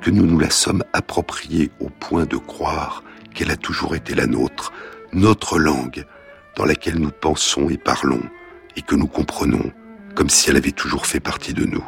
que 0.03 0.11
nous 0.11 0.27
nous 0.27 0.39
la 0.39 0.51
sommes 0.51 0.85
appropriée 0.93 1.71
au 1.81 1.89
point 1.89 2.27
de 2.27 2.37
croire 2.37 3.03
qu'elle 3.33 3.51
a 3.51 3.57
toujours 3.57 3.95
été 3.95 4.15
la 4.15 4.27
nôtre, 4.27 4.75
notre 5.15 5.59
langue, 5.59 6.05
dans 6.55 6.67
laquelle 6.67 6.99
nous 6.99 7.11
pensons 7.11 7.71
et 7.71 7.79
parlons, 7.79 8.23
et 8.77 8.83
que 8.83 8.95
nous 8.95 9.09
comprenons, 9.09 9.73
comme 10.15 10.29
si 10.29 10.51
elle 10.51 10.57
avait 10.57 10.71
toujours 10.73 11.07
fait 11.07 11.21
partie 11.21 11.55
de 11.55 11.65
nous. 11.65 11.85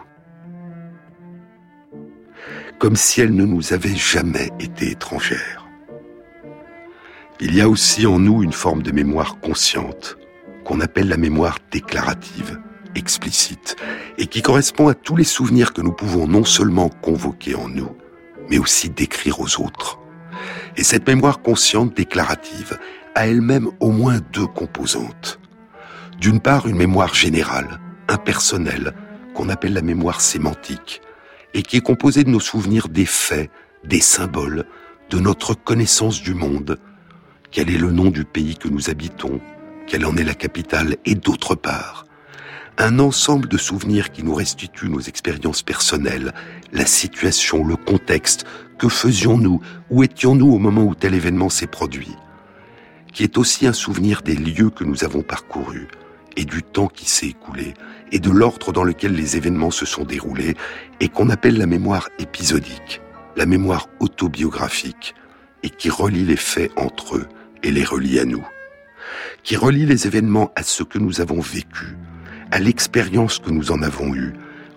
Comme 2.79 2.97
si 2.97 3.21
elle 3.21 3.35
ne 3.35 3.45
nous 3.45 3.75
avait 3.75 3.95
jamais 3.95 4.49
été 4.59 4.91
étrangère. 4.91 5.68
Il 7.41 7.55
y 7.55 7.61
a 7.61 7.69
aussi 7.69 8.05
en 8.05 8.19
nous 8.19 8.43
une 8.43 8.53
forme 8.53 8.83
de 8.83 8.91
mémoire 8.91 9.39
consciente, 9.39 10.19
qu'on 10.65 10.81
appelle 10.81 11.09
la 11.09 11.17
mémoire 11.17 11.59
déclarative, 11.71 12.59
explicite, 12.97 13.77
et 14.19 14.27
qui 14.27 14.43
correspond 14.43 14.89
à 14.89 14.95
tous 14.95 15.15
les 15.15 15.23
souvenirs 15.23 15.73
que 15.73 15.81
nous 15.81 15.93
pouvons 15.93 16.27
non 16.27 16.45
seulement 16.45 16.89
convoquer 16.89 17.55
en 17.55 17.69
nous, 17.69 17.97
mais 18.51 18.59
aussi 18.59 18.91
décrire 18.91 19.39
aux 19.39 19.61
autres. 19.61 20.01
Et 20.77 20.83
cette 20.83 21.07
mémoire 21.07 21.41
consciente 21.41 21.97
déclarative 21.97 22.77
a 23.15 23.29
elle-même 23.29 23.71
au 23.79 23.93
moins 23.93 24.19
deux 24.33 24.49
composantes. 24.49 25.39
D'une 26.19 26.41
part, 26.41 26.67
une 26.67 26.77
mémoire 26.77 27.15
générale, 27.15 27.79
impersonnelle, 28.09 28.95
qu'on 29.35 29.49
appelle 29.49 29.75
la 29.75 29.83
mémoire 29.83 30.21
sémantique, 30.21 31.03
et 31.55 31.63
qui 31.63 31.77
est 31.77 31.83
composée 31.83 32.25
de 32.25 32.31
nos 32.31 32.41
souvenirs 32.41 32.89
des 32.89 33.07
faits, 33.07 33.49
des 33.85 34.01
symboles, 34.01 34.65
de 35.11 35.21
notre 35.21 35.55
connaissance 35.55 36.21
du 36.21 36.35
monde, 36.35 36.79
quel 37.51 37.71
est 37.71 37.79
le 37.79 37.91
nom 37.91 38.11
du 38.11 38.25
pays 38.25 38.57
que 38.57 38.69
nous 38.69 38.91
habitons, 38.91 39.41
quelle 39.87 40.05
en 40.05 40.17
est 40.17 40.25
la 40.25 40.35
capitale, 40.35 40.97
et 41.05 41.15
d'autre 41.15 41.55
part, 41.55 42.05
un 42.77 42.99
ensemble 42.99 43.49
de 43.49 43.59
souvenirs 43.59 44.13
qui 44.13 44.23
nous 44.23 44.35
restituent 44.35 44.91
nos 44.91 45.01
expériences 45.01 45.63
personnelles, 45.63 46.33
la 46.73 46.87
situation, 46.87 47.65
le 47.65 47.77
contexte, 47.77 48.45
que 48.79 48.89
faisions-nous, 48.89 49.61
où 49.91 50.03
étions-nous 50.03 50.53
au 50.53 50.59
moment 50.59 50.85
où 50.85 50.95
tel 50.95 51.15
événement 51.15 51.49
s'est 51.49 51.67
produit, 51.67 52.15
qui 53.13 53.25
est 53.25 53.39
aussi 53.39 53.67
un 53.67 53.73
souvenir 53.73 54.23
des 54.23 54.37
lieux 54.37 54.71
que 54.71 54.85
nous 54.85 55.05
avons 55.05 55.23
parcourus, 55.23 55.89
et 56.37 56.45
du 56.45 56.63
temps 56.63 56.87
qui 56.87 57.09
s'est 57.09 57.29
écoulé, 57.29 57.75
et 58.13 58.21
de 58.21 58.31
l'ordre 58.31 58.73
dans 58.73 58.85
lequel 58.85 59.13
les 59.15 59.37
événements 59.37 59.73
se 59.73 59.87
sont 59.87 60.05
déroulés, 60.05 60.55
et 61.01 61.09
qu'on 61.09 61.31
appelle 61.31 61.59
la 61.59 61.67
mémoire 61.67 62.11
épisodique, 62.21 63.01
la 63.37 63.47
mémoire 63.47 63.89
autobiographique, 63.99 65.15
et 65.65 65.71
qui 65.71 65.91
relie 65.91 66.25
les 66.25 66.37
faits 66.37 66.71
entre 66.77 67.17
eux 67.17 67.29
et 67.63 67.71
les 67.71 67.85
relie 67.85 68.19
à 68.19 68.25
nous, 68.25 68.47
qui 69.43 69.57
relie 69.57 69.87
les 69.87 70.07
événements 70.07 70.53
à 70.57 70.63
ce 70.63 70.83
que 70.83 70.99
nous 70.99 71.21
avons 71.21 71.41
vécu, 71.41 71.97
à 72.51 72.59
l'expérience 72.59 73.39
que 73.39 73.51
nous 73.51 73.73
en 73.73 73.83
avons 73.83 74.15
eue, 74.15 74.33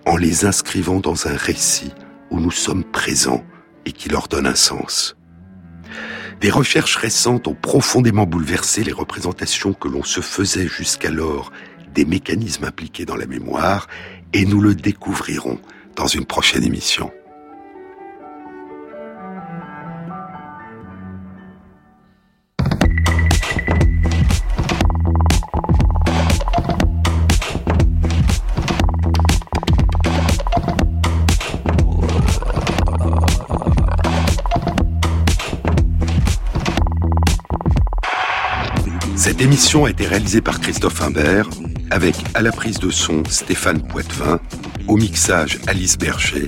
en 0.05 0.17
les 0.17 0.45
inscrivant 0.45 0.99
dans 0.99 1.27
un 1.27 1.35
récit 1.35 1.93
où 2.29 2.39
nous 2.39 2.51
sommes 2.51 2.83
présents 2.83 3.43
et 3.85 3.91
qui 3.91 4.09
leur 4.09 4.27
donne 4.27 4.47
un 4.47 4.55
sens. 4.55 5.15
Des 6.39 6.49
recherches 6.49 6.95
récentes 6.95 7.47
ont 7.47 7.53
profondément 7.53 8.25
bouleversé 8.25 8.83
les 8.83 8.91
représentations 8.91 9.73
que 9.73 9.87
l'on 9.87 10.03
se 10.03 10.21
faisait 10.21 10.67
jusqu'alors 10.67 11.51
des 11.93 12.05
mécanismes 12.05 12.65
impliqués 12.65 13.05
dans 13.05 13.15
la 13.15 13.27
mémoire 13.27 13.87
et 14.33 14.45
nous 14.45 14.61
le 14.61 14.73
découvrirons 14.73 15.59
dans 15.95 16.07
une 16.07 16.25
prochaine 16.25 16.63
émission. 16.63 17.11
L'émission 39.41 39.85
a 39.85 39.89
été 39.89 40.05
réalisée 40.05 40.39
par 40.39 40.61
Christophe 40.61 41.01
Imbert, 41.01 41.49
avec 41.89 42.15
à 42.35 42.43
la 42.43 42.51
prise 42.51 42.77
de 42.77 42.91
son 42.91 43.23
Stéphane 43.27 43.81
Poitvin, 43.81 44.39
au 44.87 44.97
mixage 44.97 45.57
Alice 45.65 45.97
Berger 45.97 46.45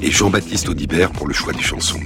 et 0.00 0.10
Jean-Baptiste 0.10 0.66
Audibert 0.70 1.12
pour 1.12 1.28
le 1.28 1.34
choix 1.34 1.52
des 1.52 1.60
chansons. 1.60 2.00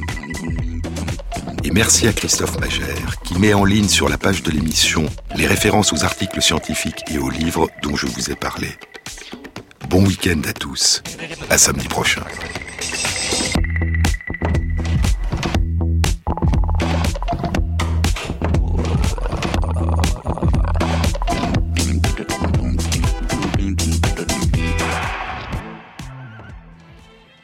Et 1.62 1.70
merci 1.70 2.09
à 2.09 2.12
Christophe 2.12 2.59
Magère 2.59 3.20
qui 3.22 3.39
met 3.39 3.55
en 3.55 3.64
ligne 3.64 3.87
sur 3.87 4.09
la 4.09 4.18
page 4.18 4.43
de 4.43 4.51
l'émission 4.51 5.07
les 5.37 5.47
références 5.47 5.93
aux 5.93 6.03
articles 6.03 6.43
scientifiques 6.43 7.05
et 7.09 7.18
aux 7.18 7.31
livres 7.31 7.70
dont 7.85 7.95
je 7.95 8.09
vous 8.09 8.29
ai 8.29 8.35
parlé. 8.35 8.70
Bon 9.89 10.05
week-end 10.05 10.41
à 10.49 10.53
tous. 10.53 11.05
À 11.51 11.57
samedi 11.57 11.87
prochain. 11.87 12.24